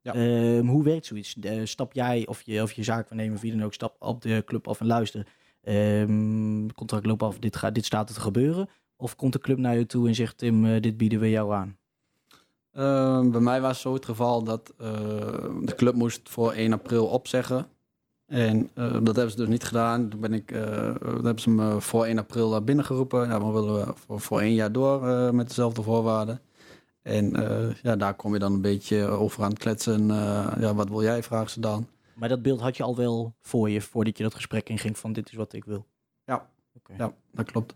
Ja. 0.00 0.14
Ehm, 0.14 0.66
hoe 0.66 0.82
werkt 0.84 1.06
zoiets? 1.06 1.36
Stap 1.64 1.92
jij 1.92 2.26
of 2.26 2.42
je, 2.42 2.62
of 2.62 2.72
je 2.72 2.82
zaakwaarnemer 2.82 3.34
of 3.34 3.40
wie 3.40 3.52
dan 3.52 3.64
ook, 3.64 3.74
stap 3.74 3.96
op 3.98 4.22
de 4.22 4.42
club 4.46 4.68
af 4.68 4.80
en 4.80 4.86
luister. 4.86 5.26
Ehm 5.66 6.68
contract 6.74 7.06
loopt 7.06 7.22
af, 7.22 7.38
dit, 7.38 7.56
gaat, 7.56 7.74
dit 7.74 7.84
staat 7.84 8.06
te 8.06 8.20
gebeuren. 8.20 8.68
Of 8.96 9.16
komt 9.16 9.32
de 9.32 9.38
club 9.38 9.58
naar 9.58 9.78
je 9.78 9.86
toe 9.86 10.08
en 10.08 10.14
zegt 10.14 10.38
Tim, 10.38 10.66
eh, 10.66 10.82
dit 10.82 10.96
bieden 10.96 11.20
we 11.20 11.30
jou 11.30 11.52
aan? 11.52 11.76
Ehm, 12.72 13.30
bij 13.30 13.40
mij 13.40 13.60
was 13.60 13.80
zo 13.80 13.94
het 13.94 14.04
geval 14.04 14.42
dat 14.42 14.72
eh, 14.78 14.90
de 15.62 15.74
club 15.76 15.94
moest 15.94 16.28
voor 16.28 16.52
1 16.52 16.72
april 16.72 17.06
opzeggen. 17.06 17.66
En 18.26 18.70
eh, 18.74 18.92
dat 19.02 19.16
hebben 19.16 19.30
ze 19.30 19.36
dus 19.36 19.48
niet 19.48 19.64
gedaan. 19.64 20.08
Toen 20.08 20.20
ben 20.20 20.32
ik, 20.32 20.50
hebben 21.00 21.40
ze 21.40 21.50
me 21.50 21.80
voor 21.80 22.04
1 22.04 22.18
april 22.18 22.50
daar 22.50 22.64
binnengeroepen. 22.64 23.28
Nou, 23.28 23.44
we 23.44 23.52
willen 23.52 23.86
we 23.86 23.92
voor, 23.94 24.20
voor 24.20 24.40
één 24.40 24.54
jaar 24.54 24.72
door 24.72 25.00
met 25.34 25.48
dezelfde 25.48 25.82
voorwaarden. 25.82 26.40
En 27.02 27.30
ja, 27.82 27.96
daar 27.96 28.14
kom 28.14 28.32
je 28.32 28.38
dan 28.38 28.52
een 28.52 28.60
beetje 28.60 29.06
over 29.06 29.42
aan 29.42 29.50
het 29.50 29.58
kletsen. 29.58 30.06
Ja, 30.58 30.74
wat 30.74 30.88
wil 30.88 31.02
jij, 31.02 31.22
vragen 31.22 31.50
ze 31.50 31.60
dan. 31.60 31.86
Maar 32.16 32.28
dat 32.28 32.42
beeld 32.42 32.60
had 32.60 32.76
je 32.76 32.82
al 32.82 32.96
wel 32.96 33.34
voor 33.40 33.70
je, 33.70 33.80
voordat 33.80 34.16
je 34.16 34.22
dat 34.22 34.34
gesprek 34.34 34.68
inging 34.68 34.98
van 34.98 35.12
dit 35.12 35.28
is 35.28 35.34
wat 35.36 35.52
ik 35.52 35.64
wil. 35.64 35.86
Ja. 36.24 36.50
Oké. 36.74 36.94
Ja, 36.98 37.14
dat 37.32 37.50
klopt. 37.50 37.74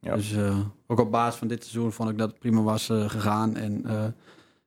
Ja. 0.00 0.14
Dus 0.14 0.32
eh, 0.32 0.58
ook 0.86 1.00
op 1.00 1.10
basis 1.10 1.38
van 1.38 1.48
dit 1.48 1.62
seizoen 1.64 1.92
vond 1.92 2.10
ik 2.10 2.18
dat 2.18 2.30
het 2.30 2.38
prima 2.38 2.62
was 2.62 2.88
eh, 2.88 3.08
gegaan. 3.08 3.56
En 3.56 3.86
eh, 3.86 4.04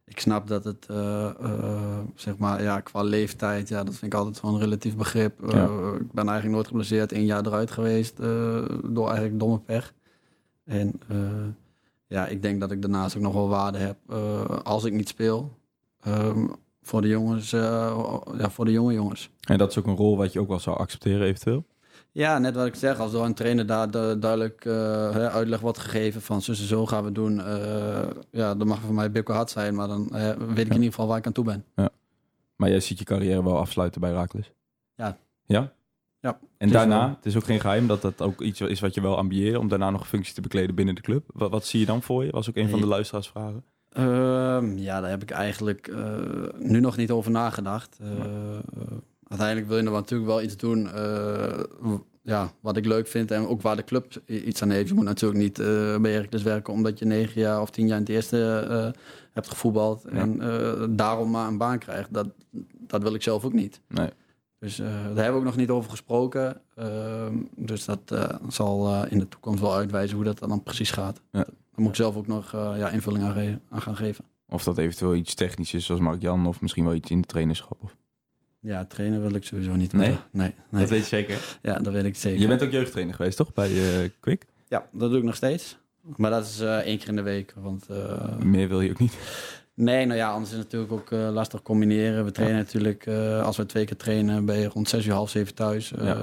ik 0.06 0.20
snap 0.20 0.48
dat 0.48 0.64
het, 0.64 0.86
eh, 0.90 1.30
eh, 1.40 2.00
zeg 2.16 2.38
maar, 2.38 2.62
ja, 2.64 2.80
qua 2.80 3.02
leeftijd, 3.02 3.68
ja, 3.68 3.84
dat 3.84 3.96
vind 3.96 4.14
ik 4.14 4.20
altijd 4.20 4.36
zo'n 4.38 4.60
relatief 4.60 4.96
begrip. 4.96 5.44
Eh, 5.44 5.50
Ja. 5.52 5.66
ik 6.00 6.12
ben 6.12 6.24
eigenlijk 6.26 6.56
nooit 6.56 6.68
geblesseerd, 6.68 7.12
één 7.12 7.26
jaar 7.26 7.46
eruit 7.46 7.72
geweest 7.72 8.20
eh, 8.20 8.66
door 8.86 9.08
eigenlijk 9.08 9.40
domme 9.40 9.60
pech. 9.60 9.94
En 10.64 10.94
eh, 11.08 11.18
ja, 12.08 12.28
ik 12.28 12.42
denk 12.42 12.60
dat 12.60 12.72
ik 12.72 12.82
daarnaast 12.82 13.16
ook 13.16 13.22
nog 13.22 13.34
wel 13.34 13.48
waarde 13.50 13.78
heb 13.78 13.98
eh, 14.10 14.46
als 14.64 14.84
ik 14.84 14.94
niet 14.94 15.08
speel. 15.08 15.58
Ehm, 16.00 16.48
voor 16.84 17.02
de 17.02 17.08
jongens, 17.08 17.54
eh, 17.54 17.62
ja, 18.38 18.50
voor 18.50 18.66
de 18.66 18.72
jonge 18.72 18.94
jongens. 18.94 19.30
En 19.48 19.58
dat 19.58 19.70
is 19.70 19.78
ook 19.78 19.88
een 19.88 19.96
rol 19.96 20.18
wat 20.18 20.34
je 20.34 20.40
ook 20.40 20.48
wel 20.48 20.60
zou 20.60 20.78
accepteren 20.78 21.28
eventueel? 21.28 21.66
Ja, 22.12 22.40
net 22.40 22.56
wat 22.56 22.66
ik 22.66 22.76
zeg, 22.76 23.00
als 23.00 23.12
door 23.12 23.26
een 23.26 23.34
trainer 23.34 23.66
daar 23.66 23.92
de, 23.92 24.16
duidelijk 24.20 24.64
hè, 24.64 25.30
uitleg 25.30 25.60
wordt 25.60 25.78
gegeven 25.78 26.22
van 26.22 26.42
zo 26.42 26.52
en 26.52 26.58
zo 26.58 26.86
gaan 26.86 27.04
we 27.04 27.12
doen. 27.12 27.42
eh, 27.42 28.02
ja, 28.32 28.56
dan 28.56 28.68
mag 28.68 28.78
het 28.78 28.86
voor 28.86 28.96
mij 28.96 29.12
bikkel 29.12 29.34
hard 29.34 29.50
zijn, 29.50 29.76
maar 29.76 29.88
dan 29.88 30.08
weet 30.12 30.58
ik 30.58 30.68
in 30.68 30.74
ieder 30.74 30.84
geval 30.84 31.08
waar 31.08 31.18
ik 31.18 31.26
aan 31.26 31.32
toe 31.32 31.44
ben. 31.46 31.66
Maar 32.56 32.70
jij 32.70 32.80
ziet 32.80 33.00
je 33.00 33.06
carrière 33.06 33.44
wel 33.44 33.58
afsluiten 33.58 34.02
bij 34.02 34.10
Herakles? 34.10 34.52
Ja. 34.96 35.18
Ja? 35.46 35.74
Ja. 36.20 36.40
En 36.58 36.70
daarna, 36.70 37.00
wel- 37.06 37.16
het 37.16 37.26
is 37.26 37.36
ook 37.36 37.44
geen 37.44 37.60
geheim 37.60 37.88
dat 37.88 38.02
dat 38.02 38.22
ook 38.22 38.42
iets 38.42 38.62
is 38.62 38.80
wat 38.80 38.94
je 38.94 39.02
wel 39.02 39.18
ambieert, 39.18 39.58
om 39.58 39.68
daarna 39.68 39.90
nog 39.90 40.02
een 40.02 40.08
functie 40.08 40.34
te 40.34 40.42
bekleden 40.42 40.76
binnen 40.76 40.96
de 40.96 41.02
club. 41.02 41.24
Wat, 41.34 41.52
wat 41.52 41.66
zie 41.66 41.80
je 41.80 41.86
dan 41.86 42.02
voor 42.02 42.26
je? 42.26 42.32
Was 42.32 42.50
ook 42.50 42.56
een 42.56 42.70
van 42.70 42.80
de 42.80 42.86
luisteraarsvragen. 42.88 43.64
Ehm, 43.94 44.78
ja, 44.78 45.02
daar 45.02 45.10
heb 45.10 45.22
ik 45.22 45.32
eigenlijk 45.32 45.88
eh, 45.88 46.18
nu 46.58 46.80
nog 46.80 46.98
niet 46.98 47.12
over 47.12 47.32
nagedacht. 47.32 47.98
Eh, 48.02 48.10
eh, 48.10 48.58
uiteindelijk 49.28 49.68
wil 49.68 49.78
je 49.78 49.84
er 49.84 49.92
natuurlijk 49.92 50.30
wel 50.30 50.42
iets 50.42 50.58
doen 50.58 50.90
ja, 52.26 52.52
wat 52.60 52.78
ik 52.78 52.86
leuk 52.86 53.08
vind 53.08 53.32
en 53.32 53.48
ook 53.48 53.62
waar 53.62 53.76
de 53.76 53.84
club 53.84 54.22
iets 54.26 54.62
aan 54.62 54.70
heeft. 54.70 54.88
Je 54.88 54.94
moet 54.94 55.04
natuurlijk 55.04 55.42
niet 55.42 55.58
bij 56.02 56.12
Heracles 56.12 56.44
werken 56.44 56.74
omdat 56.74 57.00
je 57.00 57.06
negen 57.06 57.42
jaar 57.42 57.62
of 57.62 57.70
tien 57.70 57.88
jaar 57.88 57.98
in 57.98 58.04
het 58.04 58.12
eerste 58.12 58.38
hebt 59.32 59.48
gevoetbald 59.48 60.06
en 60.06 60.40
daarom 60.96 61.32
maar 61.32 61.48
een 61.48 61.58
baan 61.58 61.80
krijgt. 61.80 62.14
Dat, 62.14 62.28
dat 62.88 63.02
wil 63.02 63.14
ik 63.14 63.24
zelf 63.24 63.46
ook 63.46 63.54
niet. 63.54 63.82
Nee. 63.88 64.10
Dus 64.60 64.76
daar 64.76 65.04
hebben 65.04 65.32
we 65.34 65.38
ook 65.38 65.44
nog 65.44 65.56
niet 65.56 65.70
over 65.70 65.90
gesproken. 65.90 66.62
Ehm, 66.76 67.36
dus 67.56 67.86
dat 67.86 68.30
zal 68.50 69.06
in 69.06 69.20
de 69.20 69.28
toekomst 69.28 69.62
wel 69.62 69.76
uitwijzen 69.76 70.16
hoe 70.16 70.26
dat 70.26 70.40
dan 70.40 70.64
precies 70.64 70.92
gaat. 70.92 71.22
Ja. 71.32 71.46
Moet 71.76 71.90
ik 71.90 71.96
zelf 71.96 72.16
ook 72.16 72.28
nog 72.28 72.54
eh, 72.54 72.74
ja, 72.78 72.90
invulling 72.90 73.24
aan, 73.24 73.62
aan 73.70 73.82
gaan 73.82 73.96
geven. 73.96 74.26
Of 74.50 74.64
dat 74.64 74.78
eventueel 74.78 75.16
iets 75.16 75.34
technisch 75.34 75.74
is, 75.74 75.86
zoals 75.86 76.02
Mark-Jan, 76.02 76.48
of 76.48 76.62
misschien 76.62 76.84
wel 76.86 76.94
iets 76.94 77.10
in 77.10 77.22
de 77.22 77.28
trainerschap. 77.28 77.78
Of... 77.82 77.96
Ja, 78.60 78.86
trainen 78.86 79.22
wil 79.22 79.36
ik 79.36 79.44
sowieso 79.44 79.76
niet. 79.76 79.94
Nee? 79.94 80.18
Nee, 80.32 80.54
nee. 80.70 80.82
Dat 80.82 80.90
weet 80.90 81.00
je 81.00 81.06
zeker. 81.06 81.58
Ja, 81.62 81.80
dat 81.80 81.94
weet 81.94 82.04
ik 82.04 82.16
zeker. 82.16 82.42
Je 82.42 82.48
bent 82.48 82.64
ook 82.64 82.72
jeugdtrainer 82.72 83.16
geweest, 83.16 83.38
toch? 83.38 83.54
Bij 83.54 83.70
eh 83.70 84.10
Quick? 84.20 84.46
Ja, 84.68 84.88
dat 84.92 85.10
doe 85.10 85.20
ik 85.20 85.26
nog 85.26 85.36
steeds. 85.36 85.78
Maar 86.16 86.32
dat 86.32 86.46
is 86.46 86.60
eh 86.60 86.78
één 86.78 86.98
keer 86.98 87.08
in 87.08 87.16
de 87.16 87.22
week. 87.22 87.54
Want 87.58 87.88
Meer 88.44 88.68
wil 88.68 88.82
je 88.82 88.90
ook 88.90 89.00
niet. 89.00 89.18
Nee, 89.76 90.06
nou 90.06 90.18
ja, 90.18 90.32
anders 90.32 90.52
is 90.52 90.58
het 90.58 90.72
natuurlijk 90.72 90.92
ook 90.92 91.12
lastig 91.12 91.62
combineren. 91.62 92.26
We 92.26 92.32
trainen 92.32 92.58
natuurlijk, 92.58 93.08
als 93.44 93.58
we 93.58 93.66
twee 93.66 93.86
keer 93.86 93.98
trainen, 93.98 94.46
ben 94.46 94.58
je 94.58 94.68
rond 94.68 94.90
zes 94.90 95.06
uur, 95.06 95.14
half 95.14 95.30
zeven 95.30 95.54
thuis. 95.54 95.94
Ja. 95.98 96.18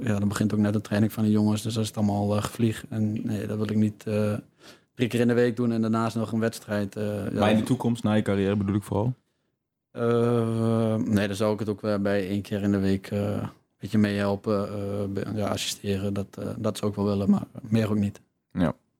ja. 0.00 0.18
dan 0.18 0.28
begint 0.28 0.52
ook 0.54 0.60
net 0.60 0.72
de 0.72 0.80
training 0.80 1.12
van 1.12 1.24
de 1.24 1.30
jongens, 1.30 1.62
dus 1.62 1.74
dat 1.74 1.82
is 1.82 1.88
het 1.88 1.96
allemaal 1.98 2.28
gevlieg. 2.28 2.84
En 2.88 3.26
nee, 3.26 3.46
dat 3.46 3.56
wil 3.56 3.70
ik 3.70 3.76
niet 3.76 4.04
drie 4.98 5.10
keer 5.10 5.20
in 5.20 5.28
de 5.28 5.34
week 5.34 5.56
doen 5.56 5.72
en 5.72 5.80
daarnaast 5.80 6.16
nog 6.16 6.32
een 6.32 6.40
wedstrijd. 6.40 6.96
eh, 6.96 7.24
ja. 7.32 7.38
Maar 7.38 7.50
in 7.50 7.56
de 7.56 7.62
toekomst, 7.62 8.02
na 8.02 8.12
je 8.14 8.22
carrière 8.22 8.56
bedoel 8.56 8.74
ik 8.74 8.82
vooral. 8.82 9.14
Eh, 9.90 10.94
nee, 10.96 11.26
dan 11.26 11.36
zou 11.36 11.52
ik 11.52 11.58
het 11.58 11.68
ook 11.68 12.02
bij 12.02 12.28
één 12.28 12.42
keer 12.42 12.62
in 12.62 12.70
de 12.72 12.78
week 12.78 13.06
eh, 13.10 13.20
een 13.20 13.48
beetje 13.78 13.98
meehelpen, 13.98 14.68
eh, 15.14 15.34
ja, 15.36 15.46
assisteren. 15.48 16.14
Dat, 16.14 16.26
eh, 16.38 16.48
dat 16.58 16.78
zou 16.78 16.90
ik 16.90 16.96
wel 16.96 17.06
willen, 17.06 17.30
maar 17.30 17.46
meer 17.62 17.90
ook 17.90 17.96
niet. 17.98 18.20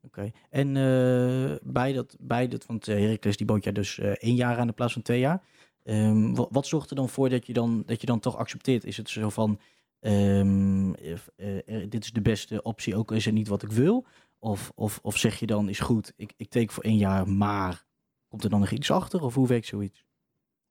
Oké. 0.03 0.31
En 0.51 0.69
eh, 0.77 1.57
bij, 1.63 1.93
dat, 1.93 2.17
bij 2.21 2.49
dat, 2.49 2.67
want 2.67 2.87
Heracles 2.87 3.37
die 3.37 3.47
bood 3.47 3.65
jij 3.65 3.73
dus 3.73 3.99
eh, 3.99 4.11
één 4.11 4.35
jaar 4.35 4.59
aan 4.59 4.67
de 4.67 4.73
plaats 4.73 4.93
van 4.93 5.03
twee 5.03 5.19
jaar. 5.21 5.43
Ehm, 5.85 6.35
wat, 6.35 6.49
wat 6.51 6.67
zorgt 6.67 6.91
er 6.91 6.97
dan 6.97 7.09
voor 7.09 7.29
dat 7.29 7.47
je 7.47 7.53
dan, 7.53 7.83
dat 7.87 8.01
je 8.01 8.07
dan 8.07 8.21
toch 8.21 8.37
accepteert? 8.37 8.85
Is 8.85 8.97
het 8.97 9.09
zo 9.11 9.29
van, 9.29 9.59
ehm, 10.01 10.91
if, 10.93 11.29
eh, 11.37 11.57
eh, 11.67 11.91
dit 11.91 12.05
is 12.05 12.13
de 12.13 12.21
beste 12.21 12.63
optie, 12.63 12.97
ook 12.97 13.11
al 13.11 13.17
is 13.17 13.25
het 13.25 13.35
niet 13.35 13.49
wat 13.49 13.63
ik 13.63 13.71
wil? 13.73 14.05
Of, 14.39 14.73
of, 14.75 14.99
of 15.03 15.17
zeg 15.17 15.39
je 15.39 15.47
dan, 15.47 15.69
is 15.69 15.81
goed, 15.81 16.13
ik, 16.17 16.33
ik 16.37 16.49
teken 16.49 16.75
voor 16.75 16.85
één 16.85 16.97
jaar, 16.97 17.29
maar 17.29 17.85
komt 18.29 18.45
er 18.45 18.51
dan 18.51 18.61
nog 18.61 18.71
iets 18.71 18.91
achter? 18.91 19.23
Of 19.23 19.35
hoe 19.35 19.49
werkt 19.49 19.67
zoiets? 19.67 20.05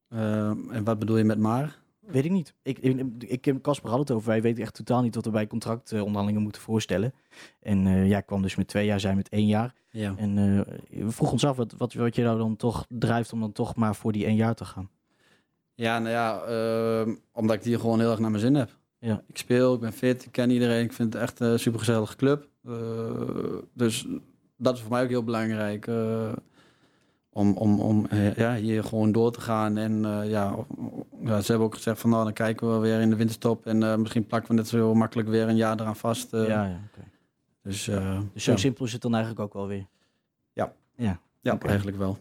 Eh, 0.07 0.49
en 0.49 0.83
wat 0.83 0.99
bedoel 0.99 1.17
je 1.17 1.23
met 1.23 1.39
maar? 1.39 1.79
Weet 1.99 2.25
ik 2.25 2.31
niet. 2.31 2.53
Ik, 2.61 2.77
ik, 3.19 3.61
Casper 3.61 3.89
had 3.89 3.99
het 3.99 4.11
over. 4.11 4.27
Wij 4.27 4.41
weten 4.41 4.63
echt 4.63 4.73
totaal 4.73 5.01
niet 5.01 5.15
wat 5.15 5.25
we 5.25 5.31
bij 5.31 5.47
contractonderhandelingen 5.47 6.41
moeten 6.41 6.61
voorstellen. 6.61 7.13
En 7.59 7.87
eh, 7.87 8.07
ja, 8.07 8.17
ik 8.17 8.25
kwam 8.25 8.41
dus 8.41 8.55
met 8.55 8.67
twee 8.67 8.85
jaar, 8.85 8.99
zijn 8.99 9.15
met 9.15 9.29
één 9.29 9.47
jaar. 9.47 9.73
Ja. 9.89 10.13
En 10.17 10.37
eh, 10.37 11.03
we 11.05 11.11
vroegen 11.11 11.31
ons 11.31 11.45
af 11.45 11.55
wat, 11.55 11.73
wat, 11.77 11.93
wat 11.93 12.15
je 12.15 12.23
nou 12.23 12.37
dan 12.37 12.55
toch 12.55 12.85
drijft 12.89 13.33
om 13.33 13.39
dan 13.39 13.51
toch 13.51 13.75
maar 13.75 13.95
voor 13.95 14.11
die 14.11 14.25
één 14.25 14.35
jaar 14.35 14.55
te 14.55 14.65
gaan. 14.65 14.89
Ja, 15.73 15.99
nou 15.99 16.11
ja, 16.11 16.41
ehm, 16.41 17.15
omdat 17.31 17.55
ik 17.55 17.63
hier 17.63 17.79
gewoon 17.79 17.99
heel 17.99 18.09
erg 18.09 18.19
naar 18.19 18.31
mijn 18.31 18.41
zin 18.41 18.55
heb. 18.55 18.77
Ja. 18.99 19.23
Ik 19.27 19.37
speel, 19.37 19.73
ik 19.73 19.79
ben 19.79 19.93
fit, 19.93 20.25
ik 20.25 20.31
ken 20.31 20.49
iedereen. 20.49 20.83
Ik 20.83 20.93
vind 20.93 21.13
het 21.13 21.21
echt 21.21 21.39
een 21.39 21.59
supergezellige 21.59 22.15
club. 22.15 22.47
Eh, 22.65 22.73
dus 23.73 24.07
dat 24.57 24.75
is 24.75 24.81
voor 24.81 24.91
mij 24.91 25.03
ook 25.03 25.09
heel 25.09 25.23
belangrijk. 25.23 25.87
eh, 25.87 26.31
om 27.29 27.53
om, 27.57 27.79
om 27.79 28.05
eh, 28.05 28.35
ja, 28.35 28.55
hier 28.55 28.83
gewoon 28.83 29.11
door 29.11 29.31
te 29.31 29.41
gaan. 29.41 29.77
En 29.77 30.05
eh, 30.05 30.29
ja, 30.29 30.55
ja, 31.23 31.41
ze 31.41 31.47
hebben 31.47 31.67
ook 31.67 31.75
gezegd 31.75 31.99
van 31.99 32.09
nou, 32.09 32.23
dan 32.23 32.33
kijken 32.33 32.73
we 32.73 32.77
weer 32.79 32.99
in 33.01 33.09
de 33.09 33.15
winterstop. 33.15 33.65
En 33.65 33.83
eh, 33.83 33.95
misschien 33.95 34.25
plakken 34.25 34.49
we 34.49 34.55
net 34.55 34.67
zo 34.67 34.93
makkelijk 34.93 35.29
weer 35.29 35.47
een 35.47 35.55
jaar 35.55 35.79
eraan 35.79 35.95
vast. 35.95 36.31
ja, 36.31 36.43
ja, 36.45 36.79
oké. 36.91 37.07
Dus, 37.63 37.87
eh, 37.87 38.19
Dus 38.33 38.43
zo 38.43 38.51
ja. 38.51 38.57
simpel 38.57 38.85
is 38.85 38.93
het 38.93 39.01
dan 39.01 39.11
eigenlijk 39.13 39.43
ook 39.43 39.53
wel 39.53 39.67
weer. 39.67 39.85
Ja. 40.53 40.73
Ja. 40.95 41.19
Ja, 41.41 41.59
eigenlijk 41.59 41.97
wel. 41.97 42.17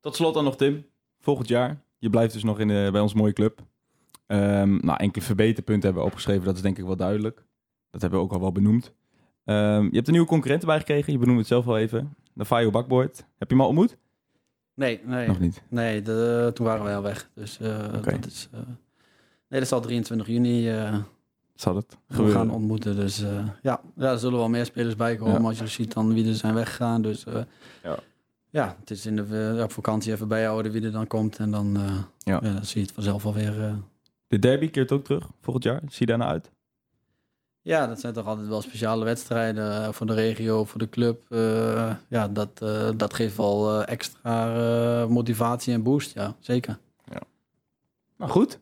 Tot 0.00 0.16
slot 0.16 0.34
dan 0.34 0.44
nog 0.44 0.56
Tim. 0.56 0.84
Volgend 1.20 1.48
jaar. 1.48 1.80
Je 1.98 2.10
blijft 2.10 2.32
dus 2.32 2.42
nog 2.44 2.58
in 2.58 2.68
de, 2.68 2.88
bij 2.92 3.00
ons 3.00 3.14
mooie 3.14 3.32
club. 3.32 3.60
Ehm, 4.32 4.78
nou, 4.86 4.98
enkele 4.98 5.24
verbeterpunten 5.24 5.84
hebben 5.84 6.02
we 6.02 6.08
opgeschreven. 6.08 6.44
Dat 6.44 6.56
is 6.56 6.62
denk 6.62 6.78
ik 6.78 6.84
wel 6.84 6.96
duidelijk. 6.96 7.44
Dat 7.90 8.00
hebben 8.00 8.18
we 8.18 8.24
ook 8.24 8.32
al 8.32 8.40
wel 8.40 8.52
benoemd. 8.52 8.92
Ehm, 9.44 9.82
je 9.84 9.90
hebt 9.94 10.06
een 10.06 10.12
nieuwe 10.12 10.28
concurrent 10.28 10.60
erbij 10.60 10.78
gekregen. 10.78 11.12
Je 11.12 11.18
benoemde 11.18 11.38
het 11.40 11.48
zelf 11.48 11.66
al 11.66 11.78
even. 11.78 12.14
Navajo 12.34 12.70
Bakboord. 12.70 13.16
Heb 13.38 13.48
je 13.48 13.54
hem 13.54 13.60
al 13.60 13.66
ontmoet? 13.66 13.96
Nee, 14.74 15.00
nee. 15.04 15.26
Nog 15.26 15.38
niet. 15.40 15.62
Nee, 15.68 16.02
de, 16.02 16.50
toen 16.54 16.66
waren 16.66 16.84
wij 16.84 16.96
al 16.96 17.02
weg. 17.02 17.30
Dus 17.34 17.60
eh, 17.60 17.92
dat 17.92 18.26
is... 18.26 18.48
eh, 18.52 18.60
nee, 19.48 19.60
dat 19.60 19.68
zal 19.68 19.80
23 19.80 20.26
juni 20.26 20.68
eh, 20.70 20.96
Zal 21.54 21.76
het 21.76 21.96
we 22.06 22.30
gaan 22.30 22.50
ontmoeten. 22.50 22.96
Dus 22.96 23.18
ja. 23.62 23.80
ja, 23.96 24.10
er 24.12 24.18
zullen 24.18 24.38
wel 24.38 24.48
meer 24.48 24.64
spelers 24.64 24.96
bij 24.96 25.16
komen. 25.16 25.40
Ja. 25.42 25.48
Als 25.48 25.58
je 25.58 25.66
ziet 25.66 25.92
dan 25.94 26.14
wie 26.14 26.28
er 26.28 26.34
zijn 26.34 26.54
weggegaan. 26.54 27.02
Dus 27.02 27.24
Ja. 27.82 27.98
ja, 28.50 28.76
het 28.80 28.90
is 28.90 29.06
in 29.06 29.16
de, 29.16 29.60
op 29.62 29.72
vakantie 29.72 30.12
even 30.12 30.28
bijhouden 30.28 30.72
wie 30.72 30.82
er 30.84 30.92
dan 30.92 31.06
komt. 31.06 31.38
En 31.38 31.50
dan, 31.50 31.78
Ja. 31.78 31.98
ja. 32.18 32.40
dan 32.40 32.64
zie 32.64 32.80
je 32.80 32.86
het 32.86 32.94
vanzelf 32.94 33.26
alweer. 33.26 33.74
De 34.32 34.38
derby 34.38 34.70
keert 34.70 34.92
ook 34.92 35.04
terug 35.04 35.28
volgend 35.40 35.64
jaar. 35.64 35.80
Zie 35.80 35.96
je 35.98 36.06
daarna 36.06 36.26
uit? 36.26 36.50
ja, 37.62 37.86
dat 37.86 38.00
zijn 38.00 38.12
toch 38.12 38.26
altijd 38.26 38.48
wel 38.48 38.62
speciale 38.62 39.04
wedstrijden 39.04 39.84
eh, 39.84 39.92
voor 39.92 40.06
de 40.06 40.14
regio, 40.14 40.64
voor 40.64 40.78
de 40.78 40.88
club. 40.88 41.22
Eh, 41.28 41.94
ja, 42.08 42.28
dat, 42.28 42.62
eh, 42.62 42.88
dat 42.96 43.14
geeft 43.14 43.36
wel 43.36 43.80
eh, 43.82 43.92
extra 43.92 44.54
eh, 45.02 45.06
motivatie 45.08 45.74
en 45.74 45.82
boost. 45.82 46.14
Ja, 46.14 46.34
zeker. 46.40 46.78
Nou 48.16 48.30
goed. 48.30 48.60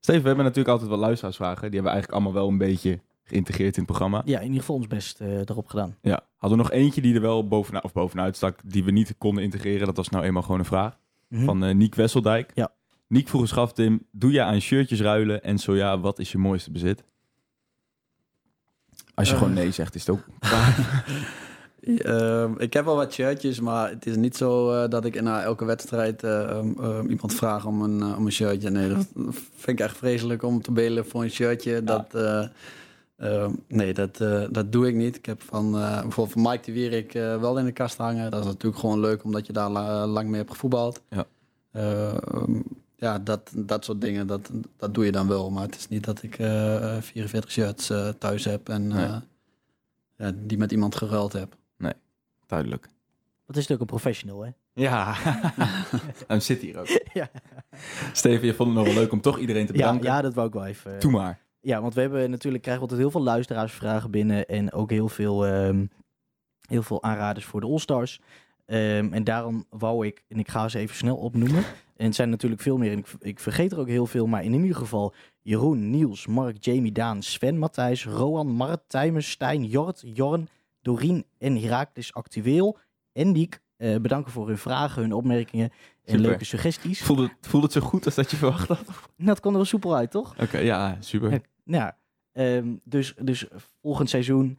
Steven, 0.00 0.20
we 0.22 0.26
hebben 0.26 0.44
natuurlijk 0.44 0.68
altijd 0.72 0.90
wel 0.90 0.98
luisteraarsvragen. 0.98 1.60
Die 1.70 1.70
hebben 1.80 1.82
we 1.82 1.88
eigenlijk 1.90 2.12
allemaal 2.12 2.42
wel 2.42 2.48
een 2.48 2.58
beetje 2.58 3.00
geïntegreerd 3.22 3.76
in 3.76 3.82
het 3.82 3.90
programma. 3.90 4.22
Ja, 4.24 4.38
in 4.38 4.44
ieder 4.44 4.60
geval 4.60 4.76
ons 4.76 4.86
best 4.86 5.20
eh, 5.20 5.38
erop 5.38 5.66
gedaan. 5.68 5.96
Ja. 6.02 6.20
Hadden 6.36 6.58
we 6.58 6.64
nog 6.64 6.72
eentje 6.72 7.00
die 7.00 7.14
er 7.14 7.20
wel 7.20 7.48
bovenuit, 7.48 7.84
of 7.84 7.92
bovenuit 7.92 8.36
stak, 8.36 8.58
die 8.64 8.84
we 8.84 8.90
niet 8.90 9.14
konden 9.18 9.44
integreren. 9.44 9.86
Dat 9.86 9.96
was 9.96 10.08
nou 10.08 10.24
eenmaal 10.24 10.42
gewoon 10.42 10.58
een 10.58 10.64
vraag. 10.64 10.98
Mhm. 11.28 11.44
Van 11.44 11.64
eh 11.64 11.74
Niek 11.74 11.94
Wesseldijk. 11.94 12.50
Ja. 12.54 12.72
Niek 13.08 13.28
vroeg 13.28 13.40
eens 13.40 13.56
af, 13.56 13.72
Tim, 13.72 14.06
doe 14.10 14.32
je 14.32 14.42
aan 14.42 14.60
shirtjes 14.60 15.00
ruilen? 15.00 15.42
En 15.42 15.58
zo 15.58 15.76
ja, 15.76 16.00
wat 16.00 16.18
is 16.18 16.32
je 16.32 16.38
mooiste 16.38 16.70
bezit? 16.70 17.04
Als 19.14 19.28
je 19.28 19.34
Eh. 19.34 19.40
gewoon 19.40 19.54
nee 19.54 19.70
zegt, 19.70 19.94
is 19.94 20.06
het 20.06 20.10
ook... 20.16 20.24
Ehm, 21.80 22.52
ik 22.58 22.72
heb 22.72 22.84
wel 22.84 22.96
wat 22.96 23.12
shirtjes, 23.12 23.60
maar 23.60 23.90
het 23.90 24.06
is 24.06 24.16
niet 24.16 24.36
zo 24.36 24.72
eh, 24.72 24.88
dat 24.90 25.04
ik 25.04 25.20
na 25.22 25.42
elke 25.42 25.64
wedstrijd 25.64 26.22
eh, 26.22 26.50
ehm, 26.50 26.72
ehm, 26.80 27.06
iemand 27.08 27.34
vraag 27.34 27.66
om 27.66 27.82
een, 27.82 28.16
om 28.16 28.26
een 28.26 28.32
shirtje. 28.32 28.70
Nee, 28.70 28.88
dat 28.88 29.06
vind 29.54 29.78
ik 29.78 29.80
echt 29.80 29.96
vreselijk 29.96 30.42
om 30.42 30.62
te 30.62 30.72
belen 30.72 31.06
voor 31.06 31.22
een 31.22 31.30
shirtje. 31.30 31.84
Dat, 31.84 32.14
eh, 32.14 32.46
ehm, 33.16 33.52
nee, 33.68 33.94
dat, 33.94 34.20
eh, 34.20 34.44
dat 34.50 34.72
doe 34.72 34.88
ik 34.88 34.94
niet. 34.94 35.16
Ik 35.16 35.26
heb 35.26 35.42
van, 35.42 35.78
eh, 35.78 36.00
bijvoorbeeld 36.02 36.32
van 36.32 36.42
Mike 36.42 36.64
de 36.64 36.72
Wierik 36.72 37.14
eh, 37.14 37.40
wel 37.40 37.58
in 37.58 37.64
de 37.64 37.72
kast 37.72 37.96
hangen. 37.96 38.30
Dat 38.30 38.40
is 38.40 38.46
natuurlijk 38.46 38.80
gewoon 38.80 39.00
leuk, 39.00 39.24
omdat 39.24 39.46
je 39.46 39.52
daar 39.52 39.70
la- 39.70 40.06
lang 40.06 40.28
mee 40.28 40.38
hebt 40.38 40.50
gevoetbald. 40.52 41.00
Ja. 41.10 41.24
Ehm, 41.72 42.60
ja, 43.00 43.18
dat, 43.18 43.52
dat 43.54 43.84
soort 43.84 44.00
dingen, 44.00 44.26
dat, 44.26 44.50
dat 44.76 44.94
doe 44.94 45.04
je 45.04 45.12
dan 45.12 45.28
wel. 45.28 45.50
Maar 45.50 45.62
het 45.62 45.76
is 45.76 45.88
niet 45.88 46.04
dat 46.04 46.22
ik 46.22 46.38
eh, 46.38 46.96
44 47.00 47.50
shirts 47.50 47.90
eh, 47.90 48.08
thuis 48.08 48.44
heb 48.44 48.68
en 48.68 48.86
Nee. 48.86 49.04
eh, 49.06 49.16
ja, 50.16 50.32
die 50.34 50.58
met 50.58 50.72
iemand 50.72 50.96
geruild 50.96 51.32
heb. 51.32 51.56
Duidelijk. 52.46 52.88
Wat 53.46 53.56
is 53.56 53.62
het 53.62 53.72
ook 53.72 53.80
een 53.80 53.86
professional, 53.86 54.44
hè? 54.44 54.50
Ja. 54.72 55.14
Hij 56.26 56.40
zit 56.40 56.60
hier 56.60 56.78
ook. 56.78 56.86
Ja. 57.12 57.30
Steven, 58.12 58.46
je 58.46 58.54
vond 58.54 58.68
het 58.68 58.78
nog 58.78 58.86
wel 58.86 59.02
leuk 59.02 59.12
om 59.12 59.20
toch 59.20 59.38
iedereen 59.38 59.66
te 59.66 59.72
Ja, 59.72 59.78
bedanken. 59.78 60.04
ja, 60.06 60.20
dat 60.22 60.34
wou 60.34 60.46
ik 60.46 60.52
wel 60.52 60.64
even. 60.66 61.00
Doe 61.00 61.10
maar. 61.10 61.38
Ja, 61.60 61.80
want 61.80 61.94
we 61.94 62.00
hebben 62.00 62.30
natuurlijk 62.30 62.62
krijgen 62.62 62.84
we 62.84 62.90
altijd 62.90 63.08
heel 63.10 63.20
veel 63.20 63.30
luisteraarsvragen 63.30 64.10
binnen 64.10 64.46
en 64.46 64.72
ook 64.72 64.90
heel 64.90 65.08
veel, 65.08 65.46
ehm, 65.46 65.86
heel 66.66 66.82
veel 66.82 67.02
aanraders 67.02 67.44
voor 67.44 67.60
de 67.60 67.66
All-Stars. 67.66 68.20
Ehm, 68.68 69.12
en 69.12 69.24
daarom 69.24 69.64
wou 69.70 70.06
ik, 70.06 70.24
en 70.28 70.38
ik 70.38 70.48
ga 70.48 70.68
ze 70.68 70.78
even 70.78 70.96
snel 70.96 71.16
opnoemen. 71.16 71.64
En 71.96 72.06
het 72.06 72.14
zijn 72.14 72.30
natuurlijk 72.30 72.62
veel 72.62 72.76
meer, 72.76 72.92
en 72.92 72.98
ik, 72.98 73.06
ik 73.20 73.40
vergeet 73.40 73.72
er 73.72 73.78
ook 73.78 73.88
heel 73.88 74.06
veel, 74.06 74.26
maar 74.26 74.44
in 74.44 74.52
ieder 74.52 74.76
geval 74.76 75.14
Jeroen, 75.42 75.90
Niels, 75.90 76.26
Mark, 76.26 76.64
Jamie, 76.64 76.92
Daan, 76.92 77.22
Sven, 77.22 77.58
Matthijs, 77.58 78.04
Roan, 78.06 78.46
Mart, 78.48 78.80
Tijmen, 78.86 79.22
Stijn, 79.22 79.64
Jort, 79.64 80.02
Jorn, 80.04 80.48
Dorien 80.82 81.24
en 81.38 81.56
Herakles 81.60 82.14
Actueel. 82.14 82.78
En 83.12 83.32
Diek, 83.32 83.60
eh, 83.76 83.96
bedanken 83.96 84.32
voor 84.32 84.46
hun 84.48 84.58
vragen, 84.58 85.02
hun 85.02 85.12
opmerkingen 85.12 85.70
en 86.04 86.12
Super. 86.14 86.20
leuke 86.20 86.44
suggesties. 86.44 87.02
Voelde 87.02 87.22
het, 87.22 87.32
voelde 87.48 87.66
het 87.66 87.74
zo 87.74 87.80
goed 87.80 88.04
als 88.04 88.14
dat 88.14 88.30
je 88.30 88.36
verwacht 88.36 88.68
had? 88.68 88.80
Oké, 88.80 88.92
Nou, 89.16 89.30
het 89.30 89.40
kwam 89.40 89.52
er 89.52 89.58
wel 89.58 89.66
soepel 89.68 89.96
uit, 89.96 90.10
toch? 90.10 90.34
ja, 90.52 90.96
super. 91.00 91.30
Ja. 91.30 91.38
Ja, 91.64 91.96
ehm, 92.32 92.74
dus, 92.84 93.14
dus 93.20 93.46
volgend 93.80 94.10
seizoen 94.10 94.58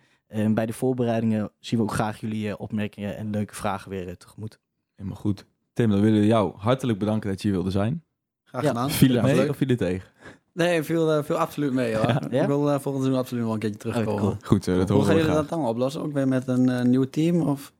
bij 0.53 0.65
de 0.65 0.73
voorbereidingen 0.73 1.51
zien 1.59 1.79
we 1.79 1.85
ook 1.85 1.93
graag 1.93 2.19
jullie 2.19 2.49
eh, 2.49 2.55
opmerkingen 2.57 3.17
en 3.17 3.29
leuke 3.29 3.55
vragen 3.55 3.89
weer 3.89 4.07
eh, 4.07 4.13
tegemoet. 4.13 4.59
Helemaal 4.95 5.19
goed. 5.19 5.45
Tim, 5.73 5.89
dan 5.89 6.01
willen 6.01 6.19
we 6.19 6.25
jou 6.25 6.53
hartelijk 6.57 6.99
bedanken 6.99 7.29
dat 7.29 7.41
je 7.41 7.47
hier 7.47 7.57
wilde 7.57 7.71
zijn. 7.71 8.03
Graag 8.43 8.61
Ja. 8.61 8.67
gedaan. 8.67 8.89
Viel 8.91 9.09
het 9.09 9.21
Was 9.21 9.31
mee 9.31 9.39
leuk. 9.39 9.49
of 9.49 9.57
viel 9.57 9.67
het 9.67 9.77
tegen? 9.77 10.09
Nee, 10.53 10.83
veel, 10.83 11.11
eh, 11.11 11.23
veel 11.23 11.35
absoluut 11.37 11.73
mee 11.73 11.95
hoor. 11.95 12.07
Ja? 12.07 12.41
Ik 12.41 12.47
wil 12.47 12.69
eh, 12.71 12.79
volgend 12.79 13.03
seizoen 13.03 13.15
absoluut 13.15 13.43
wel 13.43 13.53
een 13.53 13.59
keertje 13.59 13.79
terugkomen. 13.79 14.19
cool. 14.21 14.35
Goed, 14.43 14.65
dat 14.65 14.75
Hoe 14.75 14.85
horen 14.89 15.05
gaan 15.05 15.15
we 15.15 15.21
jullie 15.21 15.35
dat 15.35 15.49
dan 15.49 15.65
oplossen? 15.65 16.01
Ook 16.01 16.13
weer 16.13 16.27
met 16.27 16.47
een 16.47 16.89
nieuw 16.89 17.09
team? 17.09 17.41
Of? 17.41 17.73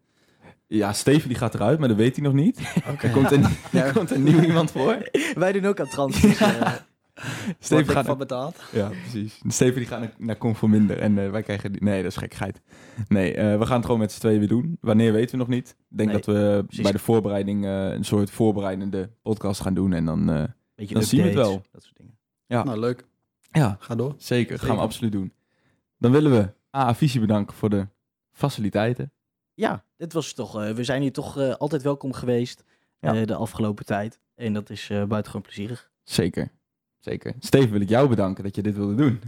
Ja, 0.67 0.93
Steven 0.93 1.27
die 1.27 1.37
gaat 1.37 1.53
eruit, 1.53 1.79
maar 1.79 1.87
dat 1.87 1.97
weet 1.97 2.15
hij 2.15 2.25
nog 2.25 2.33
niet. 2.33 2.59
Er 3.01 3.09
komt 3.09 3.31
een, 3.31 3.41
Ja. 3.71 3.83
er 3.85 3.93
komt 3.93 4.11
een 4.11 4.23
nieuw 4.23 4.39
iemand 4.41 4.71
voor. 4.71 5.09
Wij 5.35 5.51
doen 5.51 5.65
ook 5.65 5.79
aan 5.79 5.87
transfers. 5.89 6.39
Steven 7.59 7.75
Wordt 7.75 7.91
gaat 7.91 8.05
van 8.05 8.17
betaald? 8.17 8.59
Ja, 8.71 8.87
precies. 8.87 9.41
Steven 9.47 9.75
die 9.75 9.85
gaat 9.85 9.99
naar, 9.99 10.13
naar 10.17 10.37
Conforminder 10.37 10.99
en 10.99 11.17
eh, 11.17 11.29
wij 11.31 11.43
krijgen... 11.43 11.71
Die... 11.71 11.83
Nee, 11.83 12.01
dat 12.03 12.11
is 12.11 12.17
gekkigheid. 12.17 12.61
Nee, 13.07 13.33
eh, 13.33 13.57
we 13.57 13.65
gaan 13.65 13.75
het 13.75 13.85
gewoon 13.85 13.99
met 13.99 14.11
z'n 14.11 14.19
tweeën 14.19 14.39
weer 14.39 14.47
doen. 14.47 14.77
Wanneer 14.81 15.11
weten 15.13 15.31
we 15.31 15.37
nog 15.37 15.47
niet. 15.47 15.69
Ik 15.89 15.97
denk 15.97 16.09
Nee, 16.11 16.17
dat 16.21 16.35
we 16.35 16.63
precies. 16.65 16.83
bij 16.83 16.91
de 16.91 16.99
voorbereiding 16.99 17.65
eh, 17.65 17.91
een 17.91 18.03
soort 18.05 18.29
voorbereidende 18.31 19.09
podcast 19.21 19.61
gaan 19.61 19.73
doen. 19.73 19.93
En 19.93 20.05
dan... 20.05 20.29
eh, 20.29 20.43
beetje 20.75 20.93
Dan 20.93 21.03
zien 21.03 21.21
we 21.21 21.27
het 21.27 21.35
wel. 21.35 21.61
Dat 21.71 21.83
soort 21.83 21.97
dingen. 21.97 22.17
Ja. 22.45 22.63
Nou, 22.63 22.79
leuk. 22.79 23.05
ja, 23.51 23.77
Ga 23.79 23.95
door. 23.95 24.13
zeker. 24.17 24.57
Dat 24.57 24.65
gaan 24.65 24.75
we 24.75 24.81
absoluut 24.81 25.11
doen. 25.11 25.33
Dan 25.97 26.11
willen 26.11 26.31
we 26.31 26.77
A, 26.77 26.95
Visie 26.95 27.19
bedanken 27.19 27.55
voor 27.55 27.69
de 27.69 27.87
faciliteiten. 28.31 29.11
Ja, 29.53 29.83
dit 29.97 30.13
was 30.13 30.33
toch, 30.33 30.61
eh, 30.61 30.71
we 30.71 30.83
zijn 30.83 31.01
hier 31.01 31.11
toch 31.11 31.57
altijd 31.57 31.81
welkom 31.81 32.13
geweest 32.13 32.63
Ja. 32.99 33.15
eh, 33.15 33.25
de 33.25 33.35
afgelopen 33.35 33.85
tijd. 33.85 34.19
En 34.35 34.53
dat 34.53 34.69
is 34.69 34.89
eh 34.89 35.03
buitengewoon 35.03 35.41
plezierig. 35.41 35.89
Zeker. 36.03 36.51
Zeker. 36.99 37.33
Steven 37.39 37.71
wil 37.71 37.81
ik 37.81 37.89
jou 37.89 38.09
bedanken 38.09 38.43
dat 38.43 38.55
je 38.55 38.61
dit 38.61 38.75
wilde 38.75 38.95
doen. 38.95 39.19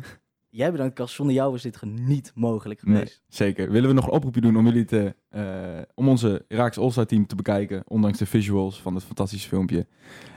Jij 0.49 0.71
bedankt, 0.71 0.93
Kas. 0.95 1.13
Zonder 1.15 1.35
jou 1.35 1.51
was 1.51 1.61
dit 1.61 1.81
niet 1.85 2.31
mogelijk 2.35 2.83
Nee, 2.83 2.95
geweest. 2.95 3.23
zeker. 3.27 3.71
Willen 3.71 3.89
we 3.89 3.95
nog 3.95 4.05
een 4.05 4.11
oproepje 4.11 4.41
doen 4.41 4.57
om 4.57 4.65
jullie 4.65 4.85
te, 4.85 5.15
eh, 5.29 5.81
om 5.95 6.07
onze 6.09 6.45
Raaks 6.47 6.77
All-Star 6.77 7.05
team 7.05 7.27
te 7.27 7.35
bekijken, 7.35 7.83
ondanks 7.87 8.17
de 8.17 8.25
visuals 8.25 8.81
van 8.81 8.95
het 8.95 9.03
fantastische 9.03 9.47
filmpje. 9.49 9.87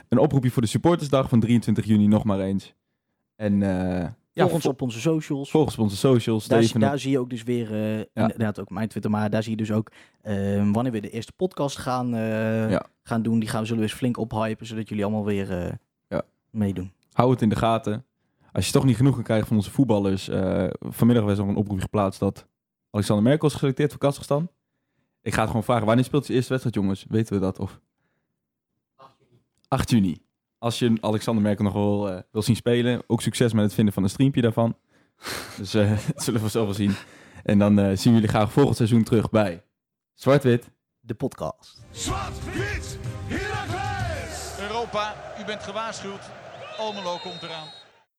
Een 0.08 0.18
oproepje 0.18 0.50
voor 0.50 0.62
de 0.62 0.68
supportersdag 0.68 1.28
van 1.28 1.40
23 1.40 1.84
juni 1.84 2.06
nog 2.06 2.24
maar 2.24 2.40
eens. 2.40 2.74
En 3.36 3.58
ja, 3.58 4.14
Volg 4.34 4.52
ons 4.52 4.66
op 4.66 4.82
onze 4.82 5.00
socials. 5.00 5.50
volg 5.50 5.64
ons 5.64 5.74
op 5.74 5.80
onze 5.80 5.96
socials. 5.96 6.46
Daar, 6.46 6.58
zie- 6.58 6.68
Steven, 6.68 6.88
daar 6.88 6.98
zie 6.98 7.10
je 7.10 7.18
ook 7.18 7.30
dus 7.30 7.42
weer, 7.42 7.72
eh, 7.74 8.04
inderdaad 8.14 8.60
ook 8.60 8.70
mijn 8.70 8.88
Twitter, 8.88 9.10
maar 9.10 9.30
daar 9.30 9.42
zie 9.42 9.50
je 9.50 9.56
dus 9.56 9.72
ook 9.72 9.90
eh, 10.20 10.70
wanneer 10.72 10.92
we 10.92 11.00
de 11.00 11.10
eerste 11.10 11.32
podcast 11.32 11.78
gaan, 11.78 12.08
Ja. 12.70 12.86
gaan 13.02 13.22
doen. 13.22 13.38
Die 13.38 13.48
gaan 13.48 13.60
we 13.60 13.66
zullen 13.66 13.82
we 13.82 13.88
eens 13.88 13.98
flink 13.98 14.16
ophypen, 14.18 14.66
zodat 14.66 14.88
jullie 14.88 15.04
allemaal 15.04 15.24
weer 15.24 15.78
Ja. 16.08 16.22
meedoen. 16.50 16.92
Hou 17.14 17.30
het 17.30 17.42
in 17.42 17.48
de 17.48 17.56
gaten. 17.56 18.06
Als 18.52 18.66
je 18.66 18.72
toch 18.72 18.84
niet 18.84 18.96
genoeg 18.96 19.14
kan 19.14 19.22
krijgen 19.22 19.46
van 19.46 19.56
onze 19.56 19.70
voetballers. 19.70 20.28
eh, 20.28 20.66
vanmiddag 20.80 21.24
was 21.24 21.32
er 21.32 21.38
nog 21.38 21.48
een 21.48 21.60
oproep 21.60 21.80
geplaatst 21.80 22.20
dat 22.20 22.46
Alexander 22.90 23.24
Merkel 23.24 23.46
is 23.46 23.52
geselecteerd 23.52 23.90
voor 23.90 24.00
Kazachstan. 24.00 24.48
Ik 25.22 25.32
ga 25.32 25.40
het 25.40 25.48
gewoon 25.48 25.64
vragen. 25.64 25.86
Wanneer 25.86 26.04
speelt 26.04 26.24
zijn 26.24 26.36
eerste 26.36 26.52
wedstrijd, 26.52 26.76
jongens? 26.84 27.04
Weten 27.08 27.34
we 27.34 27.40
dat? 27.40 27.58
Of? 27.58 27.80
8 29.68 29.90
juni. 29.90 30.22
Als 30.58 30.78
je 30.78 30.98
Alexander 31.00 31.42
Merkel 31.42 31.64
nog 31.64 31.72
wel 31.72 32.10
eh, 32.10 32.20
wil 32.30 32.42
zien 32.42 32.56
spelen, 32.56 33.02
ook 33.06 33.22
succes 33.22 33.52
met 33.52 33.64
het 33.64 33.74
vinden 33.74 33.94
van 33.94 34.02
een 34.02 34.08
streampje 34.10 34.40
daarvan. 34.40 34.76
dus 35.58 35.74
eh, 35.74 35.90
dat 36.14 36.22
zullen 36.22 36.42
we 36.42 36.48
zelf 36.48 36.64
wel 36.64 36.74
zien. 36.74 36.94
En 37.42 37.58
dan 37.58 37.78
eh, 37.78 37.84
zien 37.84 38.12
we 38.12 38.20
jullie 38.20 38.28
graag 38.28 38.52
volgend 38.52 38.76
seizoen 38.76 39.02
terug 39.02 39.30
bij 39.30 39.62
Zwart-Wit. 40.14 40.70
De 41.00 41.14
podcast. 41.14 41.82
Zwart-wit, 41.90 42.98
Heracles! 43.26 44.58
Europa, 44.60 45.14
u 45.40 45.44
bent 45.44 45.62
gewaarschuwd. 45.62 46.43
Almelo 46.78 47.18
komt 47.18 47.42
eraan. 47.42 47.83